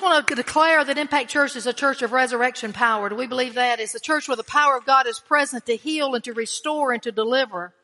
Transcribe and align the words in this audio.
I 0.00 0.04
want 0.04 0.26
to 0.28 0.34
declare 0.34 0.84
that 0.84 0.98
Impact 0.98 1.28
Church 1.28 1.56
is 1.56 1.66
a 1.66 1.72
church 1.72 2.02
of 2.02 2.12
resurrection 2.12 2.72
power. 2.72 3.08
Do 3.08 3.16
we 3.16 3.26
believe 3.26 3.54
that? 3.54 3.80
It's 3.80 3.94
a 3.94 4.00
church 4.00 4.28
where 4.28 4.36
the 4.36 4.44
power 4.44 4.76
of 4.76 4.86
God 4.86 5.06
is 5.06 5.18
present 5.18 5.66
to 5.66 5.76
heal 5.76 6.14
and 6.14 6.22
to 6.24 6.32
restore 6.32 6.92
and 6.92 7.02
to 7.02 7.12
deliver. 7.12 7.74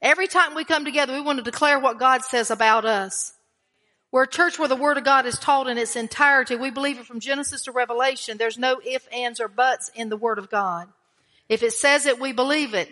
Every 0.00 0.28
time 0.28 0.54
we 0.54 0.64
come 0.64 0.84
together, 0.84 1.12
we 1.12 1.20
want 1.20 1.38
to 1.38 1.44
declare 1.44 1.78
what 1.78 1.98
God 1.98 2.22
says 2.22 2.50
about 2.50 2.84
us. 2.84 3.32
We're 4.10 4.24
a 4.24 4.28
church 4.28 4.58
where 4.58 4.68
the 4.68 4.76
Word 4.76 4.98
of 4.98 5.04
God 5.04 5.26
is 5.26 5.38
taught 5.38 5.68
in 5.68 5.78
its 5.78 5.96
entirety. 5.96 6.54
We 6.54 6.70
believe 6.70 6.98
it 6.98 7.06
from 7.06 7.20
Genesis 7.20 7.64
to 7.64 7.72
Revelation. 7.72 8.36
There's 8.36 8.58
no 8.58 8.80
ifs, 8.84 9.06
ands, 9.12 9.40
or 9.40 9.48
buts 9.48 9.90
in 9.94 10.10
the 10.10 10.16
Word 10.16 10.38
of 10.38 10.50
God. 10.50 10.88
If 11.48 11.62
it 11.62 11.72
says 11.72 12.06
it, 12.06 12.20
we 12.20 12.32
believe 12.32 12.74
it. 12.74 12.88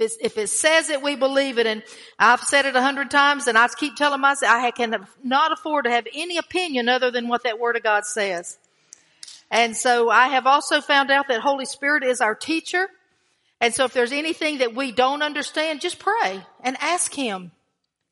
If, 0.00 0.14
if 0.20 0.38
it 0.38 0.48
says 0.48 0.88
it, 0.88 1.02
we 1.02 1.14
believe 1.14 1.58
it. 1.58 1.66
And 1.66 1.82
I've 2.18 2.40
said 2.40 2.64
it 2.66 2.74
a 2.74 2.82
hundred 2.82 3.10
times 3.10 3.46
and 3.46 3.58
I 3.58 3.68
keep 3.68 3.96
telling 3.96 4.20
myself 4.20 4.52
I 4.52 4.70
can 4.70 5.06
not 5.22 5.52
afford 5.52 5.84
to 5.84 5.90
have 5.90 6.06
any 6.14 6.38
opinion 6.38 6.88
other 6.88 7.10
than 7.10 7.28
what 7.28 7.44
that 7.44 7.58
Word 7.58 7.76
of 7.76 7.82
God 7.82 8.04
says. 8.04 8.58
And 9.50 9.76
so 9.76 10.08
I 10.08 10.28
have 10.28 10.46
also 10.46 10.80
found 10.80 11.10
out 11.10 11.28
that 11.28 11.40
Holy 11.40 11.64
Spirit 11.64 12.04
is 12.04 12.20
our 12.20 12.34
teacher. 12.34 12.88
And 13.60 13.74
so 13.74 13.84
if 13.84 13.92
there's 13.92 14.12
anything 14.12 14.58
that 14.58 14.74
we 14.74 14.90
don't 14.90 15.22
understand, 15.22 15.80
just 15.80 15.98
pray 15.98 16.40
and 16.62 16.76
ask 16.80 17.12
Him. 17.12 17.52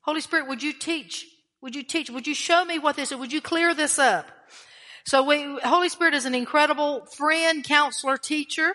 Holy 0.02 0.20
Spirit, 0.20 0.48
would 0.48 0.62
you 0.62 0.72
teach? 0.72 1.26
Would 1.60 1.74
you 1.74 1.82
teach? 1.82 2.10
Would 2.10 2.26
you 2.26 2.34
show 2.34 2.64
me 2.64 2.78
what 2.78 2.96
this 2.96 3.12
is? 3.12 3.18
Would 3.18 3.32
you 3.32 3.40
clear 3.40 3.74
this 3.74 3.98
up? 3.98 4.28
So 5.04 5.22
we, 5.22 5.58
Holy 5.64 5.88
Spirit 5.88 6.14
is 6.14 6.26
an 6.26 6.34
incredible 6.34 7.06
friend, 7.06 7.64
counselor, 7.64 8.18
teacher. 8.18 8.74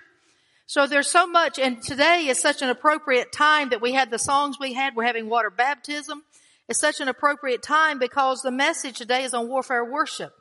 So 0.65 0.87
there's 0.87 1.09
so 1.09 1.27
much, 1.27 1.59
and 1.59 1.81
today 1.81 2.27
is 2.27 2.41
such 2.41 2.61
an 2.61 2.69
appropriate 2.69 3.31
time 3.31 3.69
that 3.69 3.81
we 3.81 3.91
had 3.91 4.09
the 4.09 4.17
songs 4.17 4.57
we 4.59 4.73
had. 4.73 4.95
We're 4.95 5.03
having 5.03 5.29
water 5.29 5.49
baptism. 5.49 6.23
It's 6.69 6.79
such 6.79 7.01
an 7.01 7.09
appropriate 7.09 7.61
time 7.61 7.99
because 7.99 8.41
the 8.41 8.51
message 8.51 8.97
today 8.97 9.23
is 9.23 9.33
on 9.33 9.49
warfare 9.49 9.83
worship. 9.83 10.33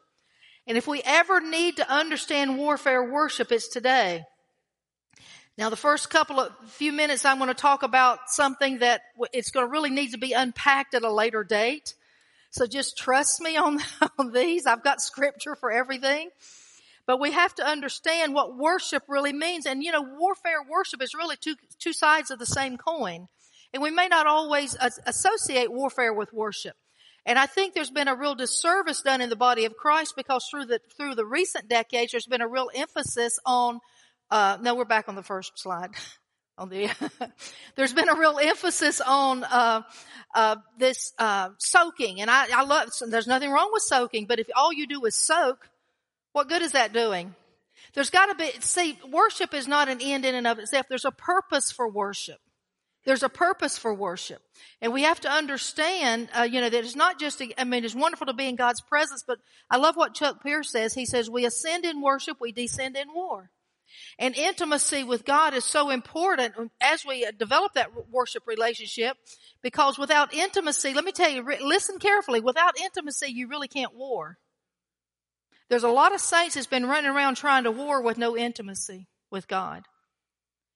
And 0.67 0.79
if 0.79 0.87
we 0.87 1.03
ever 1.05 1.41
need 1.41 1.77
to 1.79 1.91
understand 1.91 2.57
warfare 2.57 3.03
worship, 3.11 3.51
it's 3.51 3.69
today. 3.69 4.25
Now 5.59 5.71
the 5.71 5.77
first 5.77 6.09
couple 6.09 6.39
of 6.39 6.53
few 6.69 6.93
minutes 6.93 7.25
I'm 7.25 7.39
going 7.39 7.49
to 7.49 7.55
talk 7.55 7.83
about 7.83 8.21
something 8.29 8.79
that 8.79 9.03
it's 9.33 9.51
going 9.51 9.67
to 9.67 9.71
really 9.71 9.91
need 9.91 10.13
to 10.13 10.19
be 10.19 10.33
unpacked 10.33 10.95
at 10.95 11.03
a 11.03 11.13
later 11.13 11.43
date. 11.43 11.95
So 12.53 12.67
just 12.67 12.97
trust 12.97 13.41
me 13.41 13.57
on, 13.57 13.81
on 14.19 14.33
these. 14.33 14.67
I've 14.67 14.85
got 14.85 15.01
scripture 15.01 15.57
for 15.57 15.73
everything. 15.73 16.31
But 17.07 17.21
we 17.21 17.33
have 17.33 17.55
to 17.57 17.67
understand 17.67 18.35
what 18.35 18.57
worship 18.57 19.03
really 19.09 19.33
means. 19.33 19.67
And 19.67 19.83
you 19.83 19.93
know, 19.93 20.03
warfare 20.03 20.63
worship 20.69 21.03
is 21.03 21.15
really 21.15 21.37
two, 21.37 21.57
two 21.79 21.93
sides 21.93 22.31
of 22.31 22.39
the 22.39 22.47
same 22.47 22.77
coin. 22.77 23.27
And 23.73 23.83
we 23.83 23.91
may 23.91 24.09
not 24.09 24.27
always 24.27 24.77
associate 25.07 25.73
warfare 25.73 26.13
with 26.13 26.33
worship. 26.33 26.77
And 27.25 27.39
I 27.39 27.47
think 27.47 27.75
there's 27.75 27.91
been 27.91 28.09
a 28.09 28.17
real 28.17 28.35
disservice 28.35 29.01
done 29.03 29.21
in 29.21 29.31
the 29.31 29.37
body 29.37 29.65
of 29.65 29.77
Christ 29.77 30.15
because 30.17 30.47
through 30.51 30.67
the, 30.67 30.81
through 30.97 31.15
the 31.15 31.25
recent 31.25 31.69
decades, 31.69 32.13
there's 32.13 32.27
been 32.27 32.41
a 32.41 32.49
real 32.49 32.69
emphasis 32.75 33.39
on, 33.47 33.81
uh, 34.31 34.59
no, 34.61 34.75
we're 34.75 34.85
back 34.85 35.09
on 35.09 35.15
the 35.15 35.23
first 35.23 35.53
slide. 35.57 35.91
on 36.59 36.69
the, 36.69 36.91
there's 37.77 37.93
been 37.93 38.09
a 38.09 38.19
real 38.19 38.39
emphasis 38.43 39.01
on, 39.01 39.45
uh, 39.45 39.83
uh, 40.35 40.57
this, 40.79 41.13
uh, 41.19 41.51
soaking. 41.59 42.21
And 42.21 42.31
I, 42.31 42.47
I 42.53 42.65
love, 42.65 42.89
there's 43.09 43.29
nothing 43.29 43.51
wrong 43.51 43.71
with 43.73 43.85
soaking, 43.87 44.27
but 44.27 44.41
if 44.41 44.49
all 44.57 44.73
you 44.73 44.87
do 44.87 45.05
is 45.05 45.17
soak, 45.17 45.69
what 46.33 46.49
good 46.49 46.63
is 46.63 46.73
that 46.73 46.93
doing? 46.93 47.35
There's 47.95 48.11
got 48.11 48.27
to 48.27 48.35
be, 48.35 48.51
see, 48.61 48.99
worship 49.11 49.55
is 49.55 49.69
not 49.69 49.89
an 49.89 49.99
end 50.01 50.25
in 50.25 50.35
and 50.35 50.47
of 50.47 50.59
itself. 50.59 50.87
There's 50.89 51.05
a 51.05 51.11
purpose 51.11 51.71
for 51.71 51.89
worship. 51.89 52.39
There's 53.05 53.25
a 53.25 53.29
purpose 53.29 53.77
for 53.77 53.93
worship. 53.93 54.41
And 54.81 54.93
we 54.93 55.03
have 55.03 55.21
to 55.21 55.31
understand, 55.31 56.29
uh, 56.37 56.43
you 56.43 56.61
know, 56.61 56.71
that 56.71 56.85
it's 56.85 56.97
not 56.97 57.19
just, 57.19 57.41
a, 57.41 57.61
I 57.61 57.65
mean, 57.65 57.85
it's 57.85 57.95
wonderful 57.95 58.29
to 58.29 58.33
be 58.33 58.47
in 58.47 58.57
God's 58.57 58.81
presence, 58.81 59.25
but 59.27 59.39
I 59.69 59.77
love 59.77 59.97
what 59.97 60.15
Chuck 60.15 60.43
Pierce 60.43 60.71
says. 60.71 60.95
He 60.95 61.05
says, 61.05 61.29
we 61.29 61.45
ascend 61.45 61.85
in 61.85 62.01
worship, 62.01 62.37
we 62.41 62.53
descend 62.53 62.97
in 62.97 63.13
war. 63.13 63.51
And 64.19 64.37
intimacy 64.37 65.05
with 65.05 65.25
God 65.25 65.53
is 65.53 65.65
so 65.65 65.91
important 65.91 66.55
as 66.81 67.05
we 67.05 67.27
develop 67.39 67.75
that 67.75 67.91
worship 68.11 68.45
relationship 68.47 69.17
because 69.63 69.99
without 69.99 70.33
intimacy, 70.33 70.95
let 70.95 71.05
me 71.05 71.13
tell 71.13 71.29
you, 71.29 71.45
listen 71.63 71.99
carefully, 71.99 72.41
without 72.41 72.81
intimacy, 72.81 73.33
you 73.33 73.49
really 73.49 73.69
can't 73.69 73.95
war. 73.95 74.39
There's 75.73 75.85
a 75.85 75.89
lot 75.89 76.15
of 76.15 76.21
saints 76.21 76.55
that's 76.55 76.67
been 76.67 76.85
running 76.85 77.11
around 77.11 77.37
trying 77.37 77.65
to 77.65 77.71
war 77.71 78.03
with 78.03 78.19
no 78.19 78.37
intimacy 78.37 79.07
with 79.31 79.49
God. 79.49 79.85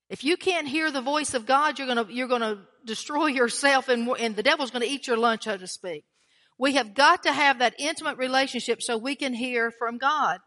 If 0.08 0.24
you 0.24 0.38
can't 0.38 0.66
hear 0.66 0.90
the 0.90 1.02
voice 1.02 1.34
of 1.34 1.44
God, 1.44 1.78
you're 1.78 1.86
gonna, 1.86 2.06
you're 2.08 2.28
gonna 2.28 2.64
destroy 2.82 3.26
yourself 3.26 3.90
and, 3.90 4.08
and 4.18 4.34
the 4.34 4.42
devil's 4.42 4.70
gonna 4.70 4.86
eat 4.86 5.06
your 5.06 5.18
lunch, 5.18 5.44
so 5.44 5.58
to 5.58 5.66
speak. 5.66 6.06
We 6.58 6.76
have 6.76 6.94
got 6.94 7.24
to 7.24 7.32
have 7.34 7.58
that 7.58 7.74
intimate 7.78 8.16
relationship 8.16 8.80
so 8.80 8.96
we 8.96 9.16
can 9.16 9.34
hear 9.34 9.70
from 9.70 9.98
God. 9.98 10.38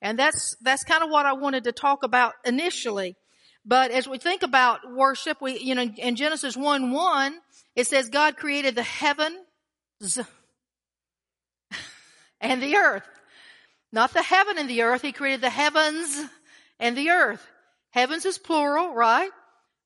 And 0.00 0.16
that's, 0.16 0.54
that's 0.60 0.84
kind 0.84 1.02
of 1.02 1.10
what 1.10 1.26
I 1.26 1.32
wanted 1.32 1.64
to 1.64 1.72
talk 1.72 2.04
about 2.04 2.34
initially. 2.44 3.16
But 3.64 3.90
as 3.90 4.06
we 4.06 4.18
think 4.18 4.44
about 4.44 4.82
worship, 4.88 5.38
we, 5.40 5.58
you 5.58 5.74
know, 5.74 5.82
in 5.82 6.14
Genesis 6.14 6.56
1 6.56 6.92
1, 6.92 7.38
it 7.74 7.88
says 7.88 8.08
God 8.08 8.36
created 8.36 8.76
the 8.76 8.84
heavens 8.84 9.40
and 12.40 12.62
the 12.62 12.76
earth. 12.76 13.02
Not 13.92 14.12
the 14.12 14.22
heaven 14.22 14.58
and 14.58 14.68
the 14.68 14.82
earth. 14.82 15.02
He 15.02 15.12
created 15.12 15.40
the 15.40 15.50
heavens 15.50 16.24
and 16.78 16.96
the 16.96 17.10
earth. 17.10 17.46
Heavens 17.90 18.24
is 18.24 18.38
plural, 18.38 18.94
right? 18.94 19.30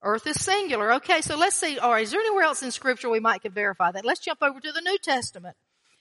Earth 0.02 0.26
is 0.26 0.42
singular. 0.42 0.94
Okay, 0.94 1.20
so 1.20 1.36
let's 1.36 1.56
see. 1.56 1.78
All 1.78 1.92
right, 1.92 2.02
is 2.02 2.10
there 2.10 2.20
anywhere 2.20 2.44
else 2.44 2.62
in 2.62 2.70
scripture 2.70 3.10
we 3.10 3.20
might 3.20 3.42
could 3.42 3.54
verify 3.54 3.92
that? 3.92 4.04
Let's 4.04 4.20
jump 4.20 4.42
over 4.42 4.58
to 4.58 4.72
the 4.72 4.80
New 4.80 4.98
Testament. 4.98 5.56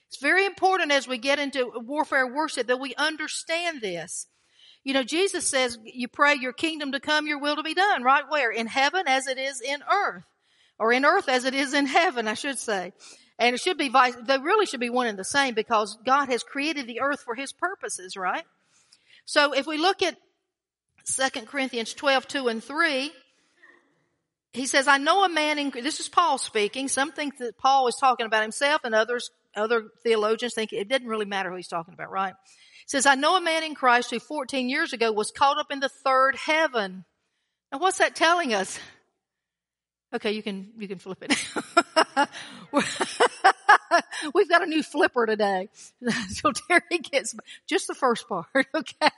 It's 0.08 0.20
very 0.20 0.46
important 0.46 0.90
as 0.90 1.06
we 1.06 1.18
get 1.18 1.38
into 1.38 1.70
warfare 1.76 2.26
worship 2.26 2.66
that 2.66 2.80
we 2.80 2.94
understand 2.96 3.80
this. 3.80 4.26
You 4.82 4.94
know, 4.94 5.04
Jesus 5.04 5.46
says 5.46 5.78
you 5.84 6.08
pray 6.08 6.36
your 6.36 6.54
kingdom 6.54 6.92
to 6.92 7.00
come, 7.00 7.26
your 7.26 7.38
will 7.38 7.56
to 7.56 7.62
be 7.62 7.74
done, 7.74 8.02
right 8.02 8.24
where? 8.28 8.50
In 8.50 8.66
heaven 8.66 9.02
as 9.06 9.26
it 9.26 9.38
is 9.38 9.60
in 9.60 9.80
earth. 9.88 10.24
Or 10.78 10.92
in 10.92 11.04
earth 11.04 11.28
as 11.28 11.44
it 11.44 11.54
is 11.54 11.74
in 11.74 11.86
heaven, 11.86 12.26
I 12.26 12.34
should 12.34 12.58
say. 12.58 12.92
And 13.40 13.54
it 13.54 13.60
should 13.60 13.78
be 13.78 13.88
vice, 13.88 14.14
they 14.22 14.36
really 14.36 14.66
should 14.66 14.80
be 14.80 14.90
one 14.90 15.06
and 15.06 15.18
the 15.18 15.24
same 15.24 15.54
because 15.54 15.96
God 16.04 16.28
has 16.28 16.42
created 16.42 16.86
the 16.86 17.00
earth 17.00 17.22
for 17.22 17.34
his 17.34 17.52
purposes, 17.54 18.14
right? 18.14 18.44
So 19.24 19.52
if 19.54 19.66
we 19.66 19.78
look 19.78 20.02
at 20.02 20.16
2 21.06 21.46
Corinthians 21.46 21.94
12, 21.94 22.28
2 22.28 22.48
and 22.48 22.62
3, 22.62 23.10
he 24.52 24.66
says, 24.66 24.86
I 24.86 24.98
know 24.98 25.24
a 25.24 25.28
man 25.28 25.58
in, 25.58 25.70
this 25.70 26.00
is 26.00 26.08
Paul 26.08 26.36
speaking. 26.36 26.88
Some 26.88 27.12
think 27.12 27.38
that 27.38 27.56
Paul 27.56 27.88
is 27.88 27.96
talking 27.98 28.26
about 28.26 28.42
himself 28.42 28.82
and 28.84 28.94
others, 28.94 29.30
other 29.56 29.84
theologians 30.02 30.52
think 30.52 30.74
it 30.74 30.88
didn't 30.88 31.08
really 31.08 31.24
matter 31.24 31.48
who 31.50 31.56
he's 31.56 31.66
talking 31.66 31.94
about, 31.94 32.10
right? 32.10 32.34
He 32.44 32.88
says, 32.88 33.06
I 33.06 33.14
know 33.14 33.36
a 33.36 33.40
man 33.40 33.64
in 33.64 33.74
Christ 33.74 34.10
who 34.10 34.18
14 34.18 34.68
years 34.68 34.92
ago 34.92 35.12
was 35.12 35.30
caught 35.30 35.58
up 35.58 35.70
in 35.70 35.80
the 35.80 35.88
third 35.88 36.36
heaven. 36.36 37.06
Now 37.72 37.78
what's 37.78 37.98
that 37.98 38.14
telling 38.14 38.52
us? 38.52 38.78
Okay, 40.12 40.32
you 40.32 40.42
can, 40.42 40.70
you 40.76 40.88
can 40.88 40.98
flip 40.98 41.22
it. 41.22 42.28
We've 44.34 44.48
got 44.48 44.62
a 44.62 44.66
new 44.66 44.82
flipper 44.82 45.26
today. 45.26 45.68
So 46.30 46.52
Terry 46.52 46.98
gets 46.98 47.34
just 47.66 47.86
the 47.86 47.94
first 47.94 48.28
part, 48.28 48.46
okay? 48.74 49.10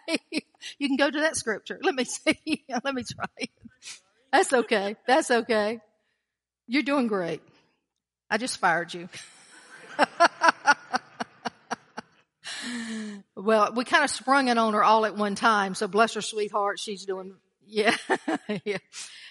You 0.78 0.88
can 0.88 0.96
go 0.96 1.10
to 1.10 1.20
that 1.20 1.36
scripture. 1.36 1.78
Let 1.82 1.94
me 1.94 2.04
see. 2.04 2.64
Let 2.68 2.94
me 2.94 3.02
try. 3.04 3.48
That's 4.32 4.52
okay. 4.52 4.96
That's 5.06 5.30
okay. 5.30 5.80
You're 6.66 6.82
doing 6.82 7.06
great. 7.06 7.42
I 8.30 8.38
just 8.38 8.58
fired 8.58 8.92
you. 8.92 9.08
well, 13.36 13.72
we 13.74 13.84
kind 13.84 14.04
of 14.04 14.10
sprung 14.10 14.48
it 14.48 14.58
on 14.58 14.74
her 14.74 14.82
all 14.84 15.06
at 15.06 15.16
one 15.16 15.34
time. 15.34 15.74
So 15.74 15.86
bless 15.86 16.14
her 16.14 16.22
sweetheart. 16.22 16.78
She's 16.78 17.04
doing, 17.04 17.34
yeah, 17.66 17.96
yeah. 18.64 18.78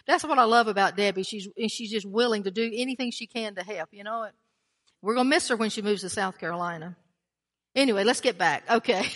That's 0.08 0.24
what 0.24 0.40
I 0.40 0.44
love 0.44 0.68
about 0.68 0.98
Debbie. 0.98 1.24
She's, 1.24 1.48
she's 1.70 1.92
just 1.92 2.06
willing 2.06 2.44
to 2.44 2.52
do 2.52 2.70
anything 2.74 3.12
she 3.12 3.28
can 3.28 3.56
to 3.56 3.64
help. 3.64 3.90
You 3.92 4.04
know, 4.04 4.28
we're 5.02 5.16
to 5.16 5.24
miss 5.24 5.48
her 5.50 5.56
when 5.56 5.70
she 5.70 5.82
moves 5.82 6.02
to 6.02 6.10
South 6.10 6.40
Carolina. 6.40 6.96
Anyway, 7.76 8.04
let's 8.04 8.22
get 8.22 8.38
back. 8.38 8.64
Okay. 8.70 9.08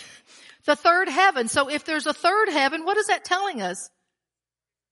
The 0.66 0.74
third 0.74 1.08
heaven. 1.08 1.46
So 1.46 1.70
if 1.70 1.84
there's 1.84 2.06
a 2.06 2.12
third 2.12 2.48
heaven, 2.48 2.84
what 2.84 2.96
is 2.96 3.06
that 3.06 3.24
telling 3.24 3.62
us? 3.62 3.88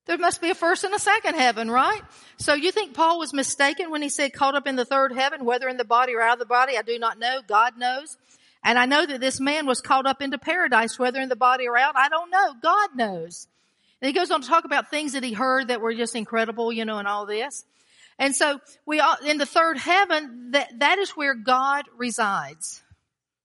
There 0.06 0.17
must 0.19 0.41
be 0.41 0.50
a 0.50 0.55
first 0.55 0.85
and 0.85 0.94
a 0.94 0.99
second 0.99 1.35
heaven, 1.35 1.70
right? 1.70 2.00
So 2.37 2.55
you 2.55 2.70
think 2.70 2.94
Paul 2.94 3.19
was 3.19 3.32
mistaken 3.32 3.90
when 3.90 4.00
he 4.00 4.08
said 4.08 4.32
caught 4.32 4.55
up 4.55 4.67
in 4.67 4.76
the 4.76 4.85
third 4.85 5.12
heaven, 5.12 5.44
whether 5.44 5.69
in 5.69 5.76
the 5.76 5.85
body 5.85 6.14
or 6.14 6.20
out 6.20 6.35
of 6.35 6.38
the 6.38 6.47
body? 6.47 6.79
I 6.79 6.82
do 6.82 6.99
not 6.99 7.19
know. 7.19 7.40
God 7.47 7.76
knows. 7.76 8.17
And 8.62 8.79
I 8.79 8.87
know 8.87 9.05
that 9.05 9.20
this 9.20 9.40
man 9.40 9.67
was 9.67 9.81
caught 9.81 10.06
up 10.06 10.23
into 10.23 10.38
paradise, 10.38 10.99
whether 10.99 11.20
in 11.20 11.29
the 11.29 11.37
body 11.37 11.67
or 11.67 11.76
out. 11.76 11.97
I 11.97 12.08
don't 12.08 12.31
know. 12.31 12.55
God 12.62 12.90
knows. 12.94 13.49
And 14.04 14.08
he 14.08 14.12
goes 14.12 14.30
on 14.30 14.42
to 14.42 14.46
talk 14.46 14.66
about 14.66 14.90
things 14.90 15.14
that 15.14 15.24
he 15.24 15.32
heard 15.32 15.68
that 15.68 15.80
were 15.80 15.94
just 15.94 16.14
incredible, 16.14 16.70
you 16.70 16.84
know, 16.84 16.98
and 16.98 17.08
all 17.08 17.24
this. 17.24 17.64
And 18.18 18.36
so 18.36 18.60
we 18.84 19.00
all, 19.00 19.16
in 19.24 19.38
the 19.38 19.46
third 19.46 19.78
heaven, 19.78 20.50
that, 20.50 20.78
that 20.80 20.98
is 20.98 21.12
where 21.12 21.34
God 21.34 21.86
resides. 21.96 22.82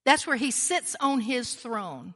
That's 0.04 0.26
where 0.26 0.36
he 0.36 0.50
sits 0.50 0.94
on 1.00 1.20
his 1.20 1.54
throne. 1.54 2.12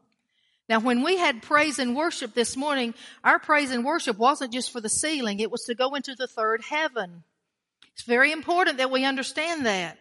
Now 0.69 0.81
when 0.81 1.03
we 1.03 1.17
had 1.17 1.41
praise 1.41 1.79
and 1.79 1.97
worship 1.97 2.35
this 2.35 2.55
morning, 2.55 2.93
our 3.25 3.39
praise 3.39 3.71
and 3.71 3.83
worship 3.83 4.19
wasn't 4.19 4.53
just 4.53 4.73
for 4.73 4.83
the 4.83 4.91
ceiling, 4.91 5.41
it 5.41 5.51
was 5.51 5.63
to 5.63 5.75
go 5.75 5.95
into 5.95 6.15
the 6.15 6.27
third 6.27 6.61
heaven. 6.69 7.25
It's 7.95 8.05
very 8.05 8.31
important 8.31 8.77
that 8.77 8.91
we 8.91 9.07
understand 9.07 9.65
that. 9.65 9.97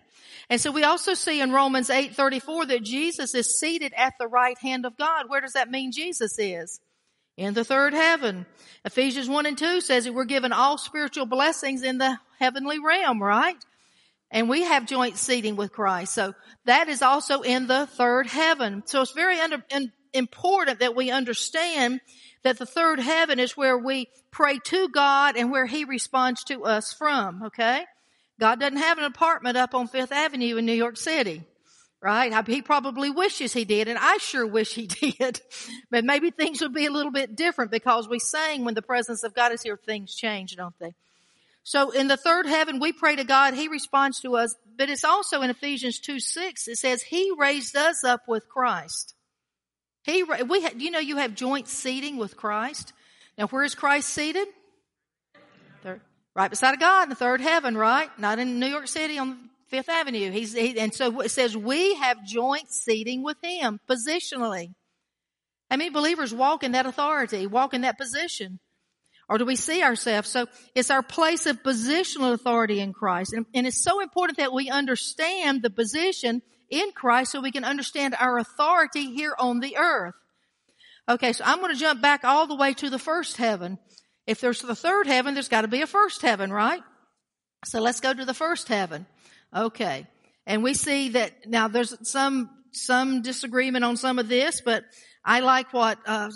And 0.49 0.59
so 0.59 0.69
we 0.69 0.83
also 0.83 1.13
see 1.13 1.39
in 1.39 1.53
Romans 1.53 1.89
8:34 1.89 2.65
that 2.65 2.83
Jesus 2.83 3.35
is 3.35 3.57
seated 3.57 3.93
at 3.95 4.15
the 4.19 4.27
right 4.27 4.57
hand 4.57 4.85
of 4.85 4.97
God. 4.97 5.29
Where 5.29 5.39
does 5.39 5.53
that 5.53 5.71
mean 5.71 5.93
Jesus 5.93 6.37
is? 6.37 6.81
In 7.35 7.53
the 7.53 7.63
third 7.63 7.93
heaven. 7.93 8.45
Ephesians 8.85 9.27
1 9.27 9.45
and 9.45 9.57
2 9.57 9.81
says 9.81 10.05
that 10.05 10.13
we're 10.13 10.25
given 10.25 10.53
all 10.53 10.77
spiritual 10.77 11.25
blessings 11.25 11.81
in 11.81 11.97
the 11.97 12.17
heavenly 12.39 12.79
realm, 12.79 13.21
right? 13.21 13.57
And 14.29 14.49
we 14.49 14.63
have 14.63 14.85
joint 14.85 15.17
seating 15.17 15.55
with 15.55 15.71
Christ. 15.71 16.13
So 16.13 16.33
that 16.65 16.89
is 16.89 17.01
also 17.01 17.41
in 17.41 17.67
the 17.67 17.87
third 17.87 18.27
heaven. 18.27 18.83
So 18.85 19.01
it's 19.01 19.11
very 19.11 19.39
under, 19.39 19.63
in, 19.69 19.91
important 20.13 20.79
that 20.79 20.95
we 20.95 21.11
understand 21.11 22.01
that 22.43 22.59
the 22.59 22.65
third 22.65 22.99
heaven 22.99 23.39
is 23.39 23.57
where 23.57 23.77
we 23.77 24.09
pray 24.31 24.59
to 24.65 24.89
God 24.89 25.35
and 25.35 25.51
where 25.51 25.65
He 25.65 25.85
responds 25.85 26.43
to 26.45 26.65
us 26.65 26.93
from, 26.93 27.43
okay? 27.43 27.83
God 28.39 28.59
doesn't 28.59 28.77
have 28.77 28.97
an 28.97 29.05
apartment 29.05 29.57
up 29.57 29.73
on 29.73 29.87
Fifth 29.87 30.11
Avenue 30.11 30.57
in 30.57 30.65
New 30.65 30.73
York 30.73 30.97
City, 30.97 31.43
right? 32.03 32.45
He 32.47 32.61
probably 32.61 33.09
wishes 33.09 33.53
he 33.53 33.63
did, 33.63 33.87
and 33.87 33.97
I 33.97 34.17
sure 34.17 34.45
wish 34.45 34.75
he 34.75 34.87
did. 35.17 35.39
But 35.89 36.03
maybe 36.03 36.31
things 36.31 36.61
would 36.61 36.73
be 36.73 36.85
a 36.85 36.91
little 36.91 37.13
bit 37.13 37.35
different 37.35 37.71
because 37.71 38.09
we 38.09 38.19
sang 38.19 38.65
when 38.65 38.73
the 38.73 38.81
presence 38.81 39.23
of 39.23 39.33
God 39.33 39.53
is 39.53 39.63
here, 39.63 39.77
things 39.77 40.13
change, 40.13 40.55
don't 40.55 40.77
they? 40.79 40.93
So 41.63 41.91
in 41.91 42.09
the 42.09 42.17
third 42.17 42.45
heaven, 42.45 42.81
we 42.81 42.91
pray 42.91 43.15
to 43.15 43.23
God, 43.23 43.53
He 43.53 43.69
responds 43.69 44.19
to 44.19 44.35
us, 44.35 44.53
but 44.77 44.89
it's 44.89 45.05
also 45.05 45.41
in 45.41 45.49
Ephesians 45.49 45.97
2 45.99 46.19
6, 46.19 46.67
it 46.67 46.77
says, 46.77 47.01
He 47.01 47.31
raised 47.37 47.77
us 47.77 48.03
up 48.03 48.27
with 48.27 48.49
Christ. 48.49 49.15
He, 50.03 50.23
we, 50.23 50.67
do 50.67 50.83
you 50.83 50.91
know, 50.91 50.99
you 50.99 51.15
have 51.15 51.33
joint 51.33 51.69
seating 51.69 52.17
with 52.17 52.35
Christ. 52.35 52.91
Now, 53.37 53.47
where 53.47 53.63
is 53.63 53.75
Christ 53.75 54.09
seated? 54.09 54.49
Third, 55.81 56.01
right 56.35 56.49
beside 56.49 56.73
of 56.73 56.81
God 56.81 57.03
in 57.03 57.09
the 57.09 57.15
third 57.15 57.39
heaven, 57.39 57.77
right? 57.77 58.09
Not 58.19 58.39
in 58.39 58.59
New 58.59 58.67
York 58.67 58.89
City 58.89 59.17
on 59.17 59.49
Fifth 59.73 59.89
Avenue. 59.89 60.29
He's, 60.29 60.53
he, 60.53 60.77
and 60.77 60.93
so 60.93 61.21
it 61.21 61.29
says 61.29 61.57
we 61.57 61.95
have 61.95 62.23
joint 62.23 62.71
seating 62.71 63.23
with 63.23 63.37
Him 63.41 63.79
positionally. 63.89 64.75
How 65.71 65.77
many 65.77 65.89
believers 65.89 66.31
walk 66.31 66.63
in 66.63 66.73
that 66.73 66.85
authority, 66.85 67.47
walk 67.47 67.73
in 67.73 67.81
that 67.81 67.97
position? 67.97 68.59
Or 69.27 69.39
do 69.39 69.45
we 69.45 69.55
see 69.55 69.81
ourselves? 69.81 70.29
So 70.29 70.45
it's 70.75 70.91
our 70.91 71.01
place 71.01 71.47
of 71.47 71.63
positional 71.63 72.33
authority 72.33 72.81
in 72.81 72.93
Christ. 72.93 73.33
And, 73.33 73.47
and, 73.55 73.65
it's 73.65 73.83
so 73.83 73.99
important 73.99 74.37
that 74.37 74.53
we 74.53 74.69
understand 74.69 75.63
the 75.63 75.71
position 75.71 76.43
in 76.69 76.91
Christ 76.91 77.31
so 77.31 77.41
we 77.41 77.51
can 77.51 77.65
understand 77.65 78.15
our 78.19 78.37
authority 78.37 79.15
here 79.15 79.33
on 79.39 79.59
the 79.59 79.77
earth. 79.77 80.13
Okay, 81.09 81.33
so 81.33 81.45
I'm 81.47 81.61
going 81.61 81.73
to 81.73 81.79
jump 81.79 81.99
back 81.99 82.23
all 82.23 82.45
the 82.45 82.55
way 82.55 82.75
to 82.75 82.91
the 82.91 82.99
first 82.99 83.37
heaven. 83.37 83.79
If 84.27 84.39
there's 84.39 84.61
the 84.61 84.75
third 84.75 85.07
heaven, 85.07 85.33
there's 85.33 85.49
got 85.49 85.61
to 85.61 85.67
be 85.67 85.81
a 85.81 85.87
first 85.87 86.21
heaven, 86.21 86.53
right? 86.53 86.83
So 87.65 87.81
let's 87.81 88.01
go 88.01 88.13
to 88.13 88.23
the 88.23 88.35
first 88.35 88.67
heaven. 88.67 89.07
Okay. 89.55 90.07
And 90.45 90.63
we 90.63 90.73
see 90.73 91.09
that 91.09 91.47
now 91.47 91.67
there's 91.67 91.95
some, 92.09 92.49
some 92.71 93.21
disagreement 93.21 93.85
on 93.85 93.97
some 93.97 94.19
of 94.19 94.27
this, 94.27 94.61
but 94.61 94.83
I 95.23 95.39
like 95.39 95.71
what, 95.73 95.99
uh, 96.05 96.29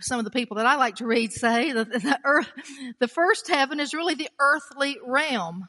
some 0.00 0.18
of 0.18 0.24
the 0.24 0.30
people 0.30 0.58
that 0.58 0.66
I 0.66 0.76
like 0.76 0.96
to 0.96 1.06
read 1.06 1.32
say 1.32 1.72
that 1.72 1.90
the 1.90 2.18
earth, 2.24 2.50
the 3.00 3.08
first 3.08 3.48
heaven 3.48 3.80
is 3.80 3.94
really 3.94 4.14
the 4.14 4.28
earthly 4.38 4.96
realm 5.04 5.68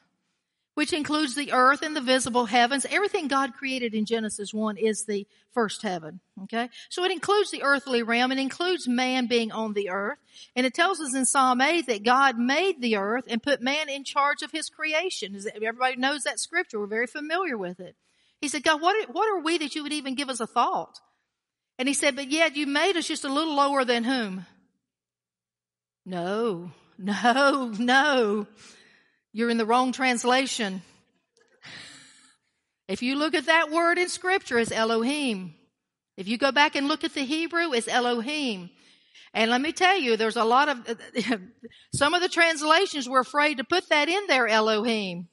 which 0.80 0.94
includes 0.94 1.34
the 1.34 1.52
earth 1.52 1.82
and 1.82 1.94
the 1.94 2.00
visible 2.00 2.46
heavens. 2.46 2.86
Everything 2.88 3.28
God 3.28 3.52
created 3.52 3.92
in 3.92 4.06
Genesis 4.06 4.54
1 4.54 4.78
is 4.78 5.04
the 5.04 5.26
first 5.52 5.82
heaven. 5.82 6.20
Okay? 6.44 6.70
So 6.88 7.04
it 7.04 7.12
includes 7.12 7.50
the 7.50 7.62
earthly 7.64 8.02
realm. 8.02 8.32
It 8.32 8.38
includes 8.38 8.88
man 8.88 9.26
being 9.26 9.52
on 9.52 9.74
the 9.74 9.90
earth. 9.90 10.16
And 10.56 10.64
it 10.64 10.72
tells 10.72 10.98
us 10.98 11.14
in 11.14 11.26
Psalm 11.26 11.60
8 11.60 11.86
that 11.88 12.02
God 12.02 12.38
made 12.38 12.80
the 12.80 12.96
earth 12.96 13.24
and 13.28 13.42
put 13.42 13.60
man 13.60 13.90
in 13.90 14.04
charge 14.04 14.40
of 14.40 14.52
his 14.52 14.70
creation. 14.70 15.38
Everybody 15.54 15.96
knows 15.96 16.22
that 16.22 16.40
scripture. 16.40 16.80
We're 16.80 16.86
very 16.86 17.06
familiar 17.06 17.58
with 17.58 17.78
it. 17.78 17.94
He 18.40 18.48
said, 18.48 18.62
God, 18.62 18.80
what, 18.80 19.12
what 19.12 19.30
are 19.30 19.42
we 19.42 19.58
that 19.58 19.74
you 19.74 19.82
would 19.82 19.92
even 19.92 20.14
give 20.14 20.30
us 20.30 20.40
a 20.40 20.46
thought? 20.46 20.98
And 21.78 21.88
he 21.88 21.94
said, 21.94 22.16
but 22.16 22.30
yet 22.30 22.56
you 22.56 22.66
made 22.66 22.96
us 22.96 23.06
just 23.06 23.26
a 23.26 23.30
little 23.30 23.54
lower 23.54 23.84
than 23.84 24.04
whom? 24.04 24.46
No, 26.06 26.70
no, 26.98 27.70
no. 27.78 28.46
You're 29.32 29.50
in 29.50 29.58
the 29.58 29.66
wrong 29.66 29.92
translation. 29.92 30.82
If 32.88 33.02
you 33.02 33.14
look 33.14 33.34
at 33.34 33.46
that 33.46 33.70
word 33.70 33.98
in 33.98 34.08
scripture, 34.08 34.58
it's 34.58 34.72
Elohim. 34.72 35.54
If 36.16 36.26
you 36.26 36.38
go 36.38 36.50
back 36.50 36.74
and 36.74 36.88
look 36.88 37.04
at 37.04 37.14
the 37.14 37.24
Hebrew, 37.24 37.72
it's 37.72 37.86
Elohim. 37.86 38.70
And 39.32 39.50
let 39.50 39.60
me 39.60 39.72
tell 39.72 39.96
you, 39.96 40.16
there's 40.16 40.36
a 40.36 40.44
lot 40.44 40.68
of, 40.68 40.98
some 41.94 42.14
of 42.14 42.20
the 42.20 42.28
translations 42.28 43.08
were 43.08 43.20
afraid 43.20 43.58
to 43.58 43.64
put 43.64 43.88
that 43.90 44.08
in 44.08 44.26
there, 44.26 44.48
Elohim, 44.48 45.28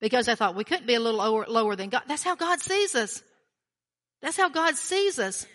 because 0.00 0.26
they 0.26 0.34
thought 0.34 0.56
we 0.56 0.64
couldn't 0.64 0.86
be 0.86 0.94
a 0.94 1.00
little 1.00 1.20
lower, 1.20 1.46
lower 1.48 1.76
than 1.76 1.90
God. 1.90 2.02
That's 2.08 2.24
how 2.24 2.34
God 2.34 2.60
sees 2.60 2.94
us. 2.96 3.22
That's 4.20 4.36
how 4.36 4.48
God 4.48 4.74
sees 4.74 5.20
us. 5.20 5.46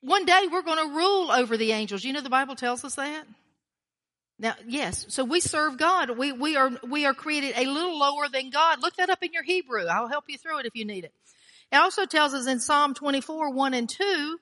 One 0.00 0.24
day 0.24 0.48
we're 0.50 0.62
going 0.62 0.88
to 0.88 0.96
rule 0.96 1.30
over 1.30 1.56
the 1.56 1.72
angels. 1.72 2.04
You 2.04 2.12
know 2.12 2.20
the 2.20 2.28
Bible 2.28 2.56
tells 2.56 2.84
us 2.84 2.96
that? 2.96 3.24
Now, 4.40 4.54
yes, 4.66 5.06
so 5.08 5.24
we 5.24 5.40
serve 5.40 5.78
God. 5.78 6.16
We, 6.16 6.30
we 6.30 6.56
are, 6.56 6.70
we 6.88 7.06
are 7.06 7.14
created 7.14 7.54
a 7.56 7.66
little 7.66 7.98
lower 7.98 8.28
than 8.32 8.50
God. 8.50 8.80
Look 8.80 8.96
that 8.96 9.10
up 9.10 9.22
in 9.22 9.32
your 9.32 9.42
Hebrew. 9.42 9.86
I'll 9.86 10.06
help 10.06 10.24
you 10.28 10.38
through 10.38 10.60
it 10.60 10.66
if 10.66 10.76
you 10.76 10.84
need 10.84 11.04
it. 11.04 11.12
It 11.72 11.76
also 11.76 12.06
tells 12.06 12.34
us 12.34 12.46
in 12.46 12.60
Psalm 12.60 12.94
24, 12.94 13.52
1 13.52 13.74
and 13.74 13.88
2, 13.88 14.38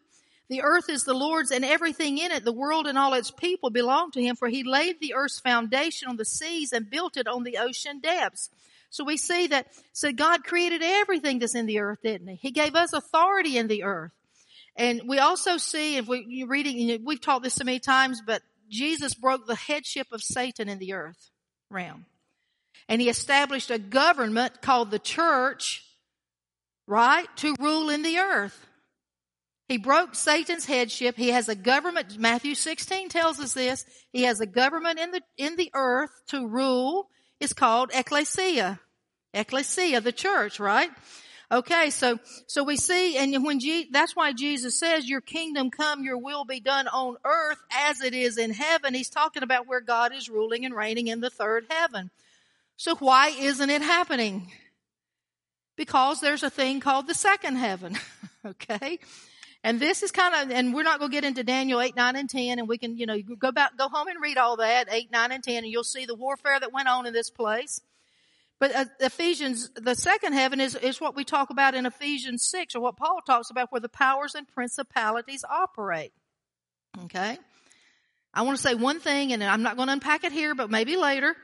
the 0.48 0.62
earth 0.62 0.88
is 0.90 1.04
the 1.04 1.14
Lord's 1.14 1.50
and 1.50 1.64
everything 1.64 2.19
in 2.19 2.31
it, 2.31 2.44
the 2.44 2.52
world 2.52 2.87
and 2.87 2.96
all 2.96 3.14
its 3.14 3.31
people 3.31 3.70
belong 3.70 4.12
to 4.12 4.22
him, 4.22 4.37
for 4.37 4.48
he 4.48 4.62
laid 4.62 5.00
the 5.00 5.14
earth's 5.14 5.40
foundation 5.40 6.08
on 6.08 6.16
the 6.16 6.25
seas 6.25 6.72
and 6.72 6.88
built 6.88 7.16
it 7.16 7.26
on 7.26 7.42
the 7.42 7.58
ocean 7.58 8.00
depths. 8.00 8.50
So 8.90 9.02
we 9.02 9.16
see 9.16 9.49
that, 9.49 9.66
so 9.92 10.12
God 10.12 10.44
created 10.44 10.82
everything 10.82 11.40
that's 11.40 11.56
in 11.56 11.66
the 11.66 11.81
earth, 11.81 11.99
didn't 12.02 12.28
he? 12.28 12.37
He 12.37 12.50
gave 12.52 12.76
us 12.76 12.92
authority 12.92 13.58
in 13.58 13.66
the 13.66 13.82
earth. 13.82 14.12
And 14.76 15.02
we 15.06 15.19
also 15.19 15.56
see, 15.56 15.96
if 15.96 16.06
we, 16.06 16.25
you're 16.28 16.49
reading, 16.49 17.02
we've 17.04 17.20
taught 17.20 17.42
this 17.42 17.54
so 17.54 17.64
many 17.64 17.81
times, 17.81 18.22
but 18.25 18.42
Jesus 18.70 19.14
broke 19.14 19.46
the 19.46 19.54
headship 19.54 20.08
of 20.12 20.22
Satan 20.22 20.68
in 20.68 20.78
the 20.78 20.92
earth 20.92 21.30
realm. 21.70 22.06
And 22.88 23.00
he 23.00 23.08
established 23.08 23.70
a 23.70 23.78
government 23.78 24.62
called 24.62 24.90
the 24.90 24.98
church, 24.98 25.82
right, 26.86 27.26
to 27.38 27.54
rule 27.58 27.90
in 27.90 28.02
the 28.02 28.18
earth. 28.18 28.66
He 29.68 29.78
broke 29.78 30.14
Satan's 30.14 30.64
headship. 30.64 31.16
He 31.16 31.30
has 31.30 31.48
a 31.48 31.56
government. 31.56 32.18
Matthew 32.18 32.54
16 32.54 33.08
tells 33.08 33.40
us 33.40 33.52
this. 33.52 33.84
He 34.12 34.22
has 34.22 34.40
a 34.40 34.46
government 34.46 35.00
in 35.00 35.10
the, 35.10 35.20
in 35.36 35.56
the 35.56 35.70
earth 35.74 36.10
to 36.28 36.46
rule. 36.46 37.08
It's 37.40 37.52
called 37.52 37.90
ecclesia. 37.92 38.78
Ecclesia, 39.34 40.00
the 40.00 40.12
church, 40.12 40.60
right? 40.60 40.90
Okay, 41.50 41.90
so, 41.90 42.19
so 42.48 42.64
we 42.64 42.76
see, 42.76 43.16
and 43.16 43.44
when 43.44 43.60
Je- 43.60 43.88
that's 43.93 44.16
why 44.16 44.32
Jesus 44.32 44.78
says, 44.81 45.08
your 45.08 45.20
kingdom 45.20 45.70
come, 45.70 46.02
your 46.02 46.19
will 46.19 46.44
be 46.44 46.58
done 46.58 46.88
on 46.88 47.16
earth 47.25 47.58
as 47.73 48.00
it 48.00 48.14
is 48.14 48.37
in 48.37 48.50
heaven. 48.50 48.94
He's 48.94 49.11
talking 49.11 49.44
about 49.44 49.68
where 49.68 49.80
God 49.80 50.12
is 50.12 50.28
ruling 50.28 50.64
and 50.64 50.75
reigning 50.75 51.06
in 51.06 51.20
the 51.20 51.30
third 51.30 51.66
heaven. 51.68 52.11
So 52.76 52.97
why 52.97 53.28
isn't 53.28 53.70
it 53.70 53.80
happening? 53.80 54.50
Because 55.76 56.20
there's 56.20 56.42
a 56.42 56.50
thing 56.50 56.80
called 56.80 57.06
the 57.06 57.14
second 57.14 57.56
heaven. 57.56 57.97
okay? 58.44 58.99
And 59.62 59.78
this 59.78 60.02
is 60.02 60.11
kind 60.11 60.35
of, 60.35 60.50
and 60.50 60.75
we're 60.75 60.82
not 60.82 60.99
going 60.99 61.12
to 61.12 61.16
get 61.16 61.25
into 61.25 61.44
Daniel 61.44 61.80
8, 61.80 61.94
9, 61.94 62.16
and 62.16 62.28
10, 62.28 62.59
and 62.59 62.68
we 62.68 62.76
can, 62.76 62.99
you 62.99 63.06
know, 63.06 63.18
go 63.38 63.52
back, 63.52 63.76
go 63.78 63.88
home 63.88 64.09
and 64.09 64.20
read 64.20 64.37
all 64.37 64.56
that, 64.56 64.88
8, 64.90 65.12
9, 65.12 65.32
and 65.32 65.44
10, 65.44 65.59
and 65.59 65.66
you'll 65.66 65.85
see 65.85 66.06
the 66.06 66.14
warfare 66.14 66.59
that 66.59 66.73
went 66.73 66.88
on 66.88 67.06
in 67.06 67.12
this 67.12 67.30
place. 67.30 67.80
But 68.58 68.75
uh, 68.75 68.84
Ephesians, 69.00 69.70
the 69.75 69.94
second 69.94 70.32
heaven 70.32 70.60
is, 70.60 70.75
is 70.75 71.00
what 71.00 71.14
we 71.14 71.25
talk 71.25 71.50
about 71.50 71.75
in 71.75 71.84
Ephesians 71.84 72.48
6 72.48 72.75
or 72.75 72.80
what 72.80 72.96
Paul 72.96 73.20
talks 73.26 73.50
about 73.50 73.70
where 73.70 73.80
the 73.80 73.88
powers 73.88 74.34
and 74.34 74.48
principalities 74.48 75.44
operate. 75.48 76.12
Okay? 77.04 77.36
I 78.32 78.42
want 78.42 78.56
to 78.56 78.62
say 78.62 78.75
one 78.75 79.00
thing 79.00 79.32
and 79.32 79.44
I'm 79.44 79.62
not 79.62 79.76
going 79.76 79.88
to 79.88 79.92
unpack 79.92 80.25
it 80.25 80.32
here, 80.32 80.54
but 80.54 80.70
maybe 80.70 80.96
later, 80.96 81.36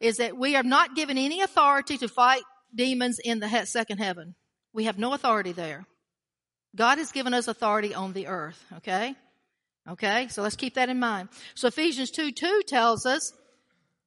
is 0.00 0.18
that 0.18 0.36
we 0.36 0.56
are 0.56 0.62
not 0.62 0.94
given 0.94 1.16
any 1.16 1.40
authority 1.40 1.96
to 1.98 2.08
fight 2.08 2.42
demons 2.74 3.18
in 3.18 3.40
the 3.40 3.64
second 3.64 3.98
heaven. 3.98 4.34
We 4.72 4.84
have 4.84 4.98
no 4.98 5.14
authority 5.14 5.52
there. 5.52 5.86
God 6.76 6.98
has 6.98 7.12
given 7.12 7.32
us 7.32 7.48
authority 7.48 7.94
on 7.94 8.12
the 8.12 8.26
earth. 8.26 8.62
Okay? 8.76 9.14
Okay? 9.88 10.28
So 10.28 10.42
let's 10.42 10.56
keep 10.56 10.74
that 10.74 10.90
in 10.90 10.98
mind. 10.98 11.30
So 11.54 11.68
Ephesians 11.68 12.10
2 12.10 12.32
2 12.32 12.62
tells 12.66 13.06
us 13.06 13.32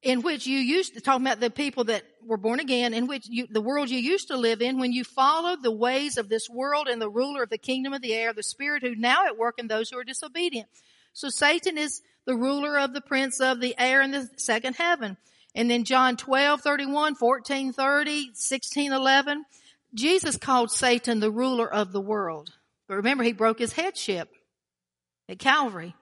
in 0.01 0.21
which 0.21 0.47
you 0.47 0.57
used 0.57 0.95
to 0.95 1.01
talk 1.01 1.21
about 1.21 1.39
the 1.39 1.49
people 1.49 1.83
that 1.85 2.03
were 2.25 2.37
born 2.37 2.59
again, 2.59 2.93
in 2.93 3.07
which 3.07 3.27
you, 3.27 3.47
the 3.49 3.61
world 3.61 3.89
you 3.89 3.99
used 3.99 4.29
to 4.29 4.37
live 4.37 4.61
in, 4.61 4.79
when 4.79 4.91
you 4.91 5.03
followed 5.03 5.61
the 5.61 5.71
ways 5.71 6.17
of 6.17 6.27
this 6.27 6.49
world 6.49 6.87
and 6.87 7.01
the 7.01 7.09
ruler 7.09 7.43
of 7.43 7.49
the 7.49 7.57
kingdom 7.57 7.93
of 7.93 8.01
the 8.01 8.13
air, 8.13 8.33
the 8.33 8.41
spirit 8.41 8.81
who 8.81 8.95
now 8.95 9.25
at 9.25 9.37
work 9.37 9.59
in 9.59 9.67
those 9.67 9.89
who 9.89 9.99
are 9.99 10.03
disobedient. 10.03 10.67
So 11.13 11.29
Satan 11.29 11.77
is 11.77 12.01
the 12.25 12.35
ruler 12.35 12.79
of 12.79 12.93
the 12.93 13.01
prince 13.01 13.39
of 13.39 13.59
the 13.59 13.75
air 13.77 14.01
in 14.01 14.11
the 14.11 14.29
second 14.37 14.75
heaven. 14.75 15.17
And 15.53 15.69
then 15.69 15.83
John 15.83 16.17
12, 16.17 16.61
31, 16.61 17.15
14, 17.15 17.73
30, 17.73 18.31
16, 18.33 18.93
11, 18.93 19.45
Jesus 19.93 20.37
called 20.37 20.71
Satan 20.71 21.19
the 21.19 21.31
ruler 21.31 21.71
of 21.71 21.91
the 21.91 22.01
world. 22.01 22.51
But 22.87 22.95
remember, 22.95 23.23
he 23.23 23.33
broke 23.33 23.59
his 23.59 23.73
headship 23.73 24.29
at 25.27 25.39
Calvary. 25.39 25.95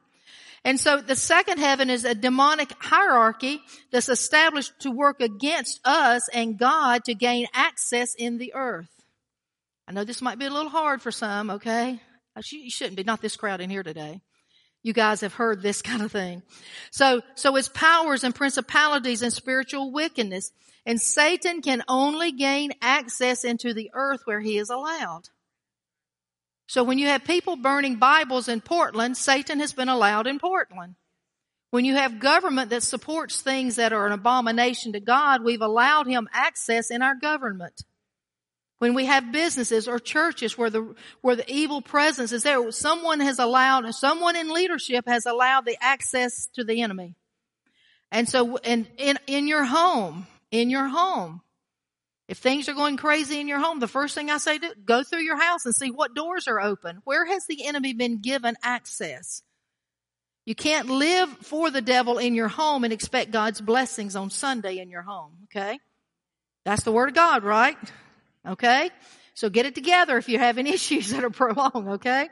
And 0.65 0.79
so 0.79 1.01
the 1.01 1.15
second 1.15 1.59
heaven 1.59 1.89
is 1.89 2.05
a 2.05 2.13
demonic 2.13 2.71
hierarchy 2.79 3.61
that's 3.91 4.09
established 4.09 4.73
to 4.81 4.91
work 4.91 5.21
against 5.21 5.79
us 5.85 6.27
and 6.33 6.57
God 6.57 7.05
to 7.05 7.13
gain 7.13 7.47
access 7.53 8.13
in 8.15 8.37
the 8.37 8.53
earth. 8.53 8.89
I 9.87 9.91
know 9.91 10.03
this 10.03 10.21
might 10.21 10.37
be 10.37 10.45
a 10.45 10.51
little 10.51 10.69
hard 10.69 11.01
for 11.01 11.11
some, 11.11 11.49
okay? 11.49 11.99
Uh, 12.35 12.41
you 12.51 12.69
shouldn't 12.69 12.97
be, 12.97 13.03
not 13.03 13.21
this 13.21 13.37
crowd 13.37 13.61
in 13.61 13.69
here 13.69 13.83
today. 13.83 14.21
You 14.83 14.93
guys 14.93 15.21
have 15.21 15.33
heard 15.33 15.61
this 15.61 15.81
kind 15.81 16.01
of 16.01 16.11
thing. 16.11 16.43
So, 16.91 17.21
so 17.35 17.55
it's 17.55 17.69
powers 17.69 18.23
and 18.23 18.35
principalities 18.35 19.21
and 19.21 19.33
spiritual 19.33 19.91
wickedness. 19.91 20.51
And 20.85 21.01
Satan 21.01 21.61
can 21.61 21.83
only 21.87 22.31
gain 22.31 22.71
access 22.81 23.43
into 23.43 23.73
the 23.73 23.91
earth 23.93 24.21
where 24.25 24.41
he 24.41 24.57
is 24.57 24.69
allowed. 24.69 25.23
So 26.69 26.83
when 26.83 26.99
you 26.99 27.07
have 27.07 27.23
people 27.23 27.55
burning 27.55 27.95
Bibles 27.95 28.47
in 28.47 28.61
Portland, 28.61 29.17
Satan 29.17 29.59
has 29.59 29.73
been 29.73 29.89
allowed 29.89 30.27
in 30.27 30.38
Portland. 30.38 30.93
When 31.71 31.83
you 31.83 31.95
have 31.95 32.19
government 32.19 32.69
that 32.69 32.83
supports 32.83 33.41
things 33.41 33.77
that 33.77 33.91
are 33.91 34.05
an 34.05 34.11
abomination 34.11 34.93
to 34.93 34.99
God, 34.99 35.43
we've 35.43 35.63
allowed 35.63 36.05
him 36.05 36.29
access 36.31 36.91
in 36.91 37.01
our 37.01 37.15
government. 37.15 37.85
When 38.77 38.93
we 38.93 39.05
have 39.05 39.31
businesses 39.31 39.88
or 39.88 39.97
churches 39.97 40.59
where 40.59 40.69
the, 40.69 40.93
where 41.21 41.35
the 41.35 41.51
evil 41.51 41.81
presence 41.81 42.31
is 42.31 42.43
there, 42.43 42.71
someone 42.71 43.19
has 43.21 43.39
allowed, 43.39 43.91
someone 43.95 44.35
in 44.35 44.53
leadership 44.53 45.05
has 45.07 45.25
allowed 45.25 45.65
the 45.65 45.77
access 45.81 46.49
to 46.53 46.63
the 46.63 46.83
enemy. 46.83 47.15
And 48.11 48.29
so 48.29 48.57
in, 48.57 48.85
in, 48.99 49.17
in 49.25 49.47
your 49.47 49.65
home, 49.65 50.27
in 50.51 50.69
your 50.69 50.88
home, 50.88 51.41
if 52.29 52.38
things 52.38 52.69
are 52.69 52.75
going 52.75 52.95
crazy 52.95 53.39
in 53.39 53.48
your 53.48 53.57
home, 53.57 53.79
the 53.79 53.88
first 53.88 54.13
thing 54.13 54.29
I 54.29 54.38
say 54.38 54.59
to 54.59 54.75
go 54.86 55.01
through 55.01 55.24
your 55.24 55.41
house 55.41 55.65
and 55.65 55.74
see 55.74 55.89
what 55.89 56.13
doors 56.13 56.48
are 56.48 56.62
open. 56.62 57.01
Where 57.03 57.25
has 57.25 57.48
the 57.48 57.65
enemy 57.65 57.93
been 57.93 58.21
given 58.21 58.55
access? 58.62 59.41
You 60.45 60.53
can't 60.53 60.88
live 60.89 61.27
for 61.41 61.71
the 61.71 61.81
devil 61.81 62.19
in 62.19 62.36
your 62.36 62.48
home 62.48 62.83
and 62.83 62.93
expect 62.93 63.31
God's 63.31 63.59
blessings 63.59 64.15
on 64.15 64.29
Sunday 64.29 64.77
in 64.77 64.91
your 64.91 65.01
home. 65.01 65.31
Okay. 65.45 65.79
That's 66.65 66.83
the 66.83 66.91
word 66.91 67.09
of 67.09 67.15
God, 67.15 67.43
right? 67.43 67.77
Okay? 68.48 68.91
So 69.33 69.50
get 69.50 69.65
it 69.65 69.74
together 69.74 70.15
if 70.19 70.29
you're 70.29 70.39
having 70.39 70.67
issues 70.67 71.09
that 71.09 71.24
are 71.24 71.31
prolonged, 71.31 71.89
okay? 71.93 72.29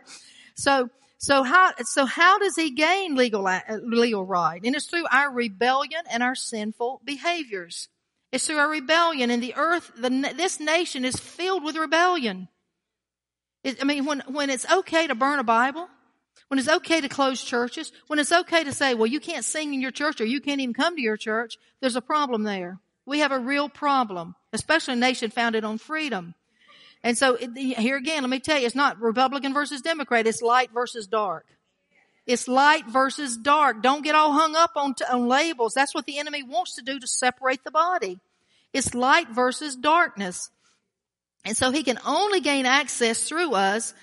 So, 0.54 0.90
so 1.18 1.42
how, 1.42 1.72
so 1.80 2.06
how 2.06 2.38
does 2.38 2.56
he 2.56 2.70
gain 2.76 3.16
legal, 3.16 3.48
uh, 3.48 3.62
legal 3.82 4.24
right? 4.24 4.62
And 4.64 4.76
it's 4.76 4.86
through 4.86 5.08
our 5.12 5.32
rebellion 5.32 6.02
and 6.12 6.22
our 6.22 6.36
sinful 6.36 7.02
behaviors. 7.04 7.90
It's 8.32 8.48
through 8.48 8.58
our 8.58 8.70
rebellion 8.70 9.32
and 9.32 9.42
the 9.42 9.56
earth, 9.56 9.92
the, 9.98 10.10
this 10.36 10.60
nation 10.60 11.06
is 11.06 11.16
filled 11.16 11.64
with 11.64 11.76
rebellion. 11.76 12.50
It, 13.64 13.82
I 13.82 13.86
mean, 13.86 14.06
when, 14.06 14.22
when 14.28 14.50
it's 14.50 14.70
okay 14.70 15.08
to 15.08 15.16
burn 15.16 15.40
a 15.40 15.44
Bible, 15.44 15.88
when 16.50 16.60
it's 16.60 16.70
okay 16.70 17.02
to 17.02 17.10
close 17.10 17.44
churches, 17.44 17.92
when 18.08 18.20
it's 18.20 18.32
okay 18.32 18.64
to 18.64 18.74
say, 18.74 18.94
well, 18.94 19.08
you 19.08 19.20
can't 19.20 19.46
sing 19.46 19.74
in 19.74 19.82
your 19.82 19.92
church 19.92 20.22
or 20.22 20.26
you 20.26 20.42
can't 20.42 20.62
even 20.62 20.74
come 20.74 20.96
to 20.96 21.02
your 21.02 21.18
church, 21.18 21.58
there's 21.82 21.96
a 21.96 22.02
problem 22.02 22.44
there. 22.44 22.80
We 23.06 23.20
have 23.20 23.32
a 23.32 23.40
real 23.40 23.70
problem, 23.70 24.36
especially 24.52 24.94
a 24.94 24.98
nation 24.98 25.32
founded 25.32 25.64
on 25.64 25.78
freedom. 25.78 26.36
And 27.04 27.18
so 27.18 27.38
here 27.38 27.96
again, 27.96 28.24
let 28.24 28.30
me 28.30 28.40
tell 28.40 28.60
you, 28.60 28.66
it's 28.66 28.76
not 28.76 29.00
Republican 29.00 29.54
versus 29.54 29.82
Democrat. 29.82 30.28
It's 30.28 30.42
light 30.42 30.72
versus 30.74 31.08
dark. 31.08 31.46
It's 32.28 32.48
light 32.48 32.86
versus 32.88 33.38
dark. 33.38 33.82
Don't 33.82 34.04
get 34.04 34.14
all 34.14 34.34
hung 34.34 34.56
up 34.56 34.72
on, 34.76 34.94
on 35.10 35.28
labels. 35.28 35.74
That's 35.74 35.96
what 35.96 36.06
the 36.06 36.20
enemy 36.20 36.44
wants 36.44 36.76
to 36.76 36.82
do 36.82 37.00
to 37.00 37.08
separate 37.08 37.64
the 37.64 37.72
body. 37.72 38.20
It's 38.74 38.94
light 38.94 39.30
versus 39.30 39.76
darkness. 39.78 40.52
And 41.46 41.56
so 41.56 41.72
he 41.72 41.84
can 41.84 41.98
only 42.06 42.42
gain 42.42 42.66
access 42.66 43.24
through 43.24 43.54
us 43.54 43.94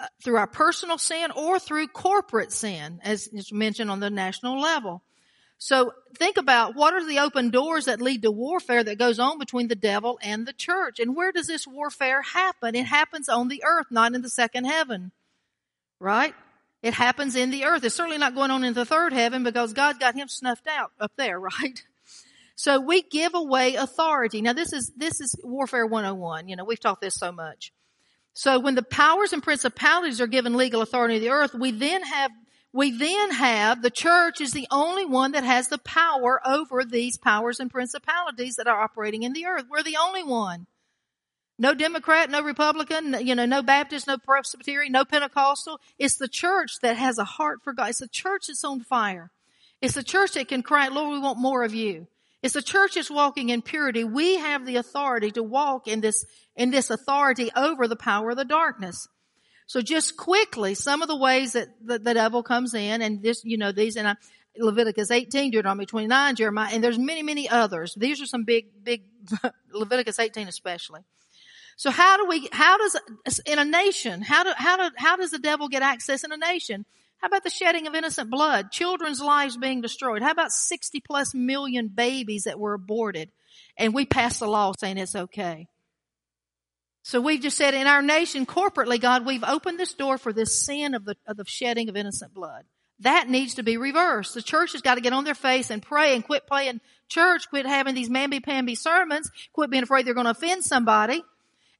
uh, 0.00 0.06
through 0.24 0.36
our 0.36 0.46
personal 0.46 0.98
sin 0.98 1.30
or 1.30 1.58
through 1.58 1.86
corporate 1.88 2.52
sin, 2.52 3.00
as 3.04 3.28
is 3.28 3.52
mentioned 3.52 3.90
on 3.90 4.00
the 4.00 4.10
national 4.10 4.58
level. 4.60 5.02
So 5.58 5.92
think 6.16 6.38
about 6.38 6.74
what 6.74 6.94
are 6.94 7.06
the 7.06 7.18
open 7.18 7.50
doors 7.50 7.84
that 7.84 8.00
lead 8.00 8.22
to 8.22 8.30
warfare 8.30 8.82
that 8.82 8.98
goes 8.98 9.18
on 9.18 9.38
between 9.38 9.68
the 9.68 9.74
devil 9.74 10.18
and 10.22 10.46
the 10.46 10.54
church. 10.54 11.00
And 11.00 11.14
where 11.14 11.32
does 11.32 11.46
this 11.46 11.66
warfare 11.66 12.22
happen? 12.22 12.74
It 12.74 12.86
happens 12.86 13.28
on 13.28 13.48
the 13.48 13.62
earth, 13.62 13.88
not 13.90 14.14
in 14.14 14.22
the 14.22 14.30
second 14.30 14.64
heaven. 14.64 15.12
Right? 15.98 16.34
It 16.82 16.94
happens 16.94 17.36
in 17.36 17.50
the 17.50 17.64
earth. 17.64 17.84
It's 17.84 17.94
certainly 17.94 18.18
not 18.18 18.34
going 18.34 18.50
on 18.50 18.64
in 18.64 18.72
the 18.72 18.86
third 18.86 19.12
heaven 19.12 19.44
because 19.44 19.72
God's 19.72 19.98
got 19.98 20.14
him 20.14 20.28
snuffed 20.28 20.66
out 20.66 20.92
up 20.98 21.12
there, 21.16 21.38
right? 21.62 21.84
So 22.54 22.80
we 22.80 23.02
give 23.02 23.34
away 23.34 23.74
authority. 23.74 24.42
Now 24.42 24.52
this 24.52 24.72
is, 24.72 24.92
this 24.96 25.20
is 25.20 25.34
warfare 25.42 25.86
101. 25.86 26.48
You 26.48 26.56
know, 26.56 26.64
we've 26.64 26.80
taught 26.80 27.00
this 27.00 27.14
so 27.14 27.32
much. 27.32 27.72
So 28.32 28.58
when 28.58 28.74
the 28.74 28.82
powers 28.82 29.32
and 29.32 29.42
principalities 29.42 30.20
are 30.20 30.26
given 30.26 30.56
legal 30.56 30.82
authority 30.82 31.14
to 31.14 31.20
the 31.20 31.30
earth, 31.30 31.54
we 31.54 31.70
then 31.70 32.02
have 32.02 32.30
we 32.72 32.96
then 32.96 33.32
have 33.32 33.82
the 33.82 33.90
church 33.90 34.40
is 34.40 34.52
the 34.52 34.68
only 34.70 35.04
one 35.04 35.32
that 35.32 35.42
has 35.42 35.68
the 35.68 35.78
power 35.78 36.40
over 36.46 36.84
these 36.84 37.18
powers 37.18 37.58
and 37.58 37.68
principalities 37.68 38.56
that 38.56 38.68
are 38.68 38.80
operating 38.80 39.24
in 39.24 39.32
the 39.32 39.46
earth. 39.46 39.64
We're 39.68 39.82
the 39.82 39.96
only 40.00 40.22
one. 40.22 40.68
No 41.60 41.74
Democrat, 41.74 42.30
no 42.30 42.40
Republican, 42.40 43.14
you 43.20 43.34
know, 43.34 43.44
no 43.44 43.62
Baptist, 43.62 44.06
no 44.06 44.16
Presbyterian, 44.16 44.92
no 44.92 45.04
Pentecostal. 45.04 45.78
It's 45.98 46.16
the 46.16 46.26
church 46.26 46.76
that 46.80 46.96
has 46.96 47.18
a 47.18 47.24
heart 47.24 47.58
for 47.62 47.74
God. 47.74 47.90
It's 47.90 47.98
the 47.98 48.08
church 48.08 48.44
that's 48.48 48.64
on 48.64 48.80
fire. 48.80 49.30
It's 49.82 49.92
the 49.92 50.02
church 50.02 50.32
that 50.32 50.48
can 50.48 50.62
cry, 50.62 50.88
Lord, 50.88 51.12
we 51.12 51.18
want 51.18 51.38
more 51.38 51.62
of 51.62 51.74
you. 51.74 52.06
It's 52.42 52.54
the 52.54 52.62
church 52.62 52.94
that's 52.94 53.10
walking 53.10 53.50
in 53.50 53.60
purity. 53.60 54.04
We 54.04 54.38
have 54.38 54.64
the 54.64 54.76
authority 54.76 55.32
to 55.32 55.42
walk 55.42 55.86
in 55.86 56.00
this, 56.00 56.24
in 56.56 56.70
this 56.70 56.88
authority 56.88 57.50
over 57.54 57.86
the 57.86 57.94
power 57.94 58.30
of 58.30 58.38
the 58.38 58.46
darkness. 58.46 59.06
So 59.66 59.82
just 59.82 60.16
quickly, 60.16 60.74
some 60.74 61.02
of 61.02 61.08
the 61.08 61.16
ways 61.16 61.52
that 61.52 61.68
the, 61.84 61.98
the 61.98 62.14
devil 62.14 62.42
comes 62.42 62.72
in 62.72 63.02
and 63.02 63.22
this, 63.22 63.44
you 63.44 63.58
know, 63.58 63.70
these, 63.70 63.96
and 63.96 64.08
I, 64.08 64.14
Leviticus 64.56 65.10
18, 65.10 65.50
Deuteronomy 65.50 65.84
29, 65.84 66.36
Jeremiah, 66.36 66.70
and 66.72 66.82
there's 66.82 66.98
many, 66.98 67.22
many 67.22 67.50
others. 67.50 67.94
These 67.98 68.22
are 68.22 68.26
some 68.26 68.44
big, 68.44 68.82
big, 68.82 69.02
Leviticus 69.74 70.18
18 70.18 70.48
especially. 70.48 71.02
So 71.80 71.90
how 71.90 72.18
do 72.18 72.26
we, 72.26 72.46
how 72.52 72.76
does, 72.76 73.40
in 73.46 73.58
a 73.58 73.64
nation, 73.64 74.20
how 74.20 74.44
do, 74.44 74.52
how 74.54 74.76
do, 74.76 74.94
how 74.98 75.16
does 75.16 75.30
the 75.30 75.38
devil 75.38 75.70
get 75.70 75.80
access 75.80 76.24
in 76.24 76.30
a 76.30 76.36
nation? 76.36 76.84
How 77.16 77.28
about 77.28 77.42
the 77.42 77.48
shedding 77.48 77.86
of 77.86 77.94
innocent 77.94 78.28
blood? 78.28 78.70
Children's 78.70 79.22
lives 79.22 79.56
being 79.56 79.80
destroyed? 79.80 80.20
How 80.20 80.30
about 80.30 80.50
60 80.50 81.00
plus 81.00 81.34
million 81.34 81.88
babies 81.88 82.44
that 82.44 82.60
were 82.60 82.74
aborted? 82.74 83.30
And 83.78 83.94
we 83.94 84.04
passed 84.04 84.42
a 84.42 84.46
law 84.46 84.74
saying 84.78 84.98
it's 84.98 85.16
okay. 85.16 85.68
So 87.02 87.18
we've 87.18 87.40
just 87.40 87.56
said 87.56 87.72
in 87.72 87.86
our 87.86 88.02
nation 88.02 88.44
corporately, 88.44 89.00
God, 89.00 89.24
we've 89.24 89.42
opened 89.42 89.80
this 89.80 89.94
door 89.94 90.18
for 90.18 90.34
this 90.34 90.62
sin 90.62 90.92
of 90.92 91.06
the, 91.06 91.16
of 91.26 91.38
the 91.38 91.46
shedding 91.46 91.88
of 91.88 91.96
innocent 91.96 92.34
blood. 92.34 92.66
That 92.98 93.30
needs 93.30 93.54
to 93.54 93.62
be 93.62 93.78
reversed. 93.78 94.34
The 94.34 94.42
church 94.42 94.72
has 94.72 94.82
got 94.82 94.96
to 94.96 95.00
get 95.00 95.14
on 95.14 95.24
their 95.24 95.34
face 95.34 95.70
and 95.70 95.80
pray 95.80 96.14
and 96.14 96.22
quit 96.22 96.46
playing 96.46 96.82
church, 97.08 97.48
quit 97.48 97.64
having 97.64 97.94
these 97.94 98.10
mamby-pamby 98.10 98.74
sermons, 98.74 99.30
quit 99.54 99.70
being 99.70 99.82
afraid 99.82 100.04
they're 100.04 100.12
going 100.12 100.26
to 100.26 100.32
offend 100.32 100.62
somebody 100.62 101.22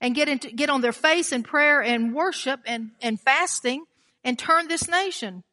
and 0.00 0.14
get 0.14 0.28
into, 0.28 0.50
get 0.50 0.70
on 0.70 0.80
their 0.80 0.92
face 0.92 1.32
in 1.32 1.42
prayer 1.42 1.82
and 1.82 2.14
worship 2.14 2.60
and, 2.66 2.90
and 3.00 3.20
fasting 3.20 3.84
and 4.24 4.38
turn 4.38 4.68
this 4.68 4.88
nation. 4.88 5.44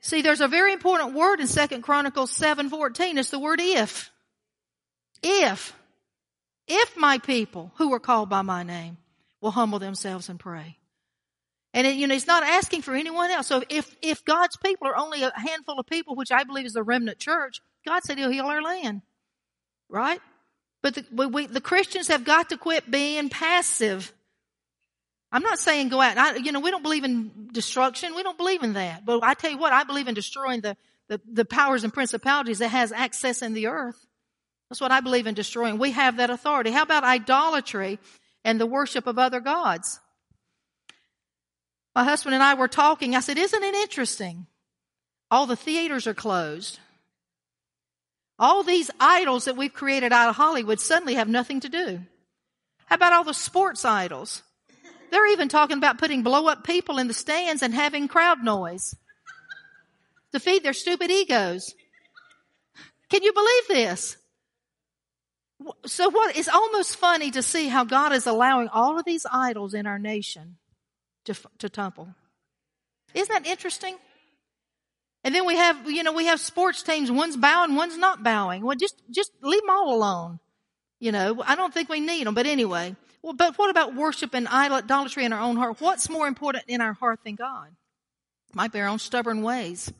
See, 0.00 0.22
there's 0.22 0.40
a 0.40 0.48
very 0.48 0.72
important 0.72 1.14
word 1.14 1.40
in 1.40 1.46
Second 1.46 1.82
Chronicles 1.82 2.36
7:14. 2.36 3.18
It's 3.18 3.30
the 3.30 3.38
word 3.38 3.60
if. 3.60 4.10
If. 5.22 5.76
If 6.66 6.96
my 6.96 7.18
people 7.18 7.72
who 7.76 7.92
are 7.92 8.00
called 8.00 8.28
by 8.28 8.42
my 8.42 8.62
name 8.62 8.96
will 9.40 9.50
humble 9.50 9.78
themselves 9.78 10.28
and 10.28 10.38
pray. 10.38 10.78
And 11.74 11.86
it, 11.86 11.96
you 11.96 12.06
know, 12.06 12.14
it's 12.14 12.26
not 12.26 12.42
asking 12.42 12.82
for 12.82 12.94
anyone 12.94 13.30
else. 13.30 13.46
So 13.46 13.62
if, 13.68 13.96
if 14.02 14.24
God's 14.24 14.56
people 14.56 14.88
are 14.88 14.96
only 14.96 15.22
a 15.22 15.32
handful 15.34 15.78
of 15.78 15.86
people, 15.86 16.16
which 16.16 16.30
I 16.30 16.44
believe 16.44 16.66
is 16.66 16.74
the 16.74 16.82
remnant 16.82 17.18
church, 17.18 17.60
God 17.86 18.02
said 18.04 18.18
he'll 18.18 18.30
heal 18.30 18.46
our 18.46 18.62
land. 18.62 19.02
Right? 19.88 20.20
But 20.82 20.94
the, 20.96 21.28
we, 21.28 21.46
the 21.46 21.60
Christians 21.60 22.08
have 22.08 22.24
got 22.24 22.50
to 22.50 22.56
quit 22.56 22.90
being 22.90 23.28
passive. 23.28 24.12
I'm 25.30 25.42
not 25.42 25.58
saying 25.58 25.88
go 25.88 26.00
out. 26.00 26.18
I, 26.18 26.36
you 26.36 26.52
know, 26.52 26.60
we 26.60 26.70
don't 26.70 26.82
believe 26.82 27.04
in 27.04 27.48
destruction. 27.52 28.14
We 28.14 28.22
don't 28.22 28.36
believe 28.36 28.62
in 28.62 28.74
that. 28.74 29.04
But 29.04 29.22
I 29.22 29.34
tell 29.34 29.50
you 29.50 29.58
what, 29.58 29.72
I 29.72 29.84
believe 29.84 30.08
in 30.08 30.14
destroying 30.14 30.60
the, 30.60 30.76
the, 31.08 31.20
the 31.30 31.44
powers 31.44 31.84
and 31.84 31.94
principalities 31.94 32.58
that 32.58 32.68
has 32.68 32.92
access 32.92 33.40
in 33.42 33.54
the 33.54 33.68
earth. 33.68 34.06
That's 34.68 34.80
what 34.80 34.90
I 34.90 35.00
believe 35.00 35.26
in 35.26 35.34
destroying. 35.34 35.78
We 35.78 35.92
have 35.92 36.16
that 36.16 36.30
authority. 36.30 36.70
How 36.70 36.82
about 36.82 37.04
idolatry 37.04 37.98
and 38.44 38.60
the 38.60 38.66
worship 38.66 39.06
of 39.06 39.18
other 39.18 39.40
gods? 39.40 40.00
My 41.94 42.04
husband 42.04 42.34
and 42.34 42.42
I 42.42 42.54
were 42.54 42.68
talking. 42.68 43.14
I 43.14 43.20
said, 43.20 43.38
Isn't 43.38 43.62
it 43.62 43.74
interesting? 43.74 44.46
All 45.30 45.46
the 45.46 45.56
theaters 45.56 46.06
are 46.06 46.14
closed. 46.14 46.78
All 48.42 48.64
these 48.64 48.90
idols 48.98 49.44
that 49.44 49.56
we've 49.56 49.72
created 49.72 50.12
out 50.12 50.28
of 50.28 50.34
Hollywood 50.34 50.80
suddenly 50.80 51.14
have 51.14 51.28
nothing 51.28 51.60
to 51.60 51.68
do. 51.68 52.00
How 52.86 52.96
about 52.96 53.12
all 53.12 53.22
the 53.22 53.32
sports 53.32 53.84
idols? 53.84 54.42
They're 55.12 55.30
even 55.30 55.48
talking 55.48 55.78
about 55.78 55.98
putting 55.98 56.24
blow 56.24 56.48
up 56.48 56.64
people 56.64 56.98
in 56.98 57.06
the 57.06 57.14
stands 57.14 57.62
and 57.62 57.72
having 57.72 58.08
crowd 58.08 58.42
noise 58.42 58.96
to 60.32 60.40
feed 60.40 60.64
their 60.64 60.72
stupid 60.72 61.08
egos. 61.08 61.72
Can 63.10 63.22
you 63.22 63.32
believe 63.32 63.68
this? 63.68 64.16
So 65.86 66.10
what, 66.10 66.36
it's 66.36 66.48
almost 66.48 66.96
funny 66.96 67.30
to 67.30 67.44
see 67.44 67.68
how 67.68 67.84
God 67.84 68.12
is 68.12 68.26
allowing 68.26 68.66
all 68.66 68.98
of 68.98 69.04
these 69.04 69.24
idols 69.30 69.72
in 69.72 69.86
our 69.86 70.00
nation 70.00 70.56
to, 71.26 71.36
to 71.58 71.68
tumble. 71.68 72.08
Isn't 73.14 73.32
that 73.32 73.48
interesting? 73.48 73.98
And 75.24 75.34
then 75.34 75.46
we 75.46 75.56
have, 75.56 75.88
you 75.88 76.02
know, 76.02 76.12
we 76.12 76.26
have 76.26 76.40
sports 76.40 76.82
teams, 76.82 77.10
one's 77.10 77.36
bowing, 77.36 77.76
one's 77.76 77.96
not 77.96 78.22
bowing. 78.22 78.64
Well, 78.64 78.76
just, 78.76 79.00
just 79.10 79.30
leave 79.42 79.60
them 79.60 79.70
all 79.70 79.94
alone. 79.94 80.40
You 80.98 81.12
know, 81.12 81.42
I 81.44 81.54
don't 81.54 81.72
think 81.72 81.88
we 81.88 82.00
need 82.00 82.26
them, 82.26 82.34
but 82.34 82.46
anyway, 82.46 82.96
Well, 83.22 83.34
but 83.34 83.56
what 83.56 83.70
about 83.70 83.94
worship 83.94 84.34
and 84.34 84.48
idolatry 84.48 85.24
in 85.24 85.32
our 85.32 85.40
own 85.40 85.56
heart? 85.56 85.80
What's 85.80 86.10
more 86.10 86.26
important 86.26 86.64
in 86.66 86.80
our 86.80 86.92
heart 86.92 87.20
than 87.24 87.36
God? 87.36 87.68
Might 88.52 88.72
be 88.72 88.80
our 88.80 88.88
own 88.88 88.98
stubborn 88.98 89.42
ways. 89.42 89.92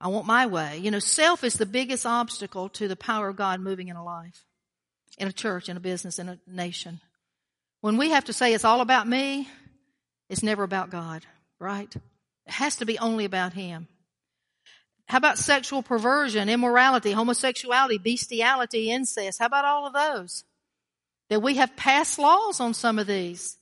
I 0.00 0.08
want 0.08 0.26
my 0.26 0.46
way. 0.46 0.78
You 0.78 0.90
know, 0.90 1.00
self 1.00 1.42
is 1.42 1.54
the 1.54 1.66
biggest 1.66 2.06
obstacle 2.06 2.68
to 2.70 2.88
the 2.88 2.96
power 2.96 3.28
of 3.28 3.36
God 3.36 3.60
moving 3.60 3.88
in 3.88 3.96
a 3.96 4.04
life, 4.04 4.44
in 5.18 5.28
a 5.28 5.32
church, 5.32 5.68
in 5.68 5.76
a 5.76 5.80
business, 5.80 6.18
in 6.18 6.28
a 6.28 6.38
nation. 6.46 7.00
When 7.80 7.96
we 7.96 8.10
have 8.10 8.24
to 8.26 8.32
say 8.32 8.54
it's 8.54 8.64
all 8.64 8.80
about 8.80 9.08
me, 9.08 9.48
it's 10.28 10.42
never 10.42 10.62
about 10.62 10.90
God, 10.90 11.24
right? 11.58 11.94
It 12.46 12.52
has 12.52 12.76
to 12.76 12.86
be 12.86 12.98
only 12.98 13.24
about 13.24 13.52
Him. 13.54 13.88
How 15.06 15.18
about 15.18 15.38
sexual 15.38 15.82
perversion, 15.82 16.48
immorality, 16.48 17.12
homosexuality, 17.12 17.98
bestiality, 17.98 18.90
incest? 18.90 19.38
How 19.38 19.46
about 19.46 19.64
all 19.64 19.86
of 19.86 19.92
those? 19.92 20.44
That 21.28 21.42
we 21.42 21.56
have 21.56 21.76
passed 21.76 22.18
laws 22.18 22.60
on 22.60 22.74
some 22.74 22.98
of 22.98 23.06
these. 23.06 23.58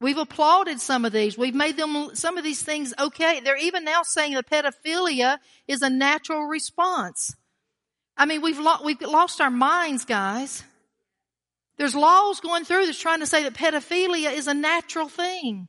We've 0.00 0.16
applauded 0.16 0.80
some 0.80 1.04
of 1.04 1.12
these. 1.12 1.36
We've 1.36 1.54
made 1.54 1.76
them, 1.76 2.14
some 2.14 2.38
of 2.38 2.44
these 2.44 2.62
things 2.62 2.94
okay. 2.98 3.40
They're 3.40 3.56
even 3.58 3.84
now 3.84 4.02
saying 4.02 4.34
that 4.34 4.48
pedophilia 4.48 5.38
is 5.68 5.82
a 5.82 5.90
natural 5.90 6.46
response. 6.46 7.34
I 8.16 8.24
mean, 8.24 8.40
we've, 8.40 8.58
lo- 8.58 8.82
we've 8.84 9.00
lost 9.02 9.40
our 9.40 9.50
minds, 9.50 10.04
guys. 10.04 10.62
There's 11.76 11.94
laws 11.94 12.40
going 12.40 12.64
through 12.64 12.86
that's 12.86 13.00
trying 13.00 13.20
to 13.20 13.26
say 13.26 13.42
that 13.42 13.54
pedophilia 13.54 14.32
is 14.32 14.46
a 14.46 14.54
natural 14.54 15.08
thing. 15.08 15.68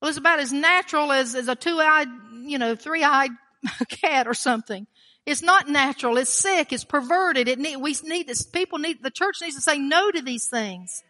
Well, 0.00 0.08
it's 0.08 0.18
about 0.18 0.40
as 0.40 0.52
natural 0.52 1.12
as, 1.12 1.34
as 1.34 1.48
a 1.48 1.54
two-eyed, 1.54 2.08
you 2.44 2.58
know, 2.58 2.76
three-eyed 2.76 3.30
cat 3.88 4.26
or 4.26 4.34
something. 4.34 4.86
It's 5.24 5.42
not 5.42 5.68
natural. 5.68 6.16
It's 6.18 6.32
sick. 6.32 6.72
It's 6.72 6.84
perverted. 6.84 7.48
It 7.48 7.58
need, 7.58 7.76
we 7.76 7.94
need 8.04 8.26
this. 8.26 8.42
People 8.42 8.78
need, 8.78 9.02
the 9.02 9.10
church 9.10 9.36
needs 9.40 9.54
to 9.54 9.62
say 9.62 9.78
no 9.78 10.10
to 10.10 10.20
these 10.20 10.48
things. 10.48 11.02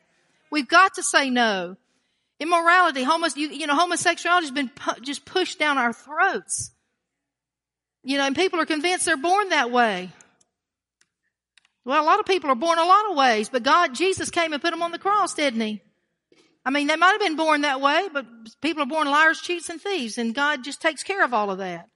We've 0.50 0.68
got 0.68 0.94
to 0.94 1.02
say 1.02 1.30
no. 1.30 1.76
Immorality, 2.38 3.04
homos, 3.04 3.36
you, 3.36 3.48
you 3.48 3.66
know, 3.66 3.74
homosexuality 3.74 4.46
has 4.46 4.50
been 4.50 4.68
pu- 4.68 5.00
just 5.00 5.24
pushed 5.24 5.58
down 5.58 5.78
our 5.78 5.92
throats. 5.92 6.72
You 8.04 8.18
know, 8.18 8.26
and 8.26 8.36
people 8.36 8.60
are 8.60 8.66
convinced 8.66 9.06
they're 9.06 9.16
born 9.16 9.50
that 9.50 9.70
way. 9.70 10.10
Well, 11.84 12.02
a 12.02 12.04
lot 12.04 12.20
of 12.20 12.26
people 12.26 12.50
are 12.50 12.56
born 12.56 12.78
a 12.78 12.84
lot 12.84 13.10
of 13.10 13.16
ways, 13.16 13.48
but 13.48 13.62
God, 13.62 13.94
Jesus 13.94 14.30
came 14.30 14.52
and 14.52 14.60
put 14.60 14.72
them 14.72 14.82
on 14.82 14.92
the 14.92 14.98
cross, 14.98 15.34
didn't 15.34 15.60
he? 15.60 15.82
I 16.64 16.70
mean, 16.70 16.86
they 16.86 16.96
might 16.96 17.12
have 17.12 17.20
been 17.20 17.36
born 17.36 17.62
that 17.62 17.80
way, 17.80 18.08
but 18.12 18.26
people 18.60 18.82
are 18.82 18.86
born 18.86 19.08
liars, 19.08 19.40
cheats, 19.40 19.68
and 19.68 19.80
thieves, 19.80 20.18
and 20.18 20.34
God 20.34 20.62
just 20.62 20.80
takes 20.80 21.02
care 21.02 21.24
of 21.24 21.34
all 21.34 21.50
of 21.50 21.58
that. 21.58 21.88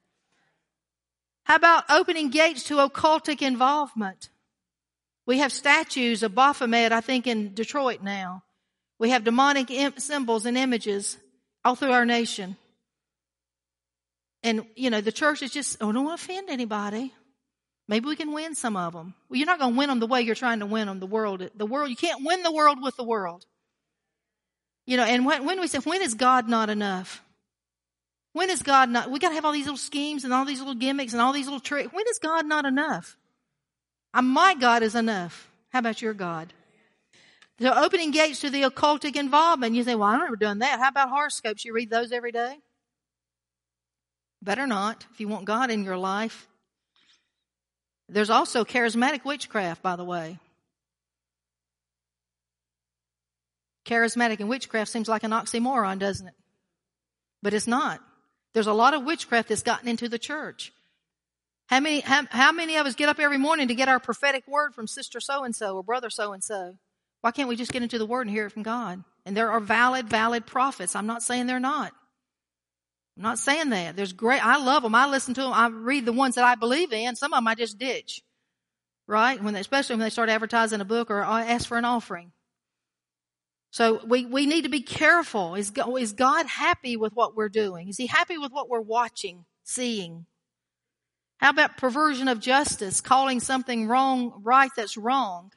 How 1.47 1.55
about 1.55 1.85
opening 1.89 2.31
gates 2.31 2.65
to 2.65 2.75
occultic 2.75 3.41
involvement? 3.41 4.31
We 5.27 5.39
have 5.39 5.53
statues 5.53 6.25
of 6.25 6.35
Baphomet, 6.35 6.91
I 6.91 7.01
think, 7.01 7.29
in 7.29 7.55
Detroit 7.55 8.03
now. 8.03 8.43
We 8.99 9.11
have 9.11 9.23
demonic 9.23 9.71
symbols 9.99 10.45
and 10.45 10.59
images 10.59 11.17
all 11.65 11.77
through 11.77 11.93
our 11.93 12.05
nation. 12.05 12.57
And, 14.43 14.67
you 14.75 14.91
know, 14.91 15.01
the 15.01 15.13
church 15.13 15.41
is 15.43 15.53
just, 15.53 15.77
oh, 15.81 15.93
don't 15.93 16.05
want 16.05 16.21
to 16.21 16.25
offend 16.25 16.51
anybody. 16.51 17.13
Maybe 17.87 18.09
we 18.09 18.17
can 18.17 18.33
win 18.33 18.57
some 18.57 18.77
of 18.77 18.93
them. 18.93 19.15
Well, 19.29 19.39
you're 19.39 19.47
not 19.47 19.61
going 19.61 19.75
to 19.75 19.79
win 19.79 19.89
them 19.89 20.01
the 20.01 20.09
way 20.09 20.23
you're 20.23 20.35
trying 20.35 20.59
to 20.59 20.67
win 20.67 20.89
them. 20.89 20.99
The 20.99 21.07
world, 21.07 21.49
the 21.55 21.67
world, 21.67 21.91
you 21.91 21.97
can't 21.97 22.25
win 22.25 22.43
the 22.43 22.53
world 22.53 22.83
with 22.83 22.97
the 22.97 23.05
world. 23.05 23.47
You 24.85 24.97
know, 24.97 25.05
and 25.05 25.25
when, 25.25 25.45
when 25.45 25.61
we 25.61 25.69
say, 25.69 25.79
when 25.79 26.03
is 26.03 26.15
God 26.15 26.49
not 26.49 26.71
enough? 26.71 27.23
When 28.37 28.51
is 28.51 28.63
God 28.63 28.91
not, 28.91 29.11
we 29.11 29.19
got 29.19 29.31
to 29.31 29.35
have 29.35 29.47
all 29.47 29.53
these 29.53 29.65
little 29.65 29.79
schemes 29.79 30.23
and 30.23 30.35
all 30.35 30.45
these 30.45 30.59
little 30.59 30.75
gimmicks 30.75 31.15
and 31.15 31.23
all 31.23 31.33
these 31.33 31.47
little 31.47 31.59
tricks. 31.59 31.91
When 31.91 32.05
is 32.07 32.19
God 32.19 32.45
not 32.45 32.67
enough? 32.67 33.17
Uh, 34.13 34.21
my 34.21 34.55
God 34.55 34.83
is 34.83 34.95
enough. 34.95 35.51
How 35.73 35.79
about 35.79 36.03
your 36.03 36.13
God? 36.13 36.53
So 37.63 37.73
opening 37.73 38.11
gates 38.11 38.41
to 38.41 38.51
the 38.51 38.65
occultic 38.65 39.17
involvement. 39.17 39.75
You 39.75 39.85
say, 39.85 39.95
well, 39.95 40.11
I've 40.11 40.21
never 40.21 40.37
done 40.37 40.59
that. 40.59 40.79
How 40.81 40.91
about 40.91 41.09
horoscopes? 41.09 41.65
You 41.65 41.73
read 41.73 41.89
those 41.89 42.13
every 42.13 42.31
day? 42.31 42.59
Better 44.43 44.67
not 44.67 45.07
if 45.15 45.19
you 45.19 45.29
want 45.29 45.47
God 45.47 45.71
in 45.71 45.83
your 45.83 45.97
life. 45.97 46.47
There's 48.11 48.29
also 48.29 48.67
charismatic 48.67 49.25
witchcraft, 49.25 49.81
by 49.81 49.97
the 49.97 50.05
way. 50.05 50.39
Charismatic 53.87 54.41
and 54.41 54.51
witchcraft 54.51 54.91
seems 54.91 55.09
like 55.09 55.25
an 55.25 55.31
oxymoron, 55.31 55.99
doesn't 55.99 56.29
it? 56.29 56.35
But 57.43 57.55
it's 57.55 57.67
not. 57.67 58.03
There's 58.57 58.67
a 58.67 58.73
lot 58.73 58.95
of 58.95 59.05
witchcraft 59.05 59.51
that's 59.51 59.63
gotten 59.63 59.87
into 59.87 60.09
the 60.09 60.19
church. 60.19 60.73
How 61.67 61.79
many, 61.79 62.01
how, 62.01 62.23
how 62.31 62.53
many 62.53 62.77
of 62.77 62.87
us 62.87 62.95
get 62.95 63.11
up 63.11 63.21
every 63.21 63.37
morning 63.37 63.69
to 63.69 63.75
get 63.75 63.91
our 63.91 64.01
prophetic 64.01 64.49
word 64.49 64.75
from 64.75 64.87
sister 64.87 65.21
so 65.21 65.45
and 65.45 65.55
so 65.55 65.77
or 65.77 65.83
brother 65.83 66.09
so 66.09 66.33
and 66.33 66.43
so? 66.43 66.79
Why 67.21 67.33
can't 67.33 67.51
we 67.51 67.57
just 67.57 67.71
get 67.71 67.83
into 67.83 67.99
the 67.99 68.07
Word 68.07 68.23
and 68.23 68.31
hear 68.31 68.47
it 68.47 68.53
from 68.53 68.63
God? 68.63 69.05
And 69.27 69.37
there 69.37 69.51
are 69.51 69.61
valid, 69.61 70.09
valid 70.09 70.47
prophets. 70.47 70.97
I'm 70.97 71.07
not 71.07 71.23
saying 71.23 71.47
they're 71.47 71.61
not. 71.61 71.93
I'm 73.19 73.25
not 73.25 73.39
saying 73.39 73.69
that. 73.69 73.95
There's 73.95 74.15
great, 74.15 74.43
I 74.43 74.57
love 74.57 74.83
them. 74.83 74.95
I 74.95 75.07
listen 75.07 75.35
to 75.35 75.43
them. 75.43 75.53
I 75.53 75.67
read 75.67 76.07
the 76.07 76.15
ones 76.15 76.37
that 76.37 76.45
I 76.45 76.55
believe 76.55 76.95
in. 76.95 77.15
Some 77.15 77.35
of 77.35 77.37
them 77.37 77.49
I 77.49 77.57
just 77.57 77.77
ditch. 77.79 78.23
Right? 79.07 79.39
When 79.43 79.53
they, 79.53 79.61
especially 79.61 79.97
when 79.97 80.05
they 80.05 80.09
start 80.09 80.31
advertising 80.31 80.81
a 80.81 80.87
book 80.87 81.11
or 81.11 81.23
uh, 81.23 81.45
ask 81.45 81.69
for 81.69 81.77
an 81.77 81.85
offering. 81.85 82.33
So 83.77 84.01
we, 84.07 84.25
we 84.25 84.47
need 84.47 84.63
to 84.63 84.71
be 84.71 84.81
careful. 84.81 85.55
Is 85.55 85.71
is 85.99 86.15
God 86.15 86.47
happy 86.47 86.97
with 86.97 87.13
what 87.13 87.37
we're 87.37 87.51
doing? 87.51 87.91
Is 87.91 87.99
He 87.99 88.07
happy 88.07 88.39
with 88.39 88.51
what 88.51 88.71
we're 88.71 88.81
watching, 88.81 89.45
seeing? 89.65 90.25
How 91.37 91.51
about 91.51 91.77
perversion 91.77 92.27
of 92.27 92.41
justice, 92.41 93.03
calling 93.03 93.39
something 93.39 93.87
wrong 93.87 94.41
right 94.43 94.71
that's 94.75 94.97
wrong? 94.97 95.53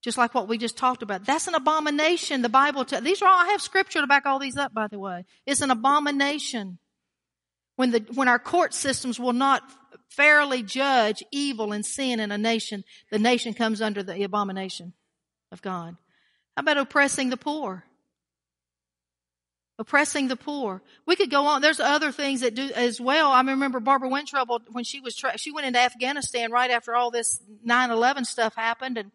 Just 0.00 0.16
like 0.16 0.34
what 0.34 0.48
we 0.48 0.56
just 0.56 0.78
talked 0.78 1.02
about. 1.02 1.26
That's 1.26 1.46
an 1.46 1.54
abomination. 1.54 2.40
The 2.40 2.48
Bible, 2.48 2.86
t- 2.86 3.00
these 3.00 3.20
are 3.20 3.28
all, 3.28 3.44
I 3.44 3.48
have 3.48 3.60
scripture 3.60 4.00
to 4.00 4.06
back 4.06 4.24
all 4.24 4.38
these 4.38 4.56
up, 4.56 4.72
by 4.72 4.86
the 4.86 4.98
way. 4.98 5.26
It's 5.44 5.60
an 5.60 5.70
abomination. 5.70 6.78
When 7.76 7.90
the, 7.90 8.06
when 8.14 8.28
our 8.28 8.38
court 8.38 8.72
systems 8.72 9.20
will 9.20 9.34
not 9.34 9.62
fairly 10.08 10.62
judge 10.62 11.22
evil 11.30 11.74
and 11.74 11.84
sin 11.84 12.18
in 12.18 12.32
a 12.32 12.38
nation, 12.38 12.82
the 13.10 13.18
nation 13.18 13.52
comes 13.52 13.82
under 13.82 14.02
the 14.02 14.22
abomination 14.22 14.94
of 15.50 15.60
God. 15.60 15.98
How 16.56 16.62
about 16.62 16.78
oppressing 16.78 17.30
the 17.30 17.36
poor? 17.36 17.84
Oppressing 19.78 20.28
the 20.28 20.36
poor. 20.36 20.82
We 21.06 21.16
could 21.16 21.30
go 21.30 21.46
on. 21.46 21.62
There's 21.62 21.80
other 21.80 22.12
things 22.12 22.42
that 22.42 22.54
do 22.54 22.70
as 22.74 23.00
well. 23.00 23.32
I 23.32 23.40
remember 23.40 23.80
Barbara 23.80 24.10
Wentroble 24.10 24.60
when 24.70 24.84
she 24.84 25.00
was, 25.00 25.16
tra- 25.16 25.38
she 25.38 25.50
went 25.50 25.66
into 25.66 25.80
Afghanistan 25.80 26.52
right 26.52 26.70
after 26.70 26.94
all 26.94 27.10
this 27.10 27.40
9-11 27.66 28.26
stuff 28.26 28.54
happened 28.54 28.98
and 28.98 29.10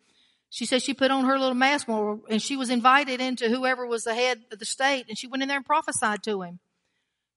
she 0.50 0.66
said 0.66 0.82
she 0.82 0.94
put 0.94 1.12
on 1.12 1.26
her 1.26 1.38
little 1.38 1.54
mask 1.54 1.88
and 1.88 2.42
she 2.42 2.56
was 2.56 2.70
invited 2.70 3.22
into 3.22 3.50
whoever 3.50 3.86
was 3.86 4.04
the 4.04 4.16
head 4.16 4.42
of 4.52 4.60
the 4.60 4.66
state 4.66 5.06
and 5.08 5.18
she 5.18 5.28
went 5.28 5.44
in 5.44 5.50
there 5.50 5.58
and 5.58 5.66
prophesied 5.66 6.24
to 6.24 6.42
him. 6.42 6.60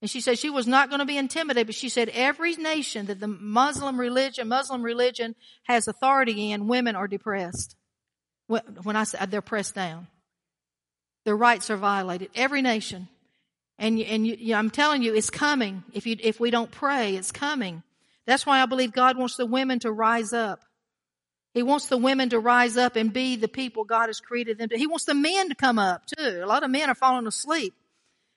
And 0.00 0.10
she 0.10 0.22
said 0.22 0.38
she 0.38 0.48
was 0.48 0.66
not 0.66 0.88
going 0.88 1.00
to 1.00 1.04
be 1.04 1.18
intimidated, 1.18 1.66
but 1.66 1.74
she 1.74 1.90
said 1.90 2.08
every 2.10 2.56
nation 2.56 3.06
that 3.06 3.20
the 3.20 3.28
Muslim 3.28 4.00
religion, 4.00 4.48
Muslim 4.48 4.82
religion 4.82 5.34
has 5.64 5.86
authority 5.86 6.52
in, 6.52 6.68
women 6.68 6.96
are 6.96 7.06
depressed. 7.06 7.76
When 8.50 8.96
I 8.96 9.04
say 9.04 9.18
they're 9.28 9.40
pressed 9.40 9.74
down. 9.74 10.08
Their 11.24 11.36
rights 11.36 11.70
are 11.70 11.76
violated. 11.76 12.30
Every 12.34 12.62
nation. 12.62 13.08
And, 13.78 14.00
and 14.00 14.26
you, 14.26 14.54
I'm 14.54 14.70
telling 14.70 15.02
you, 15.02 15.14
it's 15.14 15.30
coming. 15.30 15.84
If 15.92 16.06
you, 16.06 16.16
if 16.20 16.40
we 16.40 16.50
don't 16.50 16.70
pray, 16.70 17.16
it's 17.16 17.32
coming. 17.32 17.82
That's 18.26 18.44
why 18.44 18.60
I 18.60 18.66
believe 18.66 18.92
God 18.92 19.16
wants 19.16 19.36
the 19.36 19.46
women 19.46 19.78
to 19.80 19.92
rise 19.92 20.32
up. 20.32 20.64
He 21.54 21.62
wants 21.62 21.86
the 21.86 21.96
women 21.96 22.28
to 22.30 22.38
rise 22.38 22.76
up 22.76 22.96
and 22.96 23.12
be 23.12 23.36
the 23.36 23.48
people 23.48 23.84
God 23.84 24.08
has 24.08 24.20
created 24.20 24.58
them 24.58 24.68
to. 24.68 24.78
He 24.78 24.86
wants 24.86 25.04
the 25.04 25.14
men 25.14 25.48
to 25.48 25.54
come 25.54 25.78
up 25.78 26.06
too. 26.06 26.40
A 26.42 26.46
lot 26.46 26.62
of 26.62 26.70
men 26.70 26.90
are 26.90 26.94
falling 26.94 27.26
asleep. 27.26 27.74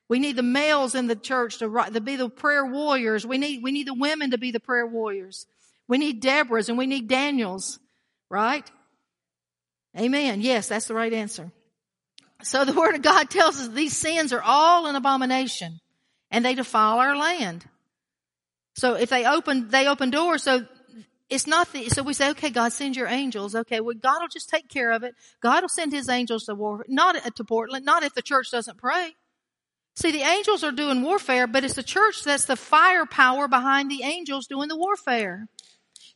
We 0.09 0.19
need 0.19 0.35
the 0.35 0.43
males 0.43 0.95
in 0.95 1.07
the 1.07 1.15
church 1.15 1.59
to, 1.59 1.85
to 1.91 2.01
be 2.01 2.15
the 2.15 2.29
prayer 2.29 2.65
warriors. 2.65 3.25
We 3.25 3.37
need, 3.37 3.63
we 3.63 3.71
need 3.71 3.87
the 3.87 3.93
women 3.93 4.31
to 4.31 4.37
be 4.37 4.51
the 4.51 4.59
prayer 4.59 4.85
warriors. 4.85 5.45
We 5.87 5.97
need 5.97 6.21
Deborahs 6.23 6.69
and 6.69 6.77
we 6.77 6.87
need 6.87 7.07
Daniels, 7.07 7.79
right? 8.29 8.69
Amen. 9.97 10.41
Yes, 10.41 10.67
that's 10.67 10.87
the 10.87 10.93
right 10.93 11.13
answer. 11.13 11.51
So 12.41 12.65
the 12.65 12.73
word 12.73 12.95
of 12.95 13.01
God 13.01 13.29
tells 13.29 13.59
us 13.59 13.67
these 13.69 13.95
sins 13.95 14.33
are 14.33 14.41
all 14.41 14.87
an 14.87 14.95
abomination 14.95 15.79
and 16.31 16.43
they 16.43 16.55
defile 16.55 16.99
our 16.99 17.15
land. 17.15 17.65
So 18.75 18.95
if 18.95 19.09
they 19.09 19.25
open, 19.25 19.69
they 19.69 19.87
open 19.87 20.09
doors. 20.09 20.43
So 20.43 20.65
it's 21.29 21.47
not 21.47 21.71
the, 21.71 21.89
so 21.89 22.03
we 22.03 22.13
say, 22.13 22.31
okay, 22.31 22.49
God, 22.49 22.73
send 22.73 22.95
your 22.95 23.07
angels. 23.07 23.55
Okay, 23.55 23.79
well, 23.79 23.95
God 23.95 24.21
will 24.21 24.27
just 24.27 24.49
take 24.49 24.67
care 24.67 24.91
of 24.91 25.03
it. 25.03 25.13
God 25.41 25.63
will 25.63 25.69
send 25.69 25.93
his 25.93 26.09
angels 26.09 26.45
to 26.45 26.55
war, 26.55 26.85
not 26.87 27.15
to 27.35 27.43
Portland, 27.43 27.85
not 27.85 28.03
if 28.03 28.13
the 28.13 28.21
church 28.21 28.51
doesn't 28.51 28.77
pray. 28.77 29.15
See, 29.95 30.11
the 30.11 30.21
angels 30.21 30.63
are 30.63 30.71
doing 30.71 31.03
warfare, 31.03 31.45
but 31.45 31.63
it's 31.63 31.75
the 31.75 31.83
church 31.83 32.23
that's 32.23 32.45
the 32.45 32.55
firepower 32.55 33.47
behind 33.47 33.91
the 33.91 34.03
angels 34.03 34.47
doing 34.47 34.67
the 34.67 34.77
warfare. 34.77 35.47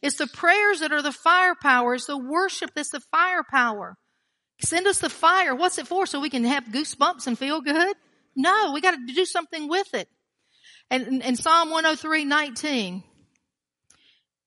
It's 0.02 0.18
the 0.18 0.28
prayers 0.28 0.82
that 0.82 0.92
are 0.92 1.02
the 1.02 1.12
firepower. 1.12 1.96
It's 1.96 2.06
the 2.06 2.18
worship 2.18 2.72
that's 2.76 2.92
the 2.92 3.00
firepower. 3.12 3.96
Send 4.62 4.88
us 4.88 5.00
the 5.00 5.10
fire. 5.10 5.56
What's 5.56 5.78
it 5.78 5.88
for? 5.88 6.06
So 6.06 6.20
we 6.20 6.30
can 6.30 6.44
have 6.44 6.66
goosebumps 6.66 7.28
and 7.28 7.38
feel 7.38 7.62
good? 7.62 7.96
No, 8.36 8.72
we 8.74 8.82
got 8.82 8.92
to 8.92 9.14
do 9.14 9.26
something 9.26 9.68
with 9.68 9.94
it. 9.94 10.08
And 10.90 11.22
in 11.22 11.36
Psalm 11.36 11.70
103, 11.70 12.26
19, 12.26 13.04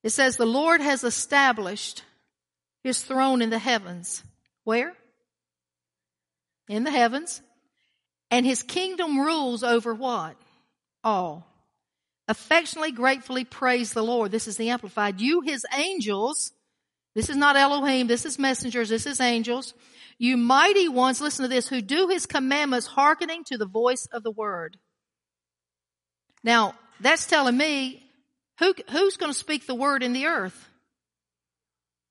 it 0.03 0.11
says, 0.11 0.37
the 0.37 0.47
Lord 0.47 0.81
has 0.81 1.05
established 1.05 2.05
his 2.83 3.03
throne 3.03 3.43
in 3.43 3.51
the 3.51 3.59
heavens. 3.59 4.25
Where? 4.65 4.95
in 6.71 6.85
the 6.85 6.91
heavens, 6.91 7.43
and 8.31 8.47
his 8.47 8.63
kingdom 8.63 9.19
rules 9.19 9.65
over 9.65 9.93
what? 9.93 10.37
All. 11.03 11.50
Affectionately, 12.31 12.93
gratefully 12.93 13.45
praise 13.45 13.93
the 13.93 14.05
Lord. 14.05 14.31
This 14.31 14.47
is 14.47 14.57
the 14.57 14.71
Amplified. 14.71 15.21
You, 15.21 15.41
his 15.41 15.67
angels, 15.77 16.53
this 17.13 17.29
is 17.29 17.35
not 17.35 17.57
Elohim, 17.57 18.07
this 18.07 18.25
is 18.25 18.39
messengers, 18.39 18.89
this 18.89 19.05
is 19.05 19.21
angels. 19.21 19.75
You 20.17 20.37
mighty 20.37 20.87
ones, 20.87 21.21
listen 21.21 21.43
to 21.43 21.49
this, 21.49 21.67
who 21.67 21.83
do 21.83 22.07
his 22.07 22.27
commandments 22.27 22.87
hearkening 22.87 23.43
to 23.47 23.59
the 23.59 23.67
voice 23.67 24.07
of 24.13 24.23
the 24.23 24.31
word. 24.31 24.77
Now, 26.45 26.75
that's 27.01 27.27
telling 27.27 27.57
me 27.57 28.01
who, 28.61 28.75
who's 28.93 29.17
going 29.17 29.33
to 29.33 29.39
speak 29.39 29.67
the 29.67 29.75
word 29.75 30.05
in 30.05 30.13
the 30.13 30.27
earth? 30.27 30.69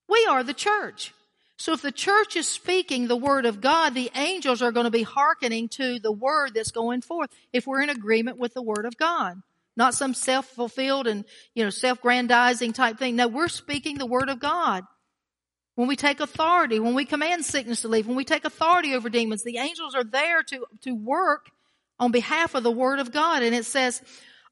We 0.09 0.27
are 0.29 0.43
the 0.43 0.53
church. 0.53 1.13
So 1.55 1.71
if 1.71 1.81
the 1.81 1.93
church 1.93 2.35
is 2.35 2.45
speaking 2.45 3.07
the 3.07 3.15
word 3.15 3.45
of 3.45 3.61
God, 3.61 3.93
the 3.93 4.11
angels 4.15 4.61
are 4.61 4.73
going 4.73 4.83
to 4.83 4.91
be 4.91 5.03
hearkening 5.03 5.69
to 5.69 5.97
the 5.97 6.11
word 6.11 6.55
that's 6.55 6.71
going 6.71 7.03
forth 7.03 7.29
if 7.53 7.65
we're 7.65 7.81
in 7.81 7.89
agreement 7.89 8.37
with 8.37 8.53
the 8.53 8.61
word 8.61 8.85
of 8.85 8.97
God. 8.97 9.41
Not 9.79 9.95
some 9.95 10.13
self-fulfilled 10.13 11.07
and, 11.07 11.23
you 11.55 11.63
know, 11.63 11.69
self-grandizing 11.69 12.73
type 12.73 12.99
thing. 12.99 13.15
No, 13.15 13.29
we're 13.29 13.47
speaking 13.47 13.97
the 13.97 14.05
word 14.05 14.29
of 14.29 14.39
God. 14.39 14.83
When 15.75 15.87
we 15.87 15.95
take 15.95 16.19
authority, 16.19 16.79
when 16.79 16.95
we 16.95 17.05
command 17.05 17.45
sickness 17.45 17.83
to 17.83 17.87
leave, 17.87 18.05
when 18.05 18.17
we 18.17 18.25
take 18.25 18.43
authority 18.43 18.93
over 18.93 19.09
demons, 19.09 19.43
the 19.43 19.57
angels 19.57 19.95
are 19.95 20.03
there 20.03 20.43
to, 20.43 20.65
to 20.81 20.91
work 20.91 21.45
on 21.97 22.11
behalf 22.11 22.55
of 22.55 22.63
the 22.63 22.71
word 22.71 22.99
of 22.99 23.13
God. 23.13 23.41
And 23.41 23.55
it 23.55 23.65
says, 23.65 24.01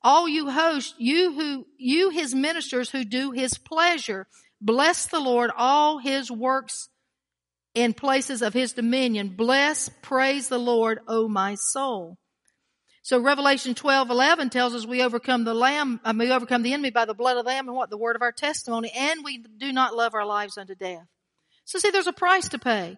all 0.02 0.30
you 0.30 0.50
hosts, 0.50 0.94
you 0.98 1.34
who, 1.34 1.66
you 1.78 2.10
his 2.12 2.34
ministers 2.34 2.90
who 2.90 3.04
do 3.04 3.32
his 3.32 3.58
pleasure, 3.58 4.28
bless 4.62 5.08
the 5.08 5.20
Lord, 5.20 5.52
all 5.58 5.98
his 5.98 6.32
works 6.32 6.88
in 7.76 7.94
places 7.94 8.42
of 8.42 8.54
his 8.54 8.72
dominion. 8.72 9.36
Bless, 9.36 9.90
praise 10.02 10.48
the 10.48 10.58
Lord, 10.58 11.00
O 11.06 11.28
my 11.28 11.56
soul. 11.56 12.18
So 13.08 13.22
Revelation 13.22 13.74
12, 13.74 14.10
11 14.10 14.50
tells 14.50 14.76
us 14.76 14.86
we 14.86 15.02
overcome 15.02 15.46
the 15.46 15.54
lamb, 15.54 16.02
uh, 16.04 16.14
we 16.18 16.30
overcome 16.30 16.62
the 16.62 16.74
enemy 16.74 16.90
by 16.90 17.06
the 17.06 17.14
blood 17.14 17.38
of 17.38 17.46
the 17.46 17.48
lamb 17.48 17.70
and 17.70 17.74
what? 17.74 17.90
The 17.90 17.96
word 17.96 18.18
of 18.18 18.22
our 18.22 18.34
testimony. 18.34 18.92
And 18.94 19.24
we 19.24 19.38
do 19.38 19.72
not 19.72 19.96
love 19.96 20.14
our 20.14 20.26
lives 20.26 20.58
unto 20.58 20.76
death. 20.76 21.08
So 21.64 21.80
see, 21.80 21.90
there's 21.90 22.08
a 22.08 22.12
price 22.12 22.50
to 22.50 22.60
pay. 22.60 22.98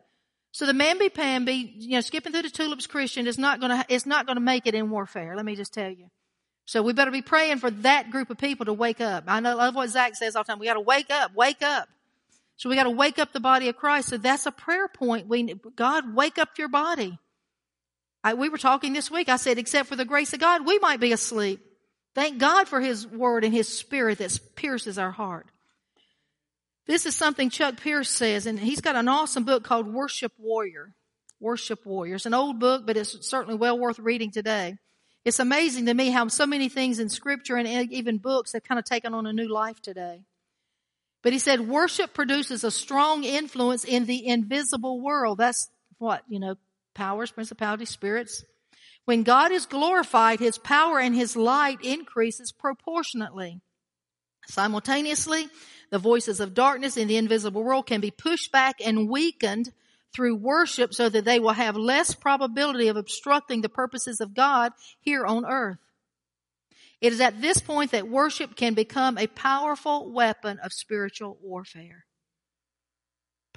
So 0.51 0.65
the 0.65 0.73
mamby-pamby, 0.73 1.75
you 1.77 1.91
know, 1.91 2.01
skipping 2.01 2.31
through 2.31 2.41
the 2.41 2.49
tulips 2.49 2.87
Christian 2.87 3.27
is 3.27 3.37
not 3.37 3.61
gonna, 3.61 3.85
it's 3.87 4.07
not 4.07 4.25
gonna 4.25 4.39
make 4.39 4.65
it 4.65 4.73
in 4.73 4.89
warfare. 4.89 5.35
Let 5.35 5.45
me 5.45 5.55
just 5.55 5.75
tell 5.75 5.91
you. 5.91 6.09
So 6.65 6.81
we 6.81 6.93
better 6.93 7.11
be 7.11 7.21
praying 7.21 7.59
for 7.59 7.69
that 7.69 8.09
group 8.09 8.31
of 8.31 8.39
people 8.39 8.65
to 8.65 8.73
wake 8.73 9.01
up. 9.01 9.25
I 9.27 9.41
know, 9.41 9.51
I 9.51 9.65
love 9.65 9.75
what 9.75 9.91
Zach 9.91 10.15
says 10.15 10.35
all 10.35 10.41
the 10.41 10.47
time. 10.47 10.57
We 10.57 10.65
gotta 10.65 10.79
wake 10.79 11.11
up, 11.11 11.35
wake 11.35 11.61
up. 11.61 11.87
So 12.55 12.67
we 12.67 12.75
gotta 12.75 12.89
wake 12.89 13.19
up 13.19 13.31
the 13.31 13.39
body 13.39 13.69
of 13.69 13.77
Christ. 13.77 14.09
So 14.09 14.17
that's 14.17 14.47
a 14.47 14.51
prayer 14.51 14.87
point. 14.87 15.27
We, 15.27 15.53
God, 15.75 16.15
wake 16.15 16.39
up 16.39 16.57
your 16.57 16.69
body. 16.69 17.19
I, 18.23 18.33
we 18.33 18.49
were 18.49 18.57
talking 18.57 18.93
this 18.93 19.09
week. 19.09 19.29
I 19.29 19.37
said, 19.37 19.57
except 19.57 19.89
for 19.89 19.95
the 19.95 20.05
grace 20.05 20.33
of 20.33 20.39
God, 20.39 20.65
we 20.65 20.79
might 20.79 20.99
be 20.99 21.13
asleep. 21.13 21.61
Thank 22.15 22.37
God 22.37 22.67
for 22.67 22.81
His 22.81 23.07
Word 23.07 23.43
and 23.43 23.53
His 23.53 23.67
Spirit 23.67 24.17
that 24.17 24.37
pierces 24.55 24.97
our 24.97 25.11
heart. 25.11 25.47
This 26.87 27.05
is 27.05 27.15
something 27.15 27.49
Chuck 27.49 27.77
Pierce 27.77 28.09
says, 28.09 28.47
and 28.47 28.59
he's 28.59 28.81
got 28.81 28.95
an 28.95 29.07
awesome 29.07 29.43
book 29.43 29.63
called 29.63 29.87
Worship 29.87 30.33
Warrior. 30.39 30.95
Worship 31.39 31.85
Warrior. 31.85 32.15
It's 32.15 32.25
an 32.25 32.33
old 32.33 32.59
book, 32.59 32.85
but 32.85 32.97
it's 32.97 33.27
certainly 33.27 33.55
well 33.55 33.77
worth 33.77 33.99
reading 33.99 34.31
today. 34.31 34.75
It's 35.23 35.39
amazing 35.39 35.85
to 35.85 35.93
me 35.93 36.09
how 36.09 36.27
so 36.29 36.47
many 36.47 36.67
things 36.67 36.99
in 36.99 37.09
scripture 37.09 37.57
and 37.57 37.91
even 37.91 38.17
books 38.17 38.53
have 38.53 38.63
kind 38.63 38.79
of 38.79 38.85
taken 38.85 39.13
on 39.13 39.27
a 39.27 39.33
new 39.33 39.47
life 39.47 39.79
today. 39.81 40.23
But 41.21 41.33
he 41.33 41.39
said 41.39 41.67
worship 41.67 42.13
produces 42.13 42.63
a 42.63 42.71
strong 42.71 43.23
influence 43.23 43.83
in 43.83 44.05
the 44.05 44.25
invisible 44.25 44.99
world. 44.99 45.37
That's 45.37 45.69
what, 45.99 46.23
you 46.27 46.39
know, 46.39 46.55
powers, 46.93 47.31
principalities, 47.31 47.89
spirits. 47.89 48.43
When 49.05 49.23
God 49.23 49.51
is 49.51 49.65
glorified, 49.65 50.39
his 50.39 50.57
power 50.57 50.99
and 50.99 51.15
his 51.15 51.35
light 51.35 51.81
increases 51.81 52.51
proportionately. 52.51 53.61
Simultaneously, 54.47 55.47
the 55.91 55.99
voices 55.99 56.39
of 56.39 56.53
darkness 56.53 56.97
in 56.97 57.07
the 57.07 57.17
invisible 57.17 57.63
world 57.63 57.87
can 57.87 58.01
be 58.01 58.11
pushed 58.11 58.51
back 58.51 58.75
and 58.83 59.09
weakened 59.09 59.71
through 60.13 60.35
worship 60.35 60.93
so 60.93 61.07
that 61.07 61.25
they 61.25 61.39
will 61.39 61.53
have 61.53 61.75
less 61.75 62.15
probability 62.15 62.87
of 62.87 62.97
obstructing 62.97 63.61
the 63.61 63.69
purposes 63.69 64.19
of 64.21 64.33
God 64.33 64.71
here 64.99 65.25
on 65.25 65.45
earth. 65.45 65.77
It 67.01 67.13
is 67.13 67.21
at 67.21 67.41
this 67.41 67.59
point 67.59 67.91
that 67.91 68.09
worship 68.09 68.55
can 68.55 68.73
become 68.73 69.17
a 69.17 69.27
powerful 69.27 70.11
weapon 70.11 70.59
of 70.63 70.73
spiritual 70.73 71.37
warfare. 71.41 72.05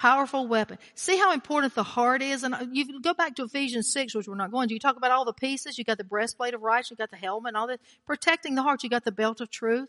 Powerful 0.02 0.48
weapon. 0.48 0.78
See 0.96 1.16
how 1.16 1.32
important 1.32 1.76
the 1.76 1.84
heart 1.84 2.22
is? 2.22 2.42
And 2.42 2.56
uh, 2.56 2.66
you 2.72 3.00
go 3.00 3.14
back 3.14 3.36
to 3.36 3.44
Ephesians 3.44 3.92
6, 3.92 4.16
which 4.16 4.26
we're 4.26 4.34
not 4.34 4.50
going 4.50 4.66
to. 4.66 4.74
You 4.74 4.80
talk 4.80 4.96
about 4.96 5.12
all 5.12 5.24
the 5.24 5.32
pieces. 5.32 5.78
You 5.78 5.84
got 5.84 5.96
the 5.96 6.02
breastplate 6.02 6.54
of 6.54 6.60
righteousness. 6.60 6.90
You 6.90 6.96
got 6.96 7.12
the 7.12 7.24
helmet 7.24 7.50
and 7.50 7.56
all 7.56 7.68
that. 7.68 7.78
Protecting 8.04 8.56
the 8.56 8.64
heart. 8.64 8.82
You 8.82 8.90
got 8.90 9.04
the 9.04 9.12
belt 9.12 9.40
of 9.40 9.48
truth. 9.48 9.88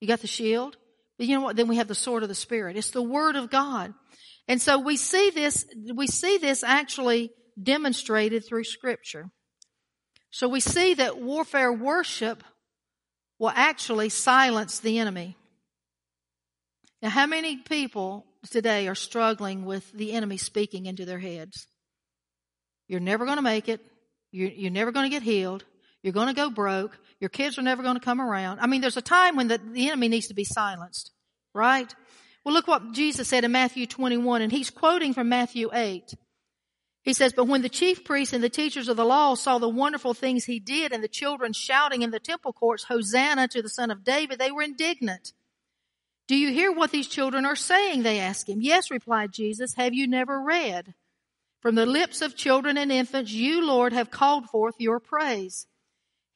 You 0.00 0.06
got 0.06 0.20
the 0.20 0.26
shield. 0.26 0.76
But 1.16 1.28
you 1.28 1.34
know 1.34 1.40
what? 1.40 1.56
Then 1.56 1.66
we 1.66 1.76
have 1.76 1.88
the 1.88 1.94
sword 1.94 2.22
of 2.22 2.28
the 2.28 2.34
Spirit. 2.34 2.76
It's 2.76 2.90
the 2.90 3.00
Word 3.00 3.36
of 3.36 3.48
God. 3.48 3.94
And 4.48 4.60
so 4.60 4.78
we 4.78 4.98
see 4.98 5.30
this, 5.30 5.64
we 5.94 6.08
see 6.08 6.36
this 6.36 6.62
actually 6.62 7.30
demonstrated 7.60 8.44
through 8.46 8.64
scripture. 8.64 9.30
So 10.28 10.46
we 10.46 10.60
see 10.60 10.92
that 10.92 11.22
warfare 11.22 11.72
worship 11.72 12.44
will 13.38 13.52
actually 13.54 14.10
silence 14.10 14.80
the 14.80 14.98
enemy. 14.98 15.38
Now, 17.00 17.08
how 17.08 17.26
many 17.26 17.56
people 17.56 18.26
today 18.50 18.88
are 18.88 18.94
struggling 18.94 19.64
with 19.64 19.90
the 19.92 20.12
enemy 20.12 20.36
speaking 20.36 20.86
into 20.86 21.04
their 21.04 21.18
heads? 21.18 21.66
You're 22.88 23.00
never 23.00 23.24
going 23.24 23.36
to 23.36 23.42
make 23.42 23.68
it. 23.68 23.80
You're, 24.30 24.50
you're 24.50 24.70
never 24.70 24.92
going 24.92 25.04
to 25.04 25.14
get 25.14 25.22
healed. 25.22 25.64
You're 26.02 26.12
going 26.12 26.28
to 26.28 26.34
go 26.34 26.50
broke. 26.50 26.98
Your 27.20 27.30
kids 27.30 27.58
are 27.58 27.62
never 27.62 27.82
going 27.82 27.96
to 27.96 28.04
come 28.04 28.20
around. 28.20 28.60
I 28.60 28.66
mean, 28.66 28.80
there's 28.80 28.96
a 28.96 29.02
time 29.02 29.36
when 29.36 29.48
the, 29.48 29.58
the 29.58 29.88
enemy 29.88 30.08
needs 30.08 30.28
to 30.28 30.34
be 30.34 30.44
silenced, 30.44 31.10
right? 31.54 31.92
Well, 32.44 32.54
look 32.54 32.68
what 32.68 32.92
Jesus 32.92 33.28
said 33.28 33.44
in 33.44 33.52
Matthew 33.52 33.86
21, 33.86 34.42
and 34.42 34.52
he's 34.52 34.70
quoting 34.70 35.12
from 35.12 35.28
Matthew 35.28 35.70
8. 35.72 36.14
He 37.02 37.12
says, 37.12 37.32
But 37.32 37.46
when 37.46 37.62
the 37.62 37.68
chief 37.68 38.04
priests 38.04 38.32
and 38.32 38.44
the 38.44 38.48
teachers 38.48 38.88
of 38.88 38.96
the 38.96 39.04
law 39.04 39.34
saw 39.34 39.58
the 39.58 39.68
wonderful 39.68 40.14
things 40.14 40.44
he 40.44 40.60
did 40.60 40.92
and 40.92 41.02
the 41.02 41.08
children 41.08 41.52
shouting 41.52 42.02
in 42.02 42.10
the 42.10 42.20
temple 42.20 42.52
courts, 42.52 42.84
Hosanna 42.84 43.48
to 43.48 43.62
the 43.62 43.68
son 43.68 43.90
of 43.90 44.04
David, 44.04 44.38
they 44.38 44.50
were 44.50 44.62
indignant. 44.62 45.32
Do 46.28 46.36
you 46.36 46.52
hear 46.52 46.70
what 46.70 46.92
these 46.92 47.08
children 47.08 47.44
are 47.44 47.56
saying? 47.56 48.04
They 48.04 48.20
asked 48.20 48.48
him. 48.48 48.60
Yes, 48.60 48.90
replied 48.90 49.32
Jesus. 49.32 49.74
Have 49.74 49.94
you 49.94 50.06
never 50.06 50.40
read? 50.40 50.94
From 51.60 51.74
the 51.74 51.86
lips 51.86 52.22
of 52.22 52.36
children 52.36 52.78
and 52.78 52.92
infants, 52.92 53.32
you, 53.32 53.66
Lord, 53.66 53.92
have 53.92 54.10
called 54.10 54.48
forth 54.48 54.76
your 54.78 55.00
praise. 55.00 55.66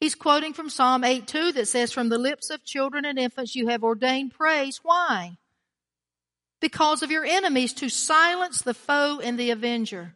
He's 0.01 0.17
quoting 0.17 0.53
from 0.53 0.71
Psalm 0.71 1.05
8 1.05 1.29
2 1.29 1.53
that 1.53 1.69
says, 1.69 1.93
From 1.93 2.09
the 2.09 2.19
lips 2.19 2.51
of 2.51 2.65
children 2.65 3.05
and 3.05 3.19
infants, 3.19 3.55
you 3.55 3.69
have 3.69 3.85
ordained 3.85 4.35
praise. 4.35 4.81
Why? 4.83 5.37
because 6.63 7.03
of 7.03 7.11
your 7.11 7.25
enemies 7.27 7.75
to 7.75 7.91
silence 7.91 8.63
the 8.63 8.73
foe 8.73 9.21
and 9.21 9.39
the 9.39 9.51
avenger. 9.51 10.15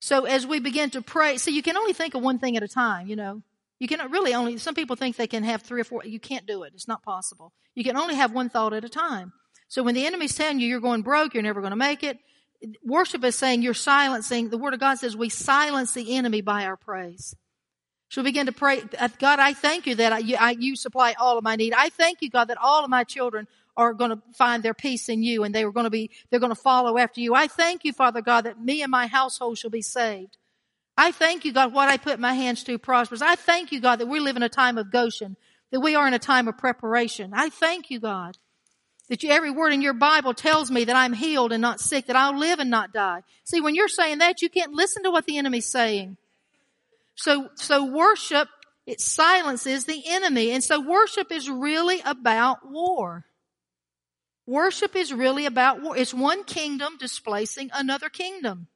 So 0.00 0.26
as 0.26 0.46
we 0.46 0.60
begin 0.60 0.90
to 0.90 1.02
pray, 1.02 1.38
see, 1.38 1.52
you 1.52 1.62
can 1.62 1.78
only 1.78 1.94
think 1.94 2.14
of 2.14 2.22
one 2.22 2.38
thing 2.38 2.56
at 2.56 2.62
a 2.62 2.68
time, 2.68 3.08
you 3.08 3.16
know. 3.16 3.42
You 3.78 3.88
cannot 3.88 4.10
really 4.10 4.34
only, 4.34 4.56
some 4.58 4.74
people 4.74 4.96
think 4.96 5.16
they 5.16 5.26
can 5.26 5.44
have 5.44 5.62
three 5.62 5.80
or 5.80 5.84
four. 5.84 6.02
You 6.04 6.18
can't 6.18 6.46
do 6.46 6.62
it. 6.62 6.72
It's 6.74 6.88
not 6.88 7.02
possible. 7.02 7.52
You 7.74 7.84
can 7.84 7.96
only 7.96 8.14
have 8.14 8.32
one 8.32 8.48
thought 8.48 8.72
at 8.72 8.84
a 8.84 8.88
time. 8.88 9.32
So 9.68 9.82
when 9.82 9.94
the 9.94 10.06
enemy's 10.06 10.34
telling 10.34 10.60
you 10.60 10.68
you're 10.68 10.80
going 10.80 11.02
broke, 11.02 11.34
you're 11.34 11.42
never 11.42 11.60
going 11.60 11.72
to 11.72 11.76
make 11.76 12.02
it, 12.02 12.18
worship 12.84 13.24
is 13.24 13.36
saying 13.36 13.62
you're 13.62 13.74
silencing, 13.74 14.48
the 14.48 14.58
word 14.58 14.74
of 14.74 14.80
God 14.80 14.98
says 14.98 15.16
we 15.16 15.28
silence 15.28 15.92
the 15.92 16.16
enemy 16.16 16.40
by 16.40 16.64
our 16.64 16.76
praise. 16.76 17.34
We 18.16 18.22
begin 18.22 18.46
to 18.46 18.52
pray, 18.52 18.82
uh, 18.98 19.08
God, 19.18 19.40
I 19.40 19.52
thank 19.52 19.86
you 19.86 19.96
that 19.96 20.12
I, 20.12 20.18
you, 20.18 20.36
I, 20.40 20.52
you 20.52 20.74
supply 20.74 21.14
all 21.18 21.36
of 21.36 21.44
my 21.44 21.56
need. 21.56 21.74
I 21.76 21.90
thank 21.90 22.22
you, 22.22 22.30
God, 22.30 22.46
that 22.46 22.56
all 22.56 22.82
of 22.82 22.88
my 22.88 23.04
children 23.04 23.46
are 23.76 23.92
going 23.92 24.10
to 24.10 24.22
find 24.32 24.62
their 24.62 24.72
peace 24.72 25.10
in 25.10 25.22
you 25.22 25.44
and 25.44 25.54
they 25.54 25.64
are 25.64 25.70
going 25.70 25.84
to 25.84 25.90
be, 25.90 26.10
they're 26.30 26.40
going 26.40 26.54
to 26.54 26.54
follow 26.54 26.96
after 26.96 27.20
you. 27.20 27.34
I 27.34 27.46
thank 27.46 27.84
you, 27.84 27.92
Father 27.92 28.22
God, 28.22 28.44
that 28.44 28.58
me 28.58 28.80
and 28.80 28.90
my 28.90 29.06
household 29.06 29.58
shall 29.58 29.70
be 29.70 29.82
saved. 29.82 30.38
I 30.96 31.12
thank 31.12 31.44
you, 31.44 31.52
God, 31.52 31.72
what 31.72 31.88
I 31.88 31.98
put 31.98 32.18
my 32.18 32.32
hands 32.32 32.64
to 32.64 32.78
prospers. 32.78 33.20
I 33.20 33.36
thank 33.36 33.70
you, 33.70 33.80
God, 33.80 34.00
that 34.00 34.06
we 34.06 34.18
live 34.18 34.36
in 34.36 34.42
a 34.42 34.48
time 34.48 34.78
of 34.78 34.90
Goshen, 34.90 35.36
that 35.70 35.80
we 35.80 35.94
are 35.94 36.08
in 36.08 36.14
a 36.14 36.18
time 36.18 36.48
of 36.48 36.56
preparation. 36.56 37.32
I 37.34 37.50
thank 37.50 37.90
you, 37.90 38.00
God, 38.00 38.38
that 39.08 39.22
you, 39.22 39.30
every 39.30 39.50
word 39.50 39.72
in 39.72 39.82
your 39.82 39.92
Bible 39.92 40.32
tells 40.32 40.70
me 40.70 40.84
that 40.84 40.96
I'm 40.96 41.12
healed 41.12 41.52
and 41.52 41.60
not 41.60 41.80
sick, 41.80 42.06
that 42.06 42.16
I'll 42.16 42.38
live 42.38 42.60
and 42.60 42.70
not 42.70 42.94
die. 42.94 43.22
See, 43.44 43.60
when 43.60 43.74
you're 43.74 43.88
saying 43.88 44.18
that, 44.18 44.40
you 44.40 44.48
can't 44.48 44.72
listen 44.72 45.02
to 45.02 45.10
what 45.10 45.26
the 45.26 45.36
enemy's 45.36 45.70
saying. 45.70 46.16
So, 47.14 47.48
so 47.56 47.84
worship, 47.84 48.48
it 48.86 49.00
silences 49.00 49.84
the 49.84 50.02
enemy. 50.06 50.50
And 50.52 50.64
so 50.64 50.80
worship 50.80 51.30
is 51.30 51.50
really 51.50 52.00
about 52.04 52.70
war. 52.70 53.26
Worship 54.46 54.96
is 54.96 55.12
really 55.12 55.44
about 55.44 55.82
war. 55.82 55.96
It's 55.96 56.14
one 56.14 56.44
kingdom 56.44 56.96
displacing 56.98 57.70
another 57.74 58.08
kingdom. 58.08 58.68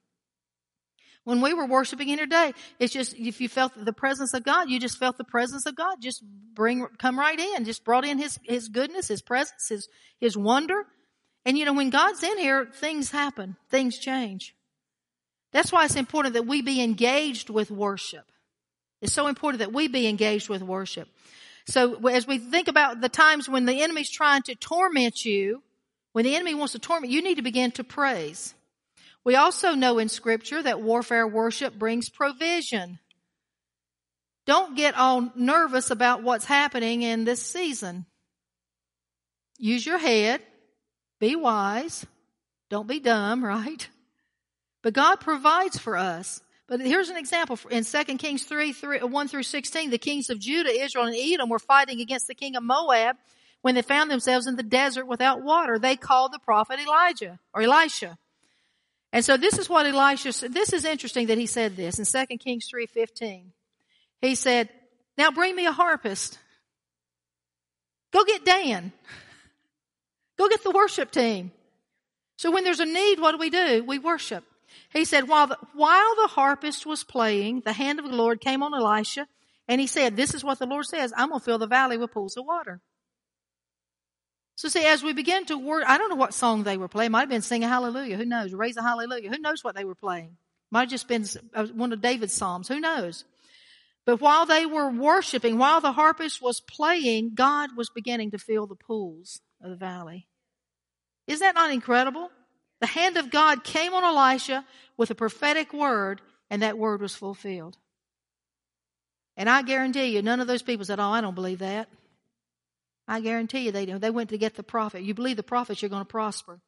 When 1.30 1.40
we 1.40 1.54
were 1.54 1.64
worshiping 1.66 2.08
in 2.08 2.18
today, 2.18 2.54
it's 2.80 2.92
just, 2.92 3.14
if 3.16 3.40
you 3.40 3.48
felt 3.48 3.72
the 3.76 3.92
presence 3.92 4.34
of 4.34 4.42
God, 4.42 4.68
you 4.68 4.80
just 4.80 4.98
felt 4.98 5.16
the 5.16 5.22
presence 5.22 5.64
of 5.64 5.76
God. 5.76 5.98
Just 6.02 6.24
bring, 6.54 6.84
come 6.98 7.16
right 7.16 7.38
in. 7.38 7.64
Just 7.64 7.84
brought 7.84 8.04
in 8.04 8.18
His, 8.18 8.40
His 8.42 8.68
goodness, 8.68 9.06
His 9.06 9.22
presence, 9.22 9.68
His, 9.68 9.88
His 10.18 10.36
wonder. 10.36 10.86
And 11.44 11.56
you 11.56 11.66
know, 11.66 11.72
when 11.72 11.90
God's 11.90 12.24
in 12.24 12.36
here, 12.36 12.66
things 12.66 13.12
happen. 13.12 13.54
Things 13.70 13.96
change. 13.96 14.56
That's 15.52 15.70
why 15.70 15.84
it's 15.84 15.94
important 15.94 16.34
that 16.34 16.48
we 16.48 16.62
be 16.62 16.82
engaged 16.82 17.48
with 17.48 17.70
worship. 17.70 18.24
It's 19.00 19.12
so 19.12 19.28
important 19.28 19.60
that 19.60 19.72
we 19.72 19.86
be 19.86 20.08
engaged 20.08 20.48
with 20.48 20.64
worship. 20.64 21.06
So 21.66 22.08
as 22.08 22.26
we 22.26 22.38
think 22.38 22.66
about 22.66 23.00
the 23.00 23.08
times 23.08 23.48
when 23.48 23.66
the 23.66 23.82
enemy's 23.82 24.10
trying 24.10 24.42
to 24.42 24.56
torment 24.56 25.24
you, 25.24 25.62
when 26.12 26.24
the 26.24 26.34
enemy 26.34 26.54
wants 26.54 26.72
to 26.72 26.80
torment, 26.80 27.12
you, 27.12 27.18
you 27.18 27.24
need 27.24 27.36
to 27.36 27.42
begin 27.42 27.70
to 27.72 27.84
praise. 27.84 28.52
We 29.24 29.36
also 29.36 29.74
know 29.74 29.98
in 29.98 30.08
scripture 30.08 30.62
that 30.62 30.80
warfare 30.80 31.26
worship 31.26 31.74
brings 31.78 32.08
provision. 32.08 32.98
Don't 34.46 34.76
get 34.76 34.96
all 34.96 35.30
nervous 35.34 35.90
about 35.90 36.22
what's 36.22 36.46
happening 36.46 37.02
in 37.02 37.24
this 37.24 37.42
season. 37.42 38.06
Use 39.58 39.84
your 39.84 39.98
head. 39.98 40.40
Be 41.20 41.36
wise. 41.36 42.06
Don't 42.70 42.88
be 42.88 42.98
dumb, 42.98 43.44
right? 43.44 43.88
But 44.82 44.94
God 44.94 45.16
provides 45.16 45.78
for 45.78 45.96
us. 45.96 46.40
But 46.66 46.80
here's 46.80 47.10
an 47.10 47.16
example 47.16 47.58
in 47.70 47.84
2 47.84 48.04
Kings 48.16 48.44
3, 48.44 48.72
3, 48.72 48.98
1 49.00 49.28
through 49.28 49.42
16. 49.42 49.90
The 49.90 49.98
kings 49.98 50.30
of 50.30 50.38
Judah, 50.38 50.70
Israel, 50.70 51.06
and 51.06 51.16
Edom 51.16 51.48
were 51.48 51.58
fighting 51.58 52.00
against 52.00 52.28
the 52.28 52.34
king 52.34 52.54
of 52.54 52.62
Moab 52.62 53.16
when 53.60 53.74
they 53.74 53.82
found 53.82 54.10
themselves 54.10 54.46
in 54.46 54.56
the 54.56 54.62
desert 54.62 55.06
without 55.06 55.42
water. 55.42 55.78
They 55.78 55.96
called 55.96 56.32
the 56.32 56.38
prophet 56.38 56.78
Elijah 56.78 57.40
or 57.52 57.62
Elisha. 57.62 58.16
And 59.12 59.24
so 59.24 59.36
this 59.36 59.58
is 59.58 59.68
what 59.68 59.86
Elisha 59.86 60.32
said. 60.32 60.54
This 60.54 60.72
is 60.72 60.84
interesting 60.84 61.26
that 61.26 61.38
he 61.38 61.46
said 61.46 61.76
this 61.76 61.98
in 61.98 62.04
2 62.04 62.36
Kings 62.38 62.68
3.15. 62.72 63.46
He 64.20 64.34
said, 64.34 64.68
now 65.18 65.30
bring 65.30 65.56
me 65.56 65.66
a 65.66 65.72
harpist. 65.72 66.38
Go 68.12 68.24
get 68.24 68.44
Dan. 68.44 68.92
Go 70.38 70.48
get 70.48 70.62
the 70.62 70.70
worship 70.70 71.10
team. 71.10 71.52
So 72.38 72.50
when 72.50 72.64
there's 72.64 72.80
a 72.80 72.86
need, 72.86 73.20
what 73.20 73.32
do 73.32 73.38
we 73.38 73.50
do? 73.50 73.84
We 73.84 73.98
worship. 73.98 74.44
He 74.92 75.04
said, 75.04 75.28
while 75.28 75.48
the, 75.48 75.58
while 75.74 76.14
the 76.16 76.28
harpist 76.28 76.86
was 76.86 77.04
playing, 77.04 77.62
the 77.64 77.72
hand 77.72 77.98
of 77.98 78.04
the 78.06 78.16
Lord 78.16 78.40
came 78.40 78.62
on 78.62 78.72
Elisha 78.72 79.26
and 79.68 79.80
he 79.80 79.86
said, 79.86 80.16
this 80.16 80.34
is 80.34 80.42
what 80.42 80.58
the 80.58 80.66
Lord 80.66 80.86
says, 80.86 81.12
I'm 81.16 81.28
going 81.28 81.40
to 81.40 81.44
fill 81.44 81.58
the 81.58 81.66
valley 81.66 81.98
with 81.98 82.12
pools 82.12 82.36
of 82.36 82.46
water. 82.46 82.80
So 84.60 84.68
see, 84.68 84.84
as 84.84 85.02
we 85.02 85.14
begin 85.14 85.46
to 85.46 85.56
work, 85.56 85.84
I 85.86 85.96
don't 85.96 86.10
know 86.10 86.16
what 86.16 86.34
song 86.34 86.64
they 86.64 86.76
were 86.76 86.86
playing. 86.86 87.12
Might 87.12 87.20
have 87.20 87.28
been 87.30 87.40
singing 87.40 87.66
hallelujah. 87.66 88.18
Who 88.18 88.26
knows? 88.26 88.52
Raise 88.52 88.76
a 88.76 88.82
hallelujah. 88.82 89.30
Who 89.30 89.38
knows 89.38 89.64
what 89.64 89.74
they 89.74 89.86
were 89.86 89.94
playing? 89.94 90.36
Might 90.70 90.80
have 90.80 90.90
just 90.90 91.08
been 91.08 91.24
uh, 91.54 91.64
one 91.68 91.94
of 91.94 92.02
David's 92.02 92.34
psalms. 92.34 92.68
Who 92.68 92.78
knows? 92.78 93.24
But 94.04 94.20
while 94.20 94.44
they 94.44 94.66
were 94.66 94.90
worshiping, 94.90 95.56
while 95.56 95.80
the 95.80 95.92
harpist 95.92 96.42
was 96.42 96.60
playing, 96.60 97.32
God 97.34 97.70
was 97.74 97.88
beginning 97.88 98.32
to 98.32 98.38
fill 98.38 98.66
the 98.66 98.74
pools 98.74 99.40
of 99.62 99.70
the 99.70 99.76
valley. 99.76 100.28
Is 101.26 101.40
that 101.40 101.54
not 101.54 101.70
incredible? 101.70 102.30
The 102.82 102.86
hand 102.86 103.16
of 103.16 103.30
God 103.30 103.64
came 103.64 103.94
on 103.94 104.04
Elisha 104.04 104.66
with 104.98 105.10
a 105.10 105.14
prophetic 105.14 105.72
word, 105.72 106.20
and 106.50 106.60
that 106.60 106.76
word 106.76 107.00
was 107.00 107.14
fulfilled. 107.14 107.78
And 109.38 109.48
I 109.48 109.62
guarantee 109.62 110.14
you, 110.14 110.20
none 110.20 110.40
of 110.40 110.46
those 110.46 110.60
people 110.60 110.84
said, 110.84 111.00
Oh, 111.00 111.04
I 111.04 111.22
don't 111.22 111.34
believe 111.34 111.60
that. 111.60 111.88
I 113.10 113.20
guarantee 113.20 113.60
you 113.60 113.72
they 113.72 113.86
do. 113.86 113.98
They 113.98 114.10
went 114.10 114.30
to 114.30 114.38
get 114.38 114.54
the 114.54 114.62
prophet. 114.62 115.02
You 115.02 115.14
believe 115.14 115.36
the 115.36 115.42
prophets, 115.42 115.82
you're 115.82 115.88
going 115.88 116.02
to 116.02 116.08
prosper. 116.08 116.60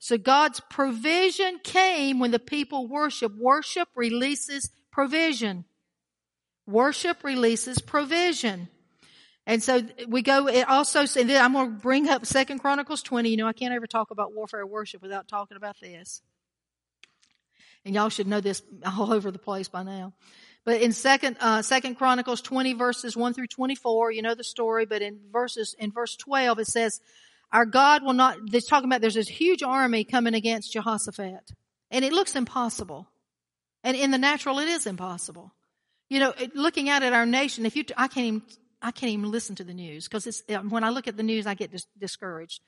So 0.00 0.18
God's 0.18 0.60
provision 0.68 1.60
came 1.62 2.18
when 2.18 2.32
the 2.32 2.40
people 2.40 2.88
worship. 2.88 3.32
Worship 3.38 3.88
releases 3.94 4.72
provision. 4.90 5.64
Worship 6.66 7.22
releases 7.22 7.78
provision. 7.78 8.68
And 9.46 9.62
so 9.62 9.82
we 10.08 10.22
go, 10.22 10.48
it 10.48 10.68
also, 10.68 11.00
and 11.00 11.30
then 11.30 11.40
I'm 11.40 11.52
going 11.52 11.76
to 11.76 11.80
bring 11.80 12.08
up 12.08 12.26
Second 12.26 12.58
Chronicles 12.58 13.00
20. 13.02 13.28
You 13.28 13.36
know, 13.36 13.46
I 13.46 13.52
can't 13.52 13.72
ever 13.72 13.86
talk 13.86 14.10
about 14.10 14.34
warfare 14.34 14.66
worship 14.66 15.00
without 15.00 15.28
talking 15.28 15.56
about 15.56 15.76
this. 15.80 16.22
And 17.84 17.94
y'all 17.94 18.08
should 18.08 18.26
know 18.26 18.40
this 18.40 18.62
all 18.84 19.12
over 19.12 19.30
the 19.30 19.38
place 19.38 19.68
by 19.68 19.84
now. 19.84 20.12
But 20.64 20.80
in 20.80 20.92
second, 20.92 21.36
uh, 21.40 21.62
second 21.62 21.96
Chronicles 21.96 22.40
20 22.40 22.72
verses 22.74 23.16
1 23.16 23.34
through 23.34 23.48
24, 23.48 24.12
you 24.12 24.22
know 24.22 24.34
the 24.34 24.44
story, 24.44 24.86
but 24.86 25.02
in 25.02 25.20
verses, 25.30 25.74
in 25.78 25.92
verse 25.92 26.16
12 26.16 26.58
it 26.60 26.66
says, 26.66 27.00
our 27.52 27.66
God 27.66 28.02
will 28.02 28.14
not, 28.14 28.38
they're 28.50 28.60
talking 28.60 28.88
about 28.88 29.00
there's 29.00 29.14
this 29.14 29.28
huge 29.28 29.62
army 29.62 30.04
coming 30.04 30.34
against 30.34 30.72
Jehoshaphat. 30.72 31.52
And 31.90 32.04
it 32.04 32.12
looks 32.12 32.34
impossible. 32.34 33.06
And 33.84 33.96
in 33.96 34.10
the 34.10 34.18
natural 34.18 34.58
it 34.58 34.68
is 34.68 34.86
impossible. 34.86 35.52
You 36.08 36.20
know, 36.20 36.34
looking 36.54 36.88
out 36.88 37.02
at 37.02 37.12
our 37.12 37.26
nation, 37.26 37.66
if 37.66 37.76
you, 37.76 37.84
I 37.96 38.08
can't 38.08 38.26
even, 38.26 38.42
I 38.80 38.90
can't 38.90 39.12
even 39.12 39.30
listen 39.30 39.56
to 39.56 39.64
the 39.64 39.74
news 39.74 40.08
because 40.08 40.26
it's, 40.26 40.42
when 40.68 40.84
I 40.84 40.90
look 40.90 41.08
at 41.08 41.16
the 41.16 41.22
news, 41.22 41.46
I 41.46 41.54
get 41.54 41.70
dis- 41.70 41.86
discouraged 41.98 42.60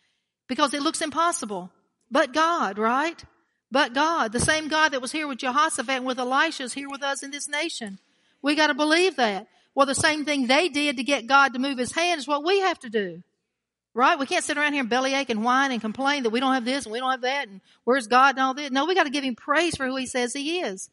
because 0.48 0.74
it 0.74 0.82
looks 0.82 1.00
impossible. 1.00 1.70
But 2.10 2.32
God, 2.32 2.78
right? 2.78 3.22
But 3.70 3.94
God, 3.94 4.32
the 4.32 4.40
same 4.40 4.68
God 4.68 4.90
that 4.92 5.02
was 5.02 5.12
here 5.12 5.26
with 5.26 5.38
Jehoshaphat 5.38 5.96
and 5.96 6.06
with 6.06 6.18
Elisha 6.18 6.64
is 6.64 6.72
here 6.72 6.88
with 6.88 7.02
us 7.02 7.22
in 7.22 7.30
this 7.30 7.48
nation. 7.48 7.98
We 8.42 8.54
got 8.54 8.68
to 8.68 8.74
believe 8.74 9.16
that. 9.16 9.48
Well, 9.74 9.86
the 9.86 9.94
same 9.94 10.24
thing 10.24 10.46
they 10.46 10.68
did 10.68 10.96
to 10.96 11.04
get 11.04 11.26
God 11.26 11.52
to 11.52 11.58
move 11.58 11.78
his 11.78 11.92
hand 11.92 12.18
is 12.18 12.28
what 12.28 12.44
we 12.44 12.60
have 12.60 12.78
to 12.80 12.88
do. 12.88 13.22
Right? 13.92 14.18
We 14.18 14.26
can't 14.26 14.44
sit 14.44 14.58
around 14.58 14.74
here 14.74 14.80
and 14.80 14.90
bellyache 14.90 15.30
and 15.30 15.42
whine 15.42 15.72
and 15.72 15.80
complain 15.80 16.22
that 16.22 16.30
we 16.30 16.40
don't 16.40 16.54
have 16.54 16.64
this 16.64 16.84
and 16.84 16.92
we 16.92 16.98
don't 16.98 17.10
have 17.10 17.22
that 17.22 17.48
and 17.48 17.60
where's 17.84 18.06
God 18.06 18.36
and 18.36 18.44
all 18.44 18.54
this. 18.54 18.70
No, 18.70 18.84
we 18.84 18.94
got 18.94 19.04
to 19.04 19.10
give 19.10 19.24
him 19.24 19.34
praise 19.34 19.74
for 19.76 19.86
who 19.86 19.96
he 19.96 20.06
says 20.06 20.32
he 20.32 20.60
is. 20.60 20.90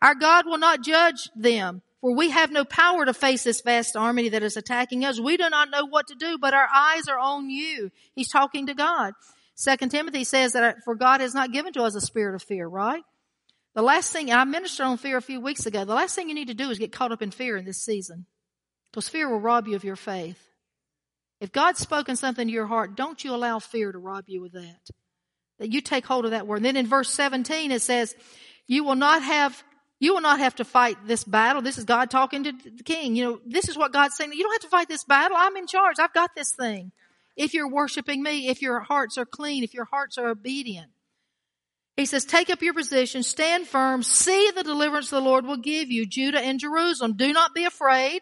Our 0.00 0.14
God 0.14 0.46
will 0.46 0.58
not 0.58 0.82
judge 0.82 1.28
them, 1.34 1.82
for 2.00 2.14
we 2.14 2.30
have 2.30 2.52
no 2.52 2.64
power 2.64 3.04
to 3.04 3.14
face 3.14 3.42
this 3.42 3.62
vast 3.62 3.96
army 3.96 4.28
that 4.28 4.42
is 4.42 4.56
attacking 4.56 5.04
us. 5.04 5.18
We 5.18 5.36
do 5.36 5.48
not 5.50 5.70
know 5.70 5.86
what 5.86 6.06
to 6.08 6.14
do, 6.14 6.38
but 6.38 6.54
our 6.54 6.68
eyes 6.72 7.08
are 7.08 7.18
on 7.18 7.50
you. 7.50 7.90
He's 8.14 8.28
talking 8.28 8.66
to 8.66 8.74
God. 8.74 9.14
Second 9.56 9.88
Timothy 9.88 10.24
says 10.24 10.52
that 10.52 10.62
uh, 10.62 10.72
for 10.84 10.94
God 10.94 11.22
has 11.22 11.34
not 11.34 11.50
given 11.50 11.72
to 11.72 11.82
us 11.82 11.94
a 11.94 12.00
spirit 12.00 12.34
of 12.34 12.42
fear, 12.42 12.68
right? 12.68 13.02
The 13.74 13.82
last 13.82 14.12
thing, 14.12 14.30
I 14.30 14.44
ministered 14.44 14.86
on 14.86 14.98
fear 14.98 15.16
a 15.16 15.22
few 15.22 15.40
weeks 15.40 15.66
ago, 15.66 15.84
the 15.84 15.94
last 15.94 16.14
thing 16.14 16.28
you 16.28 16.34
need 16.34 16.48
to 16.48 16.54
do 16.54 16.70
is 16.70 16.78
get 16.78 16.92
caught 16.92 17.10
up 17.10 17.22
in 17.22 17.30
fear 17.30 17.56
in 17.56 17.64
this 17.64 17.82
season. 17.82 18.26
Because 18.90 19.08
fear 19.08 19.28
will 19.28 19.40
rob 19.40 19.66
you 19.66 19.74
of 19.74 19.84
your 19.84 19.96
faith. 19.96 20.40
If 21.40 21.52
God's 21.52 21.80
spoken 21.80 22.16
something 22.16 22.46
to 22.46 22.52
your 22.52 22.66
heart, 22.66 22.96
don't 22.96 23.22
you 23.22 23.34
allow 23.34 23.58
fear 23.58 23.92
to 23.92 23.98
rob 23.98 24.24
you 24.28 24.44
of 24.44 24.52
that. 24.52 24.90
That 25.58 25.72
you 25.72 25.80
take 25.80 26.06
hold 26.06 26.26
of 26.26 26.30
that 26.30 26.46
word. 26.46 26.56
And 26.56 26.64
then 26.64 26.76
in 26.76 26.86
verse 26.86 27.10
17 27.10 27.72
it 27.72 27.82
says, 27.82 28.14
you 28.66 28.84
will 28.84 28.94
not 28.94 29.22
have, 29.22 29.62
you 29.98 30.14
will 30.14 30.22
not 30.22 30.38
have 30.38 30.54
to 30.56 30.64
fight 30.64 30.96
this 31.06 31.24
battle. 31.24 31.62
This 31.62 31.78
is 31.78 31.84
God 31.84 32.10
talking 32.10 32.44
to 32.44 32.52
the 32.52 32.84
king. 32.84 33.16
You 33.16 33.24
know, 33.24 33.40
this 33.46 33.68
is 33.68 33.76
what 33.76 33.92
God's 33.92 34.16
saying. 34.16 34.32
You 34.32 34.42
don't 34.42 34.54
have 34.54 34.62
to 34.62 34.68
fight 34.68 34.88
this 34.88 35.04
battle. 35.04 35.36
I'm 35.38 35.56
in 35.56 35.66
charge. 35.66 35.96
I've 35.98 36.14
got 36.14 36.34
this 36.34 36.52
thing 36.52 36.92
if 37.36 37.54
you're 37.54 37.70
worshiping 37.70 38.22
me, 38.22 38.48
if 38.48 38.62
your 38.62 38.80
hearts 38.80 39.18
are 39.18 39.26
clean, 39.26 39.62
if 39.62 39.74
your 39.74 39.84
hearts 39.84 40.18
are 40.18 40.28
obedient. 40.28 40.90
He 41.96 42.06
says, 42.06 42.24
take 42.24 42.50
up 42.50 42.60
your 42.62 42.74
position, 42.74 43.22
stand 43.22 43.66
firm, 43.66 44.02
see 44.02 44.50
the 44.54 44.62
deliverance 44.62 45.08
the 45.08 45.20
Lord 45.20 45.46
will 45.46 45.56
give 45.56 45.90
you, 45.90 46.06
Judah 46.06 46.40
and 46.40 46.60
Jerusalem. 46.60 47.14
Do 47.16 47.32
not 47.32 47.54
be 47.54 47.64
afraid. 47.64 48.20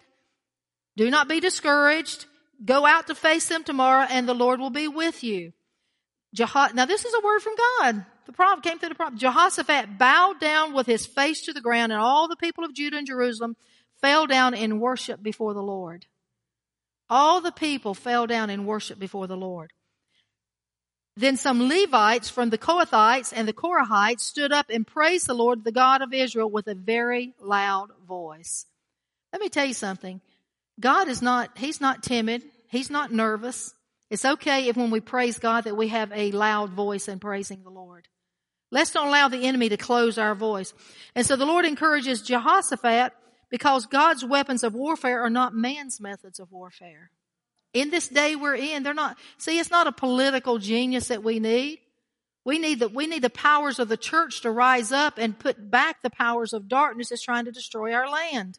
Do 0.96 1.10
not 1.10 1.28
be 1.28 1.40
discouraged. 1.40 2.26
Go 2.64 2.86
out 2.86 3.08
to 3.08 3.16
face 3.16 3.48
them 3.48 3.64
tomorrow 3.64 4.06
and 4.08 4.28
the 4.28 4.34
Lord 4.34 4.60
will 4.60 4.70
be 4.70 4.86
with 4.86 5.24
you. 5.24 5.52
Now 6.38 6.84
this 6.84 7.04
is 7.04 7.14
a 7.14 7.24
word 7.24 7.40
from 7.40 7.54
God. 7.80 8.06
The 8.26 8.32
prophet 8.32 8.62
came 8.64 8.78
through 8.78 8.90
the 8.90 8.94
prophet. 8.94 9.18
Jehoshaphat 9.18 9.98
bowed 9.98 10.40
down 10.40 10.72
with 10.72 10.86
his 10.86 11.04
face 11.04 11.42
to 11.42 11.52
the 11.52 11.60
ground 11.60 11.92
and 11.92 12.00
all 12.00 12.28
the 12.28 12.36
people 12.36 12.64
of 12.64 12.74
Judah 12.74 12.96
and 12.96 13.06
Jerusalem 13.06 13.56
fell 14.00 14.26
down 14.26 14.54
in 14.54 14.80
worship 14.80 15.22
before 15.22 15.52
the 15.52 15.62
Lord. 15.62 16.06
All 17.10 17.40
the 17.40 17.52
people 17.52 17.94
fell 17.94 18.26
down 18.26 18.50
and 18.50 18.66
worshiped 18.66 19.00
before 19.00 19.26
the 19.26 19.36
Lord. 19.36 19.72
Then 21.16 21.36
some 21.36 21.68
Levites 21.68 22.28
from 22.28 22.50
the 22.50 22.58
Kohathites 22.58 23.32
and 23.34 23.46
the 23.46 23.52
Korahites 23.52 24.20
stood 24.20 24.52
up 24.52 24.66
and 24.68 24.86
praised 24.86 25.26
the 25.26 25.34
Lord, 25.34 25.62
the 25.62 25.70
God 25.70 26.02
of 26.02 26.12
Israel, 26.12 26.50
with 26.50 26.66
a 26.66 26.74
very 26.74 27.34
loud 27.40 27.90
voice. 28.06 28.66
Let 29.32 29.40
me 29.40 29.48
tell 29.48 29.66
you 29.66 29.74
something. 29.74 30.20
God 30.80 31.08
is 31.08 31.22
not, 31.22 31.56
He's 31.56 31.80
not 31.80 32.02
timid. 32.02 32.42
He's 32.68 32.90
not 32.90 33.12
nervous. 33.12 33.74
It's 34.10 34.24
okay 34.24 34.68
if 34.68 34.76
when 34.76 34.90
we 34.90 35.00
praise 35.00 35.38
God 35.38 35.64
that 35.64 35.76
we 35.76 35.88
have 35.88 36.10
a 36.12 36.32
loud 36.32 36.70
voice 36.70 37.06
in 37.06 37.20
praising 37.20 37.62
the 37.62 37.70
Lord. 37.70 38.08
Let's 38.72 38.90
don't 38.90 39.06
allow 39.06 39.28
the 39.28 39.46
enemy 39.46 39.68
to 39.68 39.76
close 39.76 40.18
our 40.18 40.34
voice. 40.34 40.74
And 41.14 41.24
so 41.24 41.36
the 41.36 41.46
Lord 41.46 41.64
encourages 41.64 42.22
Jehoshaphat 42.22 43.12
because 43.54 43.86
God's 43.86 44.24
weapons 44.24 44.64
of 44.64 44.74
warfare 44.74 45.22
are 45.22 45.30
not 45.30 45.54
man's 45.54 46.00
methods 46.00 46.40
of 46.40 46.50
warfare. 46.50 47.12
In 47.72 47.88
this 47.88 48.08
day 48.08 48.34
we're 48.34 48.56
in, 48.56 48.82
they're 48.82 48.94
not, 48.94 49.16
see, 49.38 49.60
it's 49.60 49.70
not 49.70 49.86
a 49.86 49.92
political 49.92 50.58
genius 50.58 51.06
that 51.06 51.22
we 51.22 51.38
need. 51.38 51.78
We 52.44 52.58
need 52.58 52.80
the, 52.80 52.88
we 52.88 53.06
need 53.06 53.22
the 53.22 53.30
powers 53.30 53.78
of 53.78 53.86
the 53.86 53.96
church 53.96 54.40
to 54.40 54.50
rise 54.50 54.90
up 54.90 55.18
and 55.18 55.38
put 55.38 55.70
back 55.70 56.02
the 56.02 56.10
powers 56.10 56.52
of 56.52 56.66
darkness 56.66 57.10
that's 57.10 57.22
trying 57.22 57.44
to 57.44 57.52
destroy 57.52 57.92
our 57.92 58.10
land. 58.10 58.58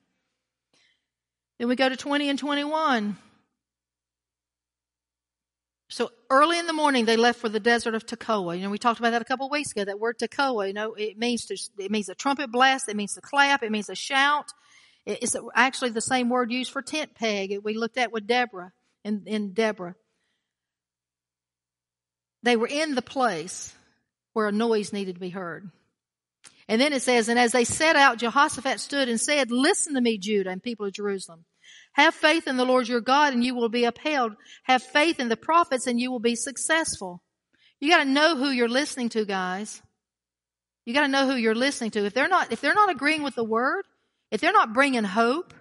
Then 1.60 1.68
we 1.68 1.76
go 1.76 1.90
to 1.90 1.98
20 1.98 2.30
and 2.30 2.40
21. 2.40 3.18
So 5.90 6.10
early 6.30 6.58
in 6.58 6.68
the 6.68 6.74
morning, 6.74 7.04
they 7.04 7.18
left 7.18 7.42
for 7.42 7.50
the 7.50 7.60
desert 7.60 7.96
of 7.96 8.06
Tekoa. 8.06 8.56
You 8.56 8.64
know, 8.64 8.70
we 8.70 8.78
talked 8.78 9.00
about 9.00 9.10
that 9.10 9.22
a 9.22 9.26
couple 9.26 9.48
of 9.48 9.52
weeks 9.52 9.72
ago. 9.72 9.84
That 9.84 10.00
word 10.00 10.20
Tekoa, 10.20 10.70
you 10.70 10.74
know, 10.74 10.94
it 10.94 11.18
means 11.18 11.48
to, 11.48 11.58
it 11.84 11.92
means 11.92 12.08
a 12.08 12.16
trumpet 12.16 12.50
blast. 12.50 12.88
It 12.88 12.96
means 12.96 13.16
to 13.16 13.22
clap. 13.22 13.62
It 13.62 13.74
means 13.74 13.90
a 13.90 13.96
shout. 13.96 14.54
It's 15.06 15.36
actually 15.54 15.92
the 15.92 16.02
same 16.02 16.30
word 16.30 16.52
used 16.52 16.72
for 16.72 16.82
tent 16.82 17.14
peg 17.16 17.52
that 17.52 17.64
we 17.64 17.76
looked 17.76 17.98
at 17.98 18.12
with 18.12 18.26
Deborah 18.26 18.72
in, 19.04 19.24
in 19.28 19.54
Deborah. 19.54 19.96
They 22.42 22.56
were 22.56 22.68
in 22.68 22.96
the 22.96 23.02
place 23.02 23.74
where 24.34 24.48
a 24.48 24.52
noise 24.52 24.94
needed 24.94 25.16
to 25.16 25.22
be 25.22 25.30
heard. 25.30 25.70
And 26.68 26.82
then 26.82 26.94
it 26.94 27.04
says, 27.04 27.30
and 27.30 27.38
as 27.38 27.52
they 27.52 27.64
set 27.64 27.96
out, 27.96 28.18
Jehoshaphat 28.18 28.80
stood 28.80 29.08
and 29.08 29.22
said, 29.22 29.52
listen 29.52 29.94
to 29.94 30.02
me, 30.02 30.18
Judah 30.18 30.50
and 30.50 30.62
people 30.62 30.88
of 30.88 30.94
Jerusalem. 30.94 31.46
Have 31.94 32.14
faith 32.14 32.48
in 32.48 32.58
the 32.58 32.66
Lord 32.66 32.88
your 32.88 33.02
God 33.02 33.34
and 33.34 33.44
you 33.44 33.56
will 33.56 33.70
be 33.70 33.86
upheld. 33.86 34.34
Have 34.64 34.84
faith 34.84 35.20
in 35.20 35.30
the 35.30 35.38
prophets 35.38 35.88
and 35.88 36.00
you 36.00 36.12
will 36.12 36.20
be 36.20 36.36
successful. 36.36 37.22
You 37.80 37.90
gotta 37.90 38.10
know 38.10 38.36
who 38.36 38.50
you're 38.50 38.68
listening 38.68 39.10
to, 39.10 39.26
guys. 39.26 39.82
You 40.86 40.94
gotta 40.94 41.08
know 41.08 41.28
who 41.28 41.36
you're 41.36 41.56
listening 41.56 41.92
to. 41.92 42.06
If 42.06 42.14
they're 42.14 42.28
not, 42.28 42.52
if 42.52 42.62
they're 42.62 42.74
not 42.74 42.90
agreeing 42.90 43.24
with 43.24 43.36
the 43.36 43.44
word, 43.44 43.86
if 44.36 44.42
they're 44.42 44.52
not 44.52 44.74
bringing 44.74 45.06
hope, 45.06 45.54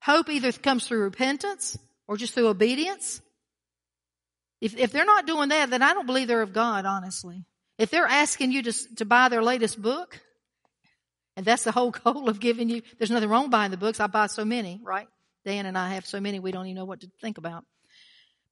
hope 0.00 0.30
either 0.30 0.52
comes 0.52 0.86
through 0.86 1.02
repentance 1.02 1.76
or 2.06 2.16
just 2.16 2.32
through 2.32 2.46
obedience. 2.46 3.20
If, 4.60 4.76
if 4.76 4.92
they're 4.92 5.04
not 5.04 5.26
doing 5.26 5.48
that, 5.48 5.68
then 5.68 5.82
I 5.82 5.92
don't 5.92 6.06
believe 6.06 6.28
they're 6.28 6.42
of 6.42 6.52
God, 6.52 6.86
honestly. 6.86 7.44
If 7.78 7.90
they're 7.90 8.06
asking 8.06 8.52
you 8.52 8.62
to, 8.62 8.94
to 8.98 9.04
buy 9.04 9.30
their 9.30 9.42
latest 9.42 9.82
book, 9.82 10.20
and 11.36 11.44
that's 11.44 11.64
the 11.64 11.72
whole 11.72 11.90
goal 12.04 12.28
of 12.28 12.38
giving 12.38 12.68
you, 12.68 12.82
there's 12.98 13.10
nothing 13.10 13.28
wrong 13.28 13.50
buying 13.50 13.72
the 13.72 13.76
books. 13.76 13.98
I 13.98 14.06
buy 14.06 14.28
so 14.28 14.44
many, 14.44 14.80
right? 14.84 15.08
Dan 15.44 15.66
and 15.66 15.76
I 15.76 15.94
have 15.94 16.06
so 16.06 16.20
many 16.20 16.38
we 16.38 16.52
don't 16.52 16.66
even 16.66 16.76
know 16.76 16.84
what 16.84 17.00
to 17.00 17.10
think 17.20 17.38
about. 17.38 17.64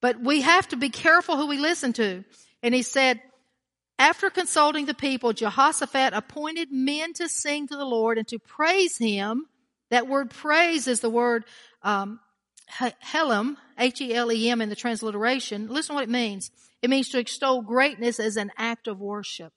But 0.01 0.21
we 0.21 0.41
have 0.41 0.67
to 0.71 0.77
be 0.77 0.91
careful 0.91 1.37
who 1.37 1.47
we 1.47 1.59
listen 1.59 1.93
to. 1.93 2.25
And 2.65 2.75
he 2.75 2.83
said, 2.83 3.21
after 4.01 4.31
consulting 4.31 4.87
the 4.87 4.95
people, 4.95 5.35
Jehoshaphat 5.35 6.15
appointed 6.15 6.73
men 6.73 7.13
to 7.13 7.29
sing 7.29 7.69
to 7.69 7.77
the 7.77 7.85
Lord 7.85 8.17
and 8.17 8.27
to 8.29 8.39
praise 8.39 8.97
him. 8.97 9.45
That 9.91 10.09
word 10.09 10.31
praise 10.31 10.89
is 10.89 11.01
the 11.01 11.11
word 11.11 11.45
um, 11.83 12.19
helem, 12.71 13.57
H-E-L-E-M 13.79 14.63
in 14.63 14.71
the 14.71 14.75
transliteration. 14.75 15.69
Listen 15.69 15.95
what 15.95 16.05
it 16.05 16.09
means. 16.09 16.51
It 16.81 16.89
means 16.89 17.11
to 17.11 17.19
extol 17.19 17.61
greatness 17.61 18.19
as 18.19 18.39
an 18.39 18.51
act 18.57 18.89
of 18.89 19.01
worship. 19.01 19.53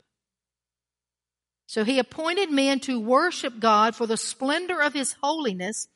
So 1.65 1.86
he 1.86 1.97
appointed 1.97 2.51
men 2.51 2.82
to 2.82 2.99
worship 2.99 3.62
God 3.62 3.95
for 3.95 4.06
the 4.08 4.17
splendor 4.17 4.82
of 4.82 4.93
his 4.93 5.15
holiness 5.23 5.88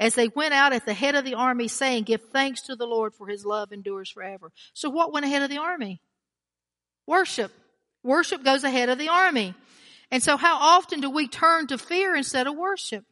as 0.00 0.16
they 0.16 0.26
went 0.26 0.54
out 0.54 0.72
at 0.72 0.86
the 0.86 0.94
head 0.94 1.14
of 1.14 1.24
the 1.24 1.34
army 1.34 1.68
saying, 1.68 2.02
give 2.02 2.22
thanks 2.32 2.62
to 2.62 2.74
the 2.74 2.86
Lord 2.86 3.14
for 3.14 3.28
his 3.28 3.44
love 3.44 3.70
endures 3.70 4.10
forever. 4.10 4.50
So 4.74 4.90
what 4.90 5.12
went 5.12 5.24
ahead 5.24 5.42
of 5.42 5.50
the 5.50 5.58
army? 5.58 6.00
Worship. 7.06 7.52
Worship 8.02 8.44
goes 8.44 8.64
ahead 8.64 8.88
of 8.88 8.98
the 8.98 9.08
army. 9.08 9.54
And 10.10 10.22
so 10.22 10.36
how 10.36 10.56
often 10.56 11.00
do 11.00 11.10
we 11.10 11.28
turn 11.28 11.68
to 11.68 11.78
fear 11.78 12.14
instead 12.14 12.46
of 12.46 12.56
worship? 12.56 13.04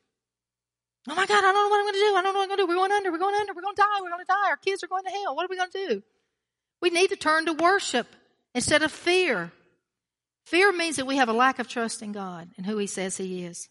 Oh 1.08 1.14
my 1.14 1.26
God, 1.26 1.38
I 1.38 1.40
don't 1.40 1.54
know 1.54 1.68
what 1.68 1.78
I'm 1.78 1.84
going 1.84 1.94
to 1.94 1.98
do. 1.98 2.16
I 2.16 2.22
don't 2.22 2.34
know 2.34 2.38
what 2.40 2.42
I'm 2.42 2.48
going 2.48 2.58
to 2.58 2.62
do. 2.64 2.68
We're 2.68 2.74
going 2.74 2.92
under. 2.92 3.10
We're 3.10 3.18
going 3.18 3.34
under. 3.34 3.54
We're 3.54 3.62
going 3.62 3.74
to 3.74 3.82
die. 3.82 4.00
We're 4.02 4.10
going 4.10 4.24
to 4.24 4.28
die. 4.28 4.50
Our 4.50 4.56
kids 4.56 4.84
are 4.84 4.88
going 4.88 5.04
to 5.04 5.10
hell. 5.10 5.34
What 5.34 5.44
are 5.44 5.48
we 5.48 5.56
going 5.56 5.70
to 5.70 5.88
do? 5.88 6.02
We 6.82 6.90
need 6.90 7.08
to 7.08 7.16
turn 7.16 7.46
to 7.46 7.54
worship 7.54 8.06
instead 8.54 8.82
of 8.82 8.92
fear. 8.92 9.50
Fear 10.44 10.72
means 10.72 10.96
that 10.96 11.06
we 11.06 11.16
have 11.16 11.28
a 11.28 11.32
lack 11.32 11.58
of 11.58 11.68
trust 11.68 12.02
in 12.02 12.12
God 12.12 12.50
and 12.56 12.66
who 12.66 12.76
He 12.76 12.86
says 12.86 13.16
He 13.16 13.44
is. 13.44 13.68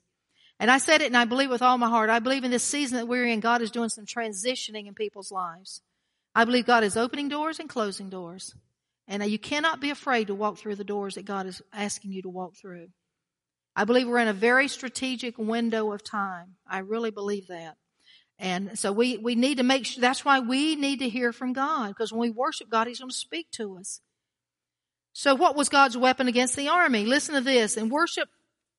And 0.60 0.72
I 0.72 0.78
said 0.78 1.02
it 1.02 1.08
and 1.08 1.18
I 1.18 1.26
believe 1.26 1.50
with 1.50 1.62
all 1.62 1.78
my 1.78 1.90
heart. 1.90 2.10
I 2.10 2.20
believe 2.20 2.44
in 2.44 2.52
this 2.52 2.64
season 2.64 2.98
that 2.98 3.08
we're 3.08 3.28
in, 3.28 3.40
God 3.40 3.62
is 3.62 3.72
doing 3.72 3.90
some 3.90 4.06
transitioning 4.06 4.88
in 4.88 4.94
people's 4.94 5.32
lives. 5.32 5.82
I 6.36 6.46
believe 6.46 6.66
God 6.66 6.84
is 6.84 6.98
opening 6.98 7.30
doors 7.30 7.60
and 7.60 7.70
closing 7.70 8.10
doors. 8.10 8.56
And 9.10 9.26
you 9.26 9.40
cannot 9.40 9.82
be 9.82 9.90
afraid 9.90 10.28
to 10.28 10.36
walk 10.36 10.60
through 10.60 10.76
the 10.76 10.84
doors 10.84 11.16
that 11.16 11.26
God 11.26 11.48
is 11.48 11.64
asking 11.74 12.14
you 12.14 12.22
to 12.22 12.30
walk 12.30 12.56
through. 12.56 12.90
I 13.76 13.84
believe 13.84 14.08
we're 14.08 14.20
in 14.20 14.28
a 14.28 14.34
very 14.34 14.68
strategic 14.68 15.38
window 15.38 15.92
of 15.92 16.04
time. 16.04 16.58
I 16.70 16.80
really 16.80 17.10
believe 17.10 17.48
that. 17.48 17.76
And 18.38 18.78
so 18.78 18.92
we, 18.92 19.18
we 19.18 19.34
need 19.34 19.58
to 19.58 19.64
make 19.64 19.88
sure, 19.88 20.00
that's 20.00 20.24
why 20.24 20.40
we 20.40 20.76
need 20.76 21.00
to 21.00 21.10
hear 21.10 21.34
from 21.34 21.54
God, 21.54 21.90
because 21.90 22.12
when 22.12 22.22
we 22.22 22.30
worship 22.30 22.70
God, 22.70 22.88
He's 22.88 23.00
going 23.00 23.10
to 23.10 23.16
speak 23.16 23.50
to 23.54 23.78
us. 23.80 24.00
So 25.12 25.34
what 25.34 25.56
was 25.56 25.70
God's 25.70 25.98
weapon 25.98 26.28
against 26.28 26.56
the 26.56 26.70
army? 26.70 27.06
Listen 27.06 27.34
to 27.34 27.42
this. 27.42 27.78
And 27.78 27.90
worship, 27.90 28.30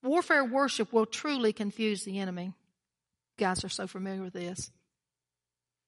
warfare 0.02 0.44
worship 0.44 0.92
will 0.92 1.06
truly 1.06 1.52
confuse 1.52 2.04
the 2.04 2.20
enemy. 2.20 2.44
You 2.44 3.46
guys 3.46 3.64
are 3.64 3.68
so 3.68 3.88
familiar 3.88 4.22
with 4.22 4.32
this. 4.32 4.70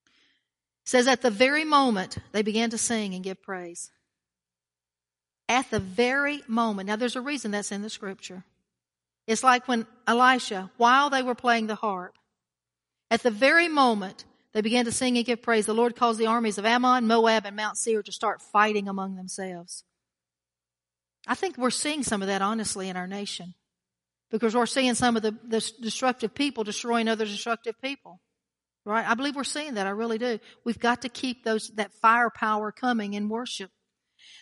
It 0.02 0.88
says 0.88 1.06
at 1.06 1.22
the 1.22 1.30
very 1.30 1.64
moment 1.64 2.18
they 2.32 2.42
began 2.42 2.70
to 2.70 2.78
sing 2.78 3.14
and 3.14 3.22
give 3.22 3.40
praise. 3.40 3.92
At 5.48 5.70
the 5.70 5.80
very 5.80 6.42
moment. 6.46 6.86
Now 6.86 6.96
there's 6.96 7.16
a 7.16 7.20
reason 7.20 7.50
that's 7.50 7.72
in 7.72 7.82
the 7.82 7.90
scripture. 7.90 8.44
It's 9.26 9.42
like 9.42 9.68
when 9.68 9.86
Elisha, 10.06 10.70
while 10.76 11.10
they 11.10 11.22
were 11.22 11.34
playing 11.34 11.66
the 11.66 11.74
harp, 11.74 12.16
at 13.10 13.22
the 13.22 13.30
very 13.30 13.68
moment 13.68 14.24
they 14.52 14.60
began 14.60 14.84
to 14.84 14.92
sing 14.92 15.16
and 15.16 15.26
give 15.26 15.42
praise, 15.42 15.66
the 15.66 15.74
Lord 15.74 15.96
caused 15.96 16.18
the 16.18 16.26
armies 16.26 16.58
of 16.58 16.66
Ammon, 16.66 17.06
Moab, 17.06 17.46
and 17.46 17.56
Mount 17.56 17.76
Seir 17.76 18.02
to 18.02 18.12
start 18.12 18.42
fighting 18.42 18.88
among 18.88 19.16
themselves. 19.16 19.84
I 21.26 21.34
think 21.34 21.56
we're 21.56 21.70
seeing 21.70 22.02
some 22.02 22.22
of 22.22 22.28
that 22.28 22.42
honestly 22.42 22.88
in 22.88 22.96
our 22.96 23.06
nation 23.06 23.54
because 24.30 24.54
we're 24.54 24.66
seeing 24.66 24.94
some 24.94 25.16
of 25.16 25.22
the, 25.22 25.36
the 25.46 25.70
destructive 25.80 26.34
people 26.34 26.64
destroying 26.64 27.06
other 27.06 27.24
destructive 27.24 27.80
people. 27.80 28.20
Right? 28.84 29.08
I 29.08 29.14
believe 29.14 29.36
we're 29.36 29.44
seeing 29.44 29.74
that. 29.74 29.86
I 29.86 29.90
really 29.90 30.18
do. 30.18 30.40
We've 30.64 30.78
got 30.78 31.02
to 31.02 31.08
keep 31.08 31.44
those, 31.44 31.68
that 31.76 31.92
firepower 32.00 32.72
coming 32.72 33.14
in 33.14 33.28
worship. 33.28 33.70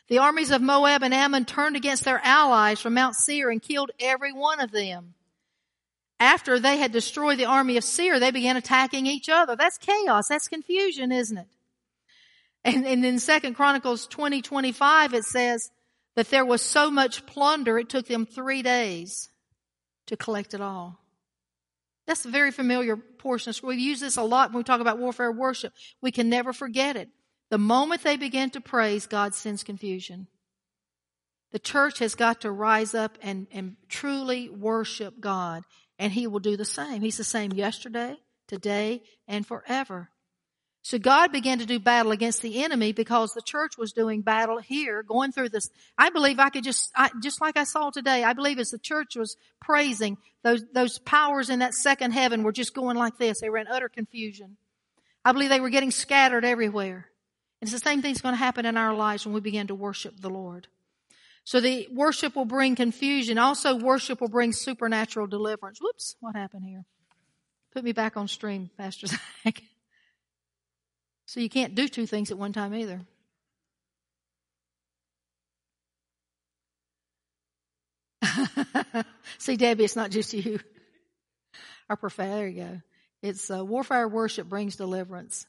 The 0.09 0.19
armies 0.19 0.51
of 0.51 0.63
Moab 0.63 1.03
and 1.03 1.15
Ammon 1.15 1.45
turned 1.45 1.77
against 1.77 2.05
their 2.05 2.21
allies 2.25 2.81
from 2.81 2.95
Mount 2.95 3.15
Seir 3.15 3.51
and 3.51 3.63
killed 3.63 3.91
every 4.01 4.33
one 4.33 4.61
of 4.61 4.71
them. 4.71 5.15
After 6.19 6.59
they 6.59 6.77
had 6.77 6.93
destroyed 6.93 7.39
the 7.39 7.47
army 7.47 7.77
of 7.77 7.85
Seir, 7.85 8.21
they 8.21 8.31
began 8.31 8.57
attacking 8.57 9.07
each 9.07 9.29
other. 9.29 9.57
That's 9.57 9.79
chaos. 9.79 10.29
That's 10.29 10.49
confusion, 10.49 11.13
isn't 11.13 11.39
it? 11.39 11.49
And, 12.63 12.87
and 12.87 13.05
in 13.05 13.19
Second 13.19 13.55
Chronicles 13.55 14.07
20, 14.07 14.43
25, 14.43 15.15
it 15.15 15.25
says, 15.25 15.71
that 16.17 16.31
there 16.31 16.45
was 16.45 16.63
so 16.63 16.91
much 16.91 17.25
plunder, 17.27 17.79
it 17.79 17.89
took 17.89 18.07
them 18.07 18.27
three 18.27 18.63
days 18.63 19.31
to 20.07 20.17
collect 20.17 20.55
it 20.55 20.61
all. 20.61 20.99
That's 22.07 22.25
a 22.25 22.31
very 22.31 22.51
familiar 22.51 22.97
portion. 22.97 23.55
We 23.63 23.77
use 23.77 24.01
this 24.01 24.17
a 24.17 24.23
lot 24.23 24.51
when 24.51 24.59
we 24.59 24.65
talk 24.65 24.81
about 24.81 24.99
warfare 24.99 25.31
worship. 25.31 25.73
We 26.01 26.11
can 26.11 26.29
never 26.29 26.53
forget 26.53 26.97
it. 26.97 27.09
The 27.51 27.59
moment 27.59 28.03
they 28.03 28.17
begin 28.17 28.51
to 28.51 28.61
praise, 28.61 29.07
God 29.07 29.35
sends 29.35 29.65
confusion. 29.65 30.29
The 31.53 31.59
church 31.59 31.99
has 31.99 32.15
got 32.15 32.43
to 32.43 32.51
rise 32.51 32.95
up 32.95 33.19
and, 33.23 33.49
and 33.53 33.77
truly 33.89 34.49
worship 34.49 35.21
God, 35.21 35.65
and 35.99 36.13
He 36.13 36.29
will 36.29 36.39
do 36.39 36.57
the 36.57 36.65
same. 36.65 37.03
He's 37.03 37.17
the 37.17 37.25
same 37.25 37.53
yesterday, 37.53 38.17
today, 38.47 39.03
and 39.27 39.45
forever. 39.45 40.11
So 40.83 40.99
God 40.99 41.31
began 41.31 41.59
to 41.59 41.67
do 41.67 41.79
battle 41.79 42.13
against 42.13 42.41
the 42.41 42.63
enemy 42.63 42.93
because 42.93 43.33
the 43.33 43.43
church 43.43 43.77
was 43.77 43.93
doing 43.93 44.23
battle 44.23 44.59
here, 44.59 45.03
going 45.03 45.31
through 45.31 45.51
this. 45.51 45.69
I 45.99 46.09
believe 46.09 46.39
I 46.39 46.49
could 46.49 46.65
just, 46.65 46.91
I, 46.97 47.11
just 47.21 47.41
like 47.41 47.59
I 47.59 47.65
saw 47.65 47.91
today, 47.91 48.25
I 48.25 48.33
believe 48.33 48.59
as 48.59 48.71
the 48.71 48.79
church 48.79 49.15
was 49.15 49.37
praising, 49.61 50.17
those, 50.43 50.65
those 50.73 50.99
powers 51.01 51.51
in 51.51 51.59
that 51.59 51.75
second 51.75 52.13
heaven 52.13 52.45
were 52.45 52.53
just 52.53 52.75
going 52.75 52.97
like 52.97 53.19
this. 53.19 53.41
They 53.41 53.51
were 53.51 53.59
in 53.59 53.67
utter 53.67 53.91
confusion. 53.91 54.57
I 55.23 55.33
believe 55.33 55.51
they 55.51 55.61
were 55.61 55.69
getting 55.69 55.91
scattered 55.91 56.47
everywhere. 56.47 57.10
It's 57.61 57.73
the 57.73 57.79
same 57.79 58.01
thing's 58.01 58.21
going 58.21 58.33
to 58.33 58.39
happen 58.39 58.65
in 58.65 58.77
our 58.77 58.95
lives 58.95 59.27
when 59.27 59.35
we 59.35 59.41
begin 59.41 59.67
to 59.67 59.75
worship 59.75 60.21
the 60.21 60.31
Lord. 60.31 60.69
So 61.45 61.61
the 61.61 61.89
worship 61.93 62.37
will 62.37 62.45
bring 62.45 62.75
confusion. 62.75 63.39
Also 63.39 63.77
worship 63.77 64.21
will 64.21 64.29
bring 64.29 64.53
supernatural 64.53 65.27
deliverance. 65.27 65.81
Whoops, 65.81 66.17
what 66.21 66.37
happened 66.37 66.65
here? 66.65 66.85
Put 67.73 67.85
me 67.85 67.93
back 67.93 68.17
on 68.17 68.29
stream, 68.29 68.71
Pastor 68.77 69.07
Zach. 69.45 69.63
So 71.27 71.41
you 71.41 71.49
can't 71.49 71.75
do 71.75 71.87
two 71.87 72.07
things 72.07 72.31
at 72.31 72.39
one 72.39 72.53
time 72.53 72.75
either. 72.75 73.01
See, 79.39 79.57
Debbie, 79.57 79.85
it's 79.85 79.97
not 79.97 80.11
just 80.11 80.33
you. 80.33 80.61
Our 81.89 81.97
prophet, 81.97 82.25
there 82.25 82.49
you 82.49 82.63
go. 82.63 82.81
It's 83.23 83.51
uh, 83.51 83.65
warfare 83.65 84.09
worship 84.09 84.49
brings 84.49 84.77
deliverance. 84.77 85.47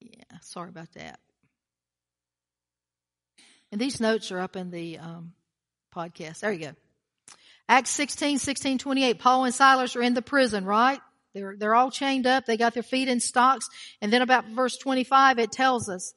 Yeah, 0.00 0.38
sorry 0.42 0.70
about 0.70 0.92
that. 0.94 1.20
And 3.72 3.80
these 3.80 4.00
notes 4.00 4.32
are 4.32 4.40
up 4.40 4.56
in 4.56 4.70
the 4.70 4.98
um, 4.98 5.32
podcast. 5.94 6.40
There 6.40 6.52
you 6.52 6.66
go. 6.66 6.72
Acts 7.68 7.90
16, 7.90 8.38
16, 8.38 8.78
28. 8.78 9.18
Paul 9.18 9.44
and 9.44 9.54
Silas 9.54 9.94
are 9.94 10.02
in 10.02 10.14
the 10.14 10.22
prison, 10.22 10.64
right? 10.64 11.00
They're, 11.34 11.54
they're 11.56 11.76
all 11.76 11.90
chained 11.90 12.26
up. 12.26 12.46
They 12.46 12.56
got 12.56 12.74
their 12.74 12.82
feet 12.82 13.08
in 13.08 13.20
stocks. 13.20 13.68
And 14.00 14.12
then 14.12 14.22
about 14.22 14.46
verse 14.46 14.76
25, 14.76 15.38
it 15.38 15.52
tells 15.52 15.88
us 15.88 16.12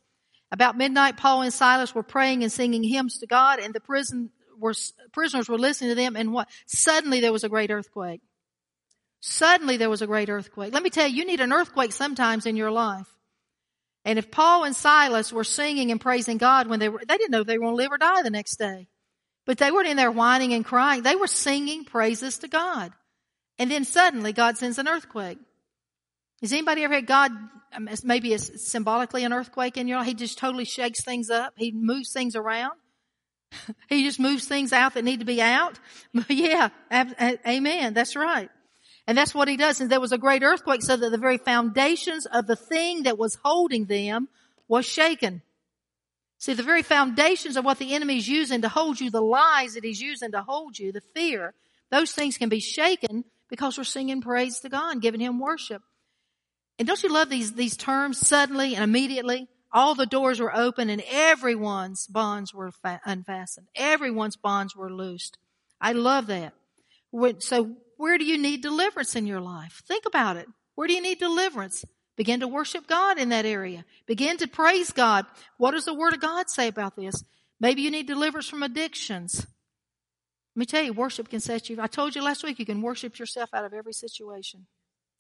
about 0.52 0.78
midnight, 0.78 1.18
Paul 1.18 1.42
and 1.42 1.54
Silas 1.54 1.94
were 1.94 2.04
praying 2.04 2.44
and 2.44 2.52
singing 2.52 2.84
hymns 2.84 3.20
to 3.20 3.28
God 3.28 3.60
and 3.60 3.74
the 3.74 3.80
prison 3.80 4.30
were, 4.60 4.74
prisoners 5.12 5.50
were 5.50 5.58
listening 5.58 5.90
to 5.92 5.96
them 5.96 6.16
and 6.16 6.32
what? 6.32 6.48
Suddenly 6.68 7.22
there 7.22 7.32
was 7.32 7.44
a 7.44 7.50
great 7.50 7.72
earthquake. 7.72 8.22
Suddenly 9.20 9.78
there 9.78 9.90
was 9.90 10.02
a 10.02 10.08
great 10.08 10.30
earthquake. 10.30 10.74
Let 10.74 10.84
me 10.84 10.90
tell 10.90 11.08
you, 11.08 11.18
you 11.18 11.26
need 11.26 11.40
an 11.40 11.54
earthquake 11.54 11.92
sometimes 11.92 12.46
in 12.46 12.56
your 12.56 12.72
life. 12.72 13.08
And 14.06 14.20
if 14.20 14.32
Paul 14.32 14.66
and 14.66 14.76
Silas 14.76 15.32
were 15.32 15.44
singing 15.44 15.92
and 15.92 16.02
praising 16.02 16.38
God 16.38 16.68
when 16.68 16.80
they 16.80 16.90
were, 16.90 17.02
they 17.08 17.18
didn't 17.18 17.32
know 17.32 17.42
if 17.42 17.48
they 17.48 17.58
were 17.58 17.66
going 17.66 17.78
to 17.78 17.84
live 17.84 17.92
or 17.92 17.98
die 17.98 18.22
the 18.22 18.30
next 18.30 18.58
day. 18.58 18.88
But 19.46 19.58
they 19.58 19.72
weren't 19.72 19.88
in 19.88 19.98
there 19.98 20.12
whining 20.12 20.54
and 20.54 20.66
crying. 20.66 21.04
They 21.04 21.16
were 21.16 21.28
singing 21.28 21.86
praises 21.86 22.40
to 22.40 22.48
God. 22.48 22.92
And 23.60 23.70
then 23.70 23.86
suddenly 23.86 24.34
God 24.34 24.58
sends 24.58 24.78
an 24.78 24.88
earthquake. 24.88 25.38
Has 26.42 26.52
anybody 26.52 26.84
ever 26.84 26.96
had 26.96 27.06
God, 27.06 27.32
um, 27.74 27.88
maybe 28.04 28.34
it's 28.34 28.70
symbolically 28.70 29.24
an 29.24 29.32
earthquake 29.32 29.78
in 29.78 29.88
your 29.88 30.00
life? 30.00 30.08
He 30.08 30.14
just 30.14 30.38
totally 30.38 30.66
shakes 30.66 31.04
things 31.04 31.30
up. 31.30 31.54
He 31.56 31.72
moves 31.72 32.12
things 32.12 32.36
around. 32.36 32.74
he 33.90 34.04
just 34.04 34.20
moves 34.20 34.46
things 34.46 34.74
out 34.74 34.96
that 34.96 35.04
need 35.04 35.20
to 35.20 35.26
be 35.26 35.42
out. 35.42 35.80
yeah, 36.28 36.70
amen. 36.92 37.94
That's 37.94 38.16
right. 38.16 38.50
And 39.06 39.18
that's 39.18 39.36
what 39.36 39.48
he 39.48 39.58
does. 39.58 39.82
And 39.82 39.90
there 39.90 40.00
was 40.00 40.14
a 40.14 40.18
great 40.18 40.44
earthquake 40.44 40.82
so 40.82 40.96
that 40.96 41.10
the 41.10 41.18
very 41.18 41.38
foundations 41.38 42.26
of 42.26 42.48
the 42.48 42.56
thing 42.56 43.04
that 43.04 43.18
was 43.18 43.38
holding 43.44 43.86
them 43.86 44.30
was 44.68 44.86
shaken. 44.86 45.42
See, 46.38 46.54
the 46.54 46.64
very 46.64 46.84
foundations 46.84 47.58
of 47.58 47.66
what 47.66 47.80
the 47.80 47.94
enemy 47.94 48.18
is 48.18 48.28
using 48.28 48.62
to 48.62 48.70
hold 48.70 49.00
you, 49.00 49.10
the 49.10 49.22
lies 49.22 49.76
that 49.76 49.84
he's 49.84 50.02
using 50.02 50.32
to 50.32 50.42
hold 50.42 50.78
you, 50.78 50.92
the 50.92 51.02
fear, 51.14 51.54
those 51.90 52.12
things 52.12 52.38
can 52.38 52.50
be 52.50 52.60
shaken 52.60 53.24
because 53.50 53.78
we're 53.78 53.84
singing 53.84 54.22
praise 54.22 54.60
to 54.60 54.70
God 54.70 54.94
and 54.94 55.02
giving 55.02 55.22
him 55.22 55.40
worship. 55.40 55.82
And 56.80 56.88
don't 56.88 57.02
you 57.04 57.10
love 57.10 57.30
these, 57.30 57.54
these 57.54 57.78
terms 57.78 58.26
suddenly 58.26 58.76
and 58.76 58.84
immediately? 58.84 59.48
All 59.72 59.96
the 59.96 60.06
doors 60.06 60.40
were 60.40 60.56
open 60.56 60.90
and 60.90 61.04
everyone's 61.10 62.08
bonds 62.08 62.54
were 62.54 62.72
fa- 62.72 63.02
unfastened. 63.06 63.68
Everyone's 63.76 64.36
bonds 64.36 64.76
were 64.76 64.92
loosed. 64.92 65.38
I 65.80 65.94
love 65.94 66.28
that. 66.28 66.54
So 67.40 67.76
where 67.98 68.18
do 68.18 68.26
you 68.26 68.38
need 68.38 68.62
deliverance 68.62 69.16
in 69.16 69.28
your 69.28 69.42
life? 69.42 69.84
Think 69.88 70.06
about 70.06 70.38
it. 70.38 70.48
Where 70.76 70.88
do 70.88 70.94
you 70.94 71.02
need 71.02 71.20
deliverance? 71.20 71.86
Begin 72.16 72.42
to 72.42 72.48
worship 72.48 72.88
God 72.88 73.18
in 73.18 73.30
that 73.30 73.46
area. 73.46 73.86
Begin 74.06 74.38
to 74.38 74.48
praise 74.48 74.92
God. 74.92 75.26
What 75.58 75.72
does 75.72 75.86
the 75.86 75.94
Word 75.94 76.14
of 76.14 76.20
God 76.20 76.50
say 76.50 76.68
about 76.68 76.96
this? 76.96 77.24
Maybe 77.60 77.82
you 77.82 77.92
need 77.92 78.08
deliverance 78.08 78.50
from 78.50 78.64
addictions. 78.64 79.46
Let 80.56 80.60
me 80.60 80.66
tell 80.66 80.84
you, 80.84 80.94
worship 80.94 81.30
can 81.30 81.40
set 81.40 81.70
you. 81.70 81.82
I 81.82 81.88
told 81.88 82.16
you 82.16 82.22
last 82.22 82.44
week 82.44 82.60
you 82.60 82.66
can 82.66 82.82
worship 82.82 83.18
yourself 83.18 83.50
out 83.54 83.66
of 83.66 83.74
every 83.74 83.94
situation. 83.94 84.68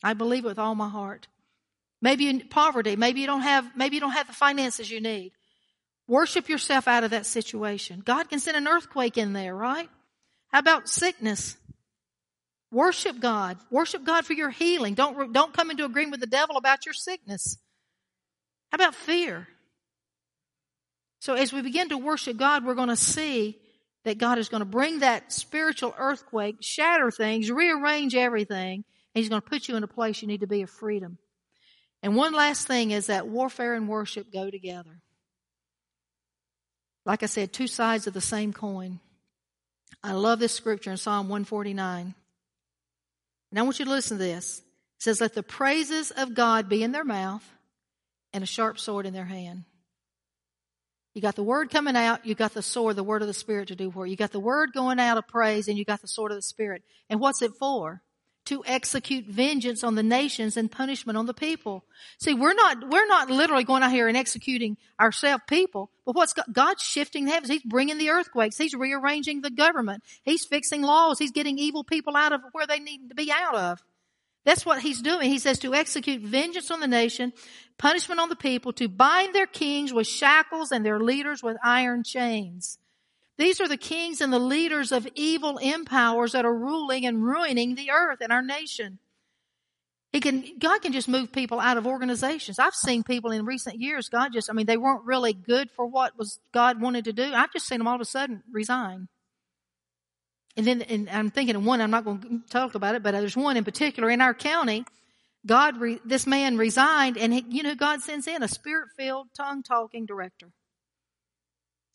I 0.03 0.13
believe 0.13 0.45
it 0.45 0.49
with 0.49 0.59
all 0.59 0.76
my 0.76 0.89
heart. 0.89 1.28
Maybe 2.01 2.28
in 2.28 2.47
poverty. 2.49 2.95
Maybe 2.95 3.21
you 3.21 3.28
don't 3.28 3.41
have, 3.41 3.76
maybe 3.76 3.95
you 3.95 4.01
don't 4.01 4.11
have 4.11 4.28
the 4.28 4.34
finances 4.34 4.91
you 4.91 5.01
need. 5.01 5.32
Worship 6.07 6.49
yourself 6.49 6.88
out 6.88 7.03
of 7.03 7.11
that 7.11 7.26
situation. 7.26 8.03
God 8.05 8.30
can 8.30 8.39
send 8.39 8.57
an 8.57 8.67
earthquake 8.67 9.17
in 9.17 9.34
there, 9.34 9.55
right? 9.55 9.89
How 10.49 10.59
about 10.59 10.89
sickness? 10.89 11.55
Worship 12.74 13.19
God. 13.19 13.57
Worship 13.69 14.03
God 14.03 14.26
for 14.26 14.34
your 14.34 14.49
healing. 14.49 14.95
Don't, 14.95 15.32
don't 15.32 15.53
come 15.53 15.69
into 15.69 15.86
agreement 15.86 16.13
with 16.13 16.21
the 16.21 16.28
devil 16.28 16.57
about 16.57 16.86
your 16.86 16.93
sickness. 16.93 17.57
How 18.71 18.76
about 18.76 18.95
fear? 18.95 19.47
So 21.19 21.36
as 21.36 21.53
we 21.53 21.61
begin 21.61 21.89
to 21.89 21.97
worship 21.97 22.36
God, 22.36 22.65
we're 22.65 22.74
going 22.74 22.89
to 22.89 22.95
see 22.95 23.59
that 24.03 24.17
God 24.17 24.39
is 24.39 24.49
going 24.49 24.61
to 24.61 24.65
bring 24.65 24.99
that 24.99 25.32
spiritual 25.32 25.93
earthquake, 25.97 26.57
shatter 26.61 27.11
things, 27.11 27.51
rearrange 27.51 28.15
everything, 28.15 28.84
and 29.15 29.21
He's 29.21 29.30
going 29.30 29.41
to 29.41 29.49
put 29.49 29.67
you 29.67 29.76
in 29.76 29.84
a 29.84 29.88
place 29.88 30.21
you 30.21 30.28
need 30.28 30.41
to 30.41 30.47
be 30.47 30.63
of 30.63 30.69
freedom. 30.69 31.19
And 32.01 32.15
one 32.15 32.34
last 32.34 32.67
thing 32.67 32.91
is 32.91 33.07
that 33.07 33.28
warfare 33.28 33.76
and 33.76 33.88
worship 33.88 34.34
go 34.34 34.49
together. 34.49 34.99
Like 37.05 37.24
I 37.24 37.28
said, 37.28 37.53
two 37.53 37.67
sides 37.67 38.07
of 38.07 38.13
the 38.13 38.21
same 38.21 38.51
coin. 38.51 38.99
I 40.03 40.13
love 40.13 40.39
this 40.39 40.53
scripture 40.53 40.91
in 40.91 40.97
Psalm 40.97 41.30
149. 41.30 42.15
And 43.53 43.59
I 43.59 43.61
want 43.61 43.77
you 43.77 43.85
to 43.85 43.91
listen 43.91 44.17
to 44.17 44.23
this. 44.23 44.57
It 44.57 45.03
says, 45.03 45.21
Let 45.21 45.35
the 45.35 45.43
praises 45.43 46.09
of 46.09 46.33
God 46.33 46.69
be 46.69 46.81
in 46.81 46.91
their 46.91 47.03
mouth 47.03 47.47
and 48.33 48.43
a 48.43 48.47
sharp 48.47 48.79
sword 48.79 49.05
in 49.05 49.13
their 49.13 49.25
hand. 49.25 49.65
You 51.13 51.21
got 51.21 51.35
the 51.35 51.43
word 51.43 51.69
coming 51.69 51.95
out, 51.95 52.25
you 52.25 52.33
got 52.33 52.55
the 52.55 52.63
sword, 52.63 52.95
the 52.95 53.03
word 53.03 53.21
of 53.21 53.27
the 53.27 53.33
Spirit 53.35 53.67
to 53.67 53.75
do 53.75 53.91
for 53.91 54.07
you. 54.07 54.11
You 54.11 54.17
got 54.17 54.31
the 54.31 54.39
word 54.39 54.73
going 54.73 54.99
out 54.99 55.19
of 55.19 55.27
praise, 55.27 55.67
and 55.67 55.77
you 55.77 55.85
got 55.85 56.01
the 56.01 56.07
sword 56.07 56.31
of 56.31 56.35
the 56.35 56.41
Spirit. 56.41 56.81
And 57.11 57.19
what's 57.19 57.43
it 57.43 57.51
for? 57.59 58.01
To 58.45 58.63
execute 58.65 59.25
vengeance 59.25 59.83
on 59.83 59.95
the 59.95 60.03
nations 60.03 60.57
and 60.57 60.71
punishment 60.71 61.17
on 61.17 61.25
the 61.25 61.33
people. 61.33 61.85
See, 62.19 62.33
we're 62.33 62.53
not, 62.53 62.89
we're 62.89 63.07
not 63.07 63.29
literally 63.29 63.63
going 63.63 63.83
out 63.83 63.91
here 63.91 64.07
and 64.07 64.17
executing 64.17 64.77
ourselves 64.99 65.43
people, 65.47 65.89
but 66.05 66.15
what's 66.15 66.33
God, 66.33 66.45
God's 66.51 66.83
shifting 66.83 67.25
the 67.25 67.31
heavens. 67.31 67.49
He's 67.49 67.63
bringing 67.63 67.97
the 67.97 68.09
earthquakes. 68.09 68.57
He's 68.57 68.73
rearranging 68.73 69.41
the 69.41 69.49
government. 69.49 70.03
He's 70.23 70.45
fixing 70.45 70.81
laws. 70.81 71.19
He's 71.19 71.31
getting 71.31 71.57
evil 71.57 71.83
people 71.83 72.17
out 72.17 72.33
of 72.33 72.41
where 72.51 72.67
they 72.67 72.79
need 72.79 73.09
to 73.09 73.15
be 73.15 73.31
out 73.31 73.55
of. 73.55 73.83
That's 74.45 74.65
what 74.65 74.81
he's 74.81 75.01
doing. 75.01 75.29
He 75.29 75.39
says 75.39 75.59
to 75.59 75.73
execute 75.73 76.21
vengeance 76.21 76.69
on 76.69 76.81
the 76.81 76.87
nation, 76.87 77.31
punishment 77.77 78.19
on 78.19 78.27
the 78.27 78.35
people, 78.35 78.73
to 78.73 78.89
bind 78.89 79.33
their 79.33 79.47
kings 79.47 79.93
with 79.93 80.05
shackles 80.05 80.71
and 80.71 80.85
their 80.85 80.99
leaders 80.99 81.41
with 81.41 81.55
iron 81.63 82.03
chains. 82.03 82.77
These 83.38 83.59
are 83.59 83.67
the 83.67 83.77
kings 83.77 84.21
and 84.21 84.31
the 84.31 84.39
leaders 84.39 84.91
of 84.91 85.07
evil 85.15 85.57
empowers 85.57 86.34
that 86.34 86.45
are 86.45 86.53
ruling 86.53 87.05
and 87.05 87.23
ruining 87.23 87.75
the 87.75 87.89
earth 87.89 88.19
and 88.21 88.31
our 88.31 88.43
nation. 88.43 88.99
He 90.11 90.19
can, 90.19 90.43
God 90.59 90.84
can 90.84 90.93
just 90.93 91.07
move 91.07 91.31
people 91.31 91.59
out 91.59 91.77
of 91.77 91.88
organizations. 91.88 92.59
I've 92.59 92.75
seen 92.75 93.01
people 93.01 93.31
in 93.31 93.45
recent 93.45 93.79
years, 93.79 94.09
God 94.09 94.31
just, 94.31 94.47
I 94.49 94.53
mean, 94.53 94.67
they 94.67 94.77
weren't 94.77 95.05
really 95.05 95.34
good 95.34 95.71
for 95.71 95.88
what 95.88 96.17
was 96.17 96.39
God 96.53 96.79
wanted 96.79 97.05
to 97.05 97.13
do. 97.13 97.34
I've 97.34 97.51
just 97.51 97.67
seen 97.67 97.79
them 97.79 97.88
all 97.88 97.95
of 97.95 98.01
a 98.01 98.05
sudden 98.05 98.43
resign. 98.51 99.07
And 100.55 100.67
then, 100.67 100.84
and 100.84 101.09
I'm 101.09 101.31
thinking 101.31 101.55
of 101.55 101.65
one, 101.65 101.81
I'm 101.81 101.89
not 101.89 102.05
going 102.05 102.19
to 102.21 102.41
talk 102.47 102.75
about 102.75 102.93
it, 102.93 103.01
but 103.01 103.13
there's 103.13 103.36
one 103.36 103.57
in 103.57 103.63
particular 103.63 104.11
in 104.11 104.21
our 104.21 104.36
county. 104.36 104.86
God, 105.47 105.81
re, 105.81 105.99
this 106.05 106.27
man 106.27 106.57
resigned 106.57 107.17
and 107.17 107.34
he, 107.34 107.43
you 107.49 107.63
know, 107.63 107.73
God 107.73 108.01
sends 108.01 108.27
in 108.27 108.43
a 108.43 108.47
spirit 108.47 108.89
filled, 108.95 109.29
tongue 109.36 109.63
talking 109.63 110.05
director. 110.05 110.49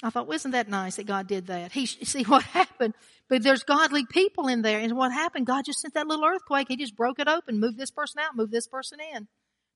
I 0.02 0.10
thought, 0.10 0.28
wasn't 0.28 0.52
that 0.52 0.68
nice 0.68 0.96
that 0.96 1.06
God 1.06 1.26
did 1.26 1.48
that? 1.48 1.72
He, 1.72 1.86
see 1.86 2.22
what 2.24 2.44
happened, 2.44 2.94
but 3.28 3.42
there's 3.42 3.64
godly 3.64 4.06
people 4.06 4.48
in 4.48 4.62
there. 4.62 4.78
And 4.78 4.96
what 4.96 5.12
happened? 5.12 5.46
God 5.46 5.64
just 5.64 5.80
sent 5.80 5.94
that 5.94 6.06
little 6.06 6.24
earthquake. 6.24 6.68
He 6.68 6.76
just 6.76 6.96
broke 6.96 7.18
it 7.18 7.28
open, 7.28 7.60
moved 7.60 7.78
this 7.78 7.90
person 7.90 8.20
out, 8.20 8.36
moved 8.36 8.52
this 8.52 8.66
person 8.66 8.98
in. 9.14 9.28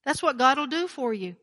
That's 0.04 0.22
what 0.22 0.38
God 0.38 0.58
will 0.58 0.66
do 0.66 0.88
for 0.88 1.12
you. 1.12 1.36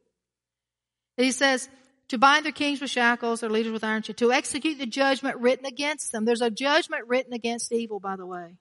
He 1.18 1.32
says, 1.32 1.70
to 2.10 2.18
bind 2.18 2.44
their 2.44 2.52
kings 2.52 2.82
with 2.82 2.90
shackles, 2.90 3.42
their 3.42 3.50
leaders 3.50 3.72
with 3.72 3.84
iron, 3.84 4.02
to 4.02 4.32
execute 4.32 4.80
the 4.80 4.86
judgment 4.86 5.38
written 5.38 5.66
against 5.66 6.12
them. 6.12 6.26
There's 6.26 6.42
a 6.42 6.50
judgment 6.50 7.08
written 7.08 7.34
against 7.34 7.72
evil, 7.72 8.00
by 8.00 8.16
the 8.16 8.26
way. 8.26 8.56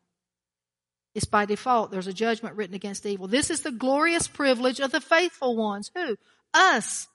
It's 1.14 1.24
by 1.24 1.46
default. 1.46 1.90
There's 1.90 2.06
a 2.06 2.12
judgment 2.12 2.56
written 2.56 2.74
against 2.74 3.06
evil. 3.06 3.26
This 3.26 3.50
is 3.50 3.62
the 3.62 3.72
glorious 3.72 4.28
privilege 4.28 4.80
of 4.80 4.92
the 4.92 5.00
faithful 5.00 5.56
ones. 5.56 5.90
Who? 5.94 6.16
Us. 6.52 7.08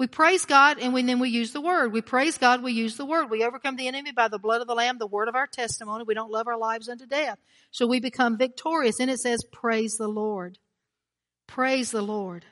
We 0.00 0.06
praise 0.06 0.46
God 0.46 0.78
and 0.78 0.94
we, 0.94 1.02
then 1.02 1.18
we 1.18 1.28
use 1.28 1.52
the 1.52 1.60
word. 1.60 1.92
We 1.92 2.00
praise 2.00 2.38
God, 2.38 2.62
we 2.62 2.72
use 2.72 2.96
the 2.96 3.04
word. 3.04 3.28
We 3.28 3.44
overcome 3.44 3.76
the 3.76 3.86
enemy 3.86 4.12
by 4.12 4.28
the 4.28 4.38
blood 4.38 4.62
of 4.62 4.66
the 4.66 4.74
lamb, 4.74 4.96
the 4.96 5.06
word 5.06 5.28
of 5.28 5.34
our 5.34 5.46
testimony. 5.46 6.04
We 6.04 6.14
don't 6.14 6.30
love 6.30 6.48
our 6.48 6.56
lives 6.56 6.88
unto 6.88 7.04
death. 7.04 7.38
So 7.70 7.86
we 7.86 8.00
become 8.00 8.38
victorious. 8.38 8.98
And 8.98 9.10
it 9.10 9.18
says, 9.18 9.44
praise 9.52 9.98
the 9.98 10.08
Lord. 10.08 10.58
Praise 11.46 11.90
the 11.90 12.00
Lord. 12.00 12.46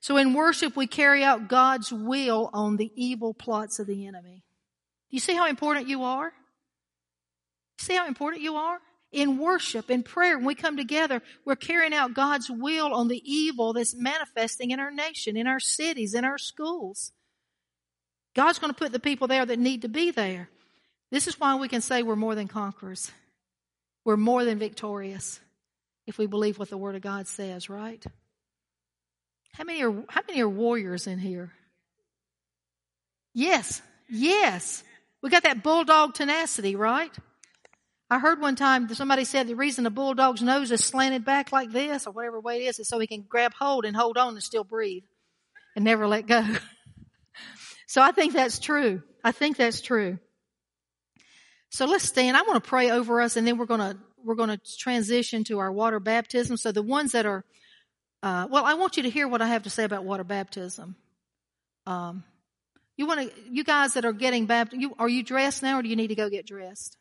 So 0.00 0.18
in 0.18 0.34
worship, 0.34 0.76
we 0.76 0.86
carry 0.86 1.24
out 1.24 1.48
God's 1.48 1.90
will 1.90 2.50
on 2.52 2.76
the 2.76 2.92
evil 2.94 3.32
plots 3.32 3.78
of 3.78 3.86
the 3.86 4.06
enemy. 4.06 4.44
Do 5.08 5.16
you 5.16 5.20
see 5.20 5.34
how 5.34 5.46
important 5.46 5.88
you 5.88 6.02
are? 6.02 6.30
See 7.78 7.94
how 7.94 8.06
important 8.06 8.42
you 8.42 8.56
are? 8.56 8.80
In 9.12 9.38
worship, 9.38 9.90
in 9.90 10.02
prayer, 10.02 10.36
when 10.36 10.46
we 10.46 10.54
come 10.54 10.76
together, 10.76 11.20
we're 11.44 11.56
carrying 11.56 11.92
out 11.92 12.14
God's 12.14 12.48
will 12.48 12.94
on 12.94 13.08
the 13.08 13.22
evil 13.24 13.72
that's 13.72 13.94
manifesting 13.94 14.70
in 14.70 14.78
our 14.78 14.90
nation, 14.90 15.36
in 15.36 15.46
our 15.46 15.60
cities, 15.60 16.14
in 16.14 16.24
our 16.24 16.38
schools. 16.38 17.12
God's 18.34 18.60
going 18.60 18.72
to 18.72 18.78
put 18.78 18.92
the 18.92 19.00
people 19.00 19.26
there 19.26 19.44
that 19.44 19.58
need 19.58 19.82
to 19.82 19.88
be 19.88 20.12
there. 20.12 20.48
This 21.10 21.26
is 21.26 21.40
why 21.40 21.56
we 21.56 21.68
can 21.68 21.80
say 21.80 22.02
we're 22.02 22.14
more 22.14 22.36
than 22.36 22.46
conquerors. 22.46 23.10
We're 24.04 24.16
more 24.16 24.44
than 24.44 24.58
victorious 24.58 25.40
if 26.06 26.16
we 26.16 26.26
believe 26.26 26.58
what 26.58 26.70
the 26.70 26.78
Word 26.78 26.94
of 26.94 27.02
God 27.02 27.26
says, 27.26 27.68
right? 27.68 28.04
How 29.52 29.64
many 29.64 29.82
are, 29.82 29.92
how 30.08 30.22
many 30.28 30.40
are 30.40 30.48
warriors 30.48 31.08
in 31.08 31.18
here? 31.18 31.52
Yes, 33.34 33.82
yes. 34.08 34.84
We 35.20 35.30
got 35.30 35.42
that 35.42 35.62
bulldog 35.62 36.14
tenacity, 36.14 36.76
right? 36.76 37.12
I 38.12 38.18
heard 38.18 38.40
one 38.40 38.56
time 38.56 38.92
somebody 38.92 39.24
said 39.24 39.46
the 39.46 39.54
reason 39.54 39.86
a 39.86 39.90
bulldog's 39.90 40.42
nose 40.42 40.72
is 40.72 40.84
slanted 40.84 41.24
back 41.24 41.52
like 41.52 41.70
this 41.70 42.08
or 42.08 42.10
whatever 42.10 42.40
way 42.40 42.64
it 42.64 42.68
is 42.68 42.80
is 42.80 42.88
so 42.88 42.98
he 42.98 43.06
can 43.06 43.22
grab 43.22 43.52
hold 43.56 43.84
and 43.84 43.96
hold 43.96 44.18
on 44.18 44.34
and 44.34 44.42
still 44.42 44.64
breathe 44.64 45.04
and 45.76 45.84
never 45.84 46.08
let 46.08 46.26
go. 46.26 46.44
so 47.86 48.02
I 48.02 48.10
think 48.10 48.32
that's 48.32 48.58
true. 48.58 49.02
I 49.22 49.30
think 49.30 49.56
that's 49.56 49.80
true. 49.80 50.18
So 51.70 51.86
let's 51.86 52.02
stand. 52.02 52.36
I 52.36 52.42
want 52.42 52.62
to 52.62 52.68
pray 52.68 52.90
over 52.90 53.20
us 53.20 53.36
and 53.36 53.46
then 53.46 53.58
we're 53.58 53.66
going 53.66 53.78
to, 53.78 53.96
we're 54.24 54.34
to 54.34 54.60
transition 54.78 55.44
to 55.44 55.60
our 55.60 55.70
water 55.70 56.00
baptism. 56.00 56.56
So 56.56 56.72
the 56.72 56.82
ones 56.82 57.12
that 57.12 57.26
are, 57.26 57.44
uh, 58.24 58.48
well, 58.50 58.64
I 58.64 58.74
want 58.74 58.96
you 58.96 59.04
to 59.04 59.10
hear 59.10 59.28
what 59.28 59.40
I 59.40 59.46
have 59.46 59.62
to 59.62 59.70
say 59.70 59.84
about 59.84 60.04
water 60.04 60.24
baptism. 60.24 60.96
Um, 61.86 62.24
you 62.96 63.06
want 63.06 63.20
to, 63.20 63.40
you 63.52 63.62
guys 63.62 63.94
that 63.94 64.04
are 64.04 64.12
getting 64.12 64.46
baptized, 64.46 64.82
you, 64.82 64.96
are 64.98 65.08
you 65.08 65.22
dressed 65.22 65.62
now 65.62 65.78
or 65.78 65.82
do 65.82 65.88
you 65.88 65.96
need 65.96 66.08
to 66.08 66.16
go 66.16 66.28
get 66.28 66.44
dressed? 66.44 66.96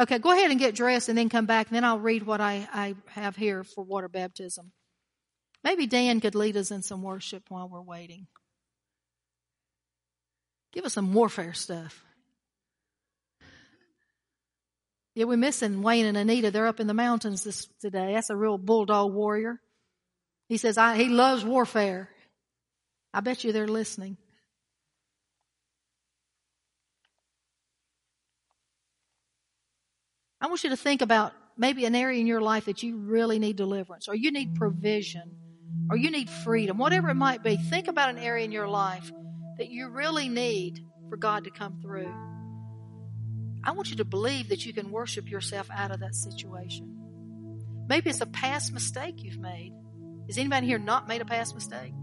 Okay, 0.00 0.18
go 0.18 0.32
ahead 0.32 0.50
and 0.50 0.58
get 0.58 0.74
dressed 0.74 1.08
and 1.08 1.16
then 1.16 1.28
come 1.28 1.46
back, 1.46 1.68
and 1.68 1.76
then 1.76 1.84
I'll 1.84 2.00
read 2.00 2.24
what 2.24 2.40
I, 2.40 2.68
I 2.72 2.94
have 3.10 3.36
here 3.36 3.62
for 3.62 3.84
water 3.84 4.08
baptism. 4.08 4.72
Maybe 5.62 5.86
Dan 5.86 6.20
could 6.20 6.34
lead 6.34 6.56
us 6.56 6.70
in 6.70 6.82
some 6.82 7.02
worship 7.02 7.44
while 7.48 7.68
we're 7.68 7.80
waiting. 7.80 8.26
Give 10.72 10.84
us 10.84 10.94
some 10.94 11.14
warfare 11.14 11.54
stuff. 11.54 12.04
Yeah, 15.14 15.26
we're 15.26 15.36
missing 15.36 15.82
Wayne 15.82 16.06
and 16.06 16.16
Anita. 16.16 16.50
They're 16.50 16.66
up 16.66 16.80
in 16.80 16.88
the 16.88 16.94
mountains 16.94 17.44
this 17.44 17.68
today. 17.80 18.14
That's 18.14 18.30
a 18.30 18.36
real 18.36 18.58
bulldog 18.58 19.12
warrior. 19.12 19.60
He 20.48 20.56
says 20.56 20.76
I, 20.76 20.96
he 20.96 21.08
loves 21.08 21.44
warfare. 21.44 22.10
I 23.12 23.20
bet 23.20 23.44
you 23.44 23.52
they're 23.52 23.68
listening. 23.68 24.16
I 30.44 30.46
want 30.46 30.62
you 30.62 30.68
to 30.68 30.76
think 30.76 31.00
about 31.00 31.32
maybe 31.56 31.86
an 31.86 31.94
area 31.94 32.20
in 32.20 32.26
your 32.26 32.42
life 32.42 32.66
that 32.66 32.82
you 32.82 32.98
really 32.98 33.38
need 33.38 33.56
deliverance 33.56 34.08
or 34.08 34.14
you 34.14 34.30
need 34.30 34.56
provision 34.56 35.22
or 35.88 35.96
you 35.96 36.10
need 36.10 36.28
freedom, 36.28 36.76
whatever 36.76 37.08
it 37.08 37.14
might 37.14 37.42
be. 37.42 37.56
Think 37.56 37.88
about 37.88 38.10
an 38.10 38.18
area 38.18 38.44
in 38.44 38.52
your 38.52 38.68
life 38.68 39.10
that 39.56 39.70
you 39.70 39.88
really 39.88 40.28
need 40.28 40.84
for 41.08 41.16
God 41.16 41.44
to 41.44 41.50
come 41.50 41.80
through. 41.80 42.12
I 43.64 43.70
want 43.70 43.88
you 43.88 43.96
to 43.96 44.04
believe 44.04 44.50
that 44.50 44.66
you 44.66 44.74
can 44.74 44.90
worship 44.90 45.30
yourself 45.30 45.66
out 45.72 45.90
of 45.90 46.00
that 46.00 46.14
situation. 46.14 46.94
Maybe 47.88 48.10
it's 48.10 48.20
a 48.20 48.26
past 48.26 48.70
mistake 48.70 49.22
you've 49.22 49.40
made. 49.40 49.72
Has 50.26 50.36
anybody 50.36 50.66
here 50.66 50.78
not 50.78 51.08
made 51.08 51.22
a 51.22 51.24
past 51.24 51.54
mistake? 51.54 51.94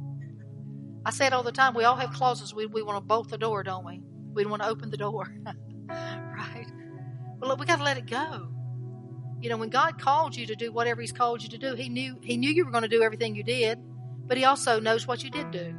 I 1.05 1.11
say 1.11 1.27
it 1.27 1.33
all 1.33 1.43
the 1.43 1.51
time. 1.51 1.75
We 1.75 1.83
all 1.83 1.95
have 1.95 2.13
clauses. 2.13 2.55
We, 2.55 2.65
we 2.65 2.81
want 2.81 2.97
to 2.97 3.01
bolt 3.01 3.29
the 3.29 3.37
door, 3.37 3.61
don't 3.61 3.85
we? 3.85 4.01
We 4.33 4.41
don't 4.41 4.49
want 4.49 4.63
to 4.63 4.69
open 4.69 4.89
the 4.89 4.97
door. 4.97 5.31
right? 5.87 6.61
But 7.41 7.59
we 7.59 7.65
got 7.65 7.77
to 7.77 7.83
let 7.83 7.97
it 7.97 8.05
go. 8.05 8.47
You 9.41 9.49
know, 9.49 9.57
when 9.57 9.69
God 9.69 9.99
called 9.99 10.35
you 10.35 10.45
to 10.45 10.55
do 10.55 10.71
whatever 10.71 11.01
He's 11.01 11.11
called 11.11 11.41
you 11.41 11.49
to 11.49 11.57
do, 11.57 11.75
He 11.75 11.89
knew 11.89 12.17
He 12.21 12.37
knew 12.37 12.49
you 12.49 12.63
were 12.63 12.71
going 12.71 12.83
to 12.83 12.87
do 12.87 13.01
everything 13.01 13.35
you 13.35 13.43
did, 13.43 13.79
but 14.27 14.37
He 14.37 14.45
also 14.45 14.79
knows 14.79 15.07
what 15.07 15.23
you 15.23 15.31
did 15.31 15.51
do. 15.51 15.73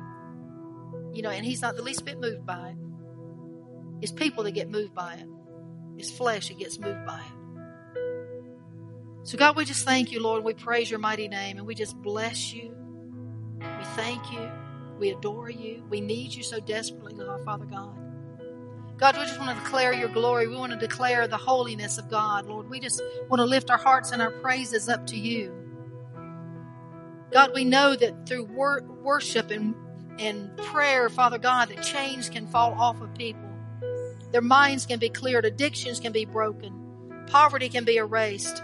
You 1.12 1.22
know, 1.22 1.30
and 1.30 1.46
He's 1.46 1.62
not 1.62 1.76
the 1.76 1.82
least 1.82 2.04
bit 2.04 2.18
moved 2.18 2.44
by 2.44 2.70
it. 2.70 2.76
It's 4.02 4.12
people 4.12 4.42
that 4.44 4.50
get 4.50 4.68
moved 4.68 4.94
by 4.94 5.14
it. 5.14 5.28
It's 5.96 6.10
flesh 6.10 6.48
that 6.48 6.58
gets 6.58 6.78
moved 6.80 7.06
by 7.06 7.20
it. 7.20 7.42
So 9.24 9.38
God, 9.38 9.56
we 9.56 9.64
just 9.64 9.84
thank 9.84 10.10
you, 10.10 10.20
Lord. 10.20 10.42
We 10.42 10.54
praise 10.54 10.90
your 10.90 10.98
mighty 10.98 11.28
name 11.28 11.58
and 11.58 11.66
we 11.66 11.76
just 11.76 11.96
bless 11.96 12.52
you. 12.52 12.74
We 13.60 13.84
thank 13.94 14.32
you. 14.32 14.50
We 14.98 15.10
adore 15.10 15.50
you. 15.50 15.84
We 15.88 16.00
need 16.00 16.34
you 16.34 16.42
so 16.42 16.58
desperately, 16.58 17.14
Lord, 17.14 17.44
Father 17.44 17.66
God. 17.66 17.96
God, 18.98 19.16
we 19.16 19.24
just 19.24 19.38
want 19.38 19.56
to 19.56 19.64
declare 19.64 19.92
your 19.92 20.08
glory. 20.08 20.46
We 20.46 20.56
want 20.56 20.72
to 20.72 20.78
declare 20.78 21.26
the 21.26 21.36
holiness 21.36 21.98
of 21.98 22.08
God, 22.08 22.46
Lord. 22.46 22.70
We 22.70 22.78
just 22.78 23.02
want 23.28 23.40
to 23.40 23.44
lift 23.44 23.70
our 23.70 23.78
hearts 23.78 24.12
and 24.12 24.22
our 24.22 24.30
praises 24.30 24.88
up 24.88 25.06
to 25.08 25.16
you. 25.16 25.52
God, 27.32 27.52
we 27.54 27.64
know 27.64 27.96
that 27.96 28.26
through 28.28 28.44
wor- 28.44 28.82
worship 29.02 29.50
and, 29.50 29.74
and 30.18 30.56
prayer, 30.58 31.08
Father 31.08 31.38
God, 31.38 31.70
that 31.70 31.82
chains 31.82 32.28
can 32.28 32.46
fall 32.46 32.74
off 32.74 33.00
of 33.00 33.12
people. 33.14 33.48
Their 34.30 34.42
minds 34.42 34.86
can 34.86 34.98
be 34.98 35.08
cleared, 35.08 35.44
addictions 35.44 35.98
can 35.98 36.12
be 36.12 36.24
broken, 36.24 37.24
poverty 37.26 37.68
can 37.68 37.84
be 37.84 37.96
erased. 37.96 38.62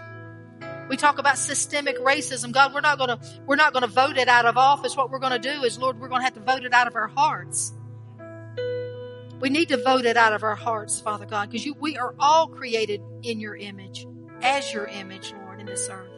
We 0.87 0.97
talk 0.97 1.19
about 1.19 1.37
systemic 1.37 1.99
racism. 1.99 2.51
God, 2.51 2.73
we're 2.73 2.81
not 2.81 2.97
to 2.97 3.19
we're 3.45 3.55
not 3.55 3.73
going 3.73 3.81
to 3.81 3.87
vote 3.87 4.17
it 4.17 4.27
out 4.27 4.45
of 4.45 4.57
office. 4.57 4.97
What 4.97 5.11
we're 5.11 5.19
going 5.19 5.39
to 5.39 5.39
do 5.39 5.63
is, 5.63 5.77
Lord, 5.77 5.99
we're 5.99 6.07
going 6.07 6.21
to 6.21 6.25
have 6.25 6.33
to 6.33 6.39
vote 6.39 6.63
it 6.63 6.73
out 6.73 6.87
of 6.87 6.95
our 6.95 7.07
hearts. 7.07 7.73
We 9.39 9.49
need 9.49 9.69
to 9.69 9.81
vote 9.81 10.05
it 10.05 10.17
out 10.17 10.33
of 10.33 10.43
our 10.43 10.55
hearts, 10.55 10.99
Father 10.99 11.25
God, 11.25 11.49
because 11.49 11.67
we 11.79 11.97
are 11.97 12.13
all 12.19 12.47
created 12.47 13.01
in 13.23 13.39
your 13.39 13.55
image, 13.55 14.05
as 14.41 14.73
your 14.73 14.85
image, 14.85 15.33
Lord, 15.33 15.59
in 15.61 15.65
this 15.65 15.89
earth. 15.89 16.11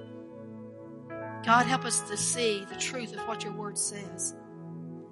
God, 1.46 1.66
help 1.68 1.86
us 1.86 2.02
to 2.02 2.18
see 2.18 2.66
the 2.70 2.76
truth 2.76 3.14
of 3.14 3.28
what 3.28 3.44
your 3.44 3.54
word 3.54 3.78
says. 3.78 4.36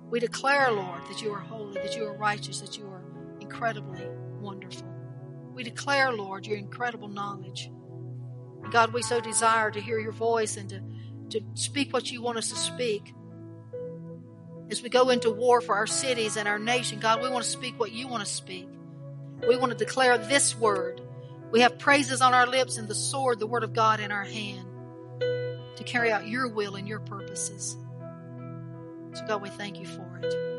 We 0.10 0.20
declare, 0.20 0.72
Lord, 0.72 1.02
that 1.10 1.22
you 1.22 1.32
are 1.32 1.40
holy, 1.40 1.76
that 1.82 1.96
you 1.96 2.06
are 2.06 2.18
righteous, 2.18 2.62
that 2.62 2.78
you 2.78 2.86
are 2.86 3.04
incredibly 3.40 4.08
wonderful. 4.40 4.88
We 5.54 5.64
declare, 5.64 6.12
Lord, 6.12 6.48
your 6.48 6.58
incredible 6.58 7.10
knowledge. 7.10 7.72
And 8.64 8.72
God, 8.72 8.92
we 8.92 9.04
so 9.04 9.20
desire 9.20 9.70
to 9.70 9.82
hear 9.82 10.00
your 10.00 10.12
voice 10.12 10.58
and 10.58 10.70
to, 10.70 10.82
to 11.40 11.46
speak 11.54 11.94
what 11.94 12.12
you 12.12 12.22
want 12.22 12.38
us 12.38 12.50
to 12.50 12.56
speak. 12.56 13.14
As 14.70 14.84
we 14.84 14.90
go 14.90 15.10
into 15.10 15.32
war 15.32 15.62
for 15.62 15.76
our 15.76 15.88
cities 15.88 16.38
and 16.38 16.48
our 16.48 16.60
nation, 16.60 17.00
God, 17.00 17.22
we 17.22 17.30
want 17.30 17.44
to 17.44 17.50
speak 17.50 17.80
what 17.80 17.92
you 17.92 18.08
want 18.08 18.24
to 18.24 18.30
speak. 18.30 18.68
We 19.48 19.56
want 19.58 19.72
to 19.72 19.78
declare 19.78 20.18
this 20.18 20.56
word. 20.56 21.02
We 21.52 21.62
have 21.62 21.80
praises 21.80 22.22
on 22.22 22.34
our 22.34 22.46
lips 22.46 22.78
and 22.78 22.88
the 22.88 22.96
sword, 22.96 23.40
the 23.40 23.48
word 23.48 23.64
of 23.64 23.74
God, 23.74 24.00
in 24.00 24.12
our 24.12 24.24
hand 24.24 24.68
to 25.20 25.84
carry 25.84 26.12
out 26.12 26.28
your 26.28 26.48
will 26.48 26.76
and 26.76 26.88
your 26.88 27.00
purposes. 27.00 27.78
So, 29.14 29.26
God, 29.26 29.42
we 29.42 29.50
thank 29.50 29.80
you 29.80 29.88
for 29.88 30.20
it. 30.22 30.59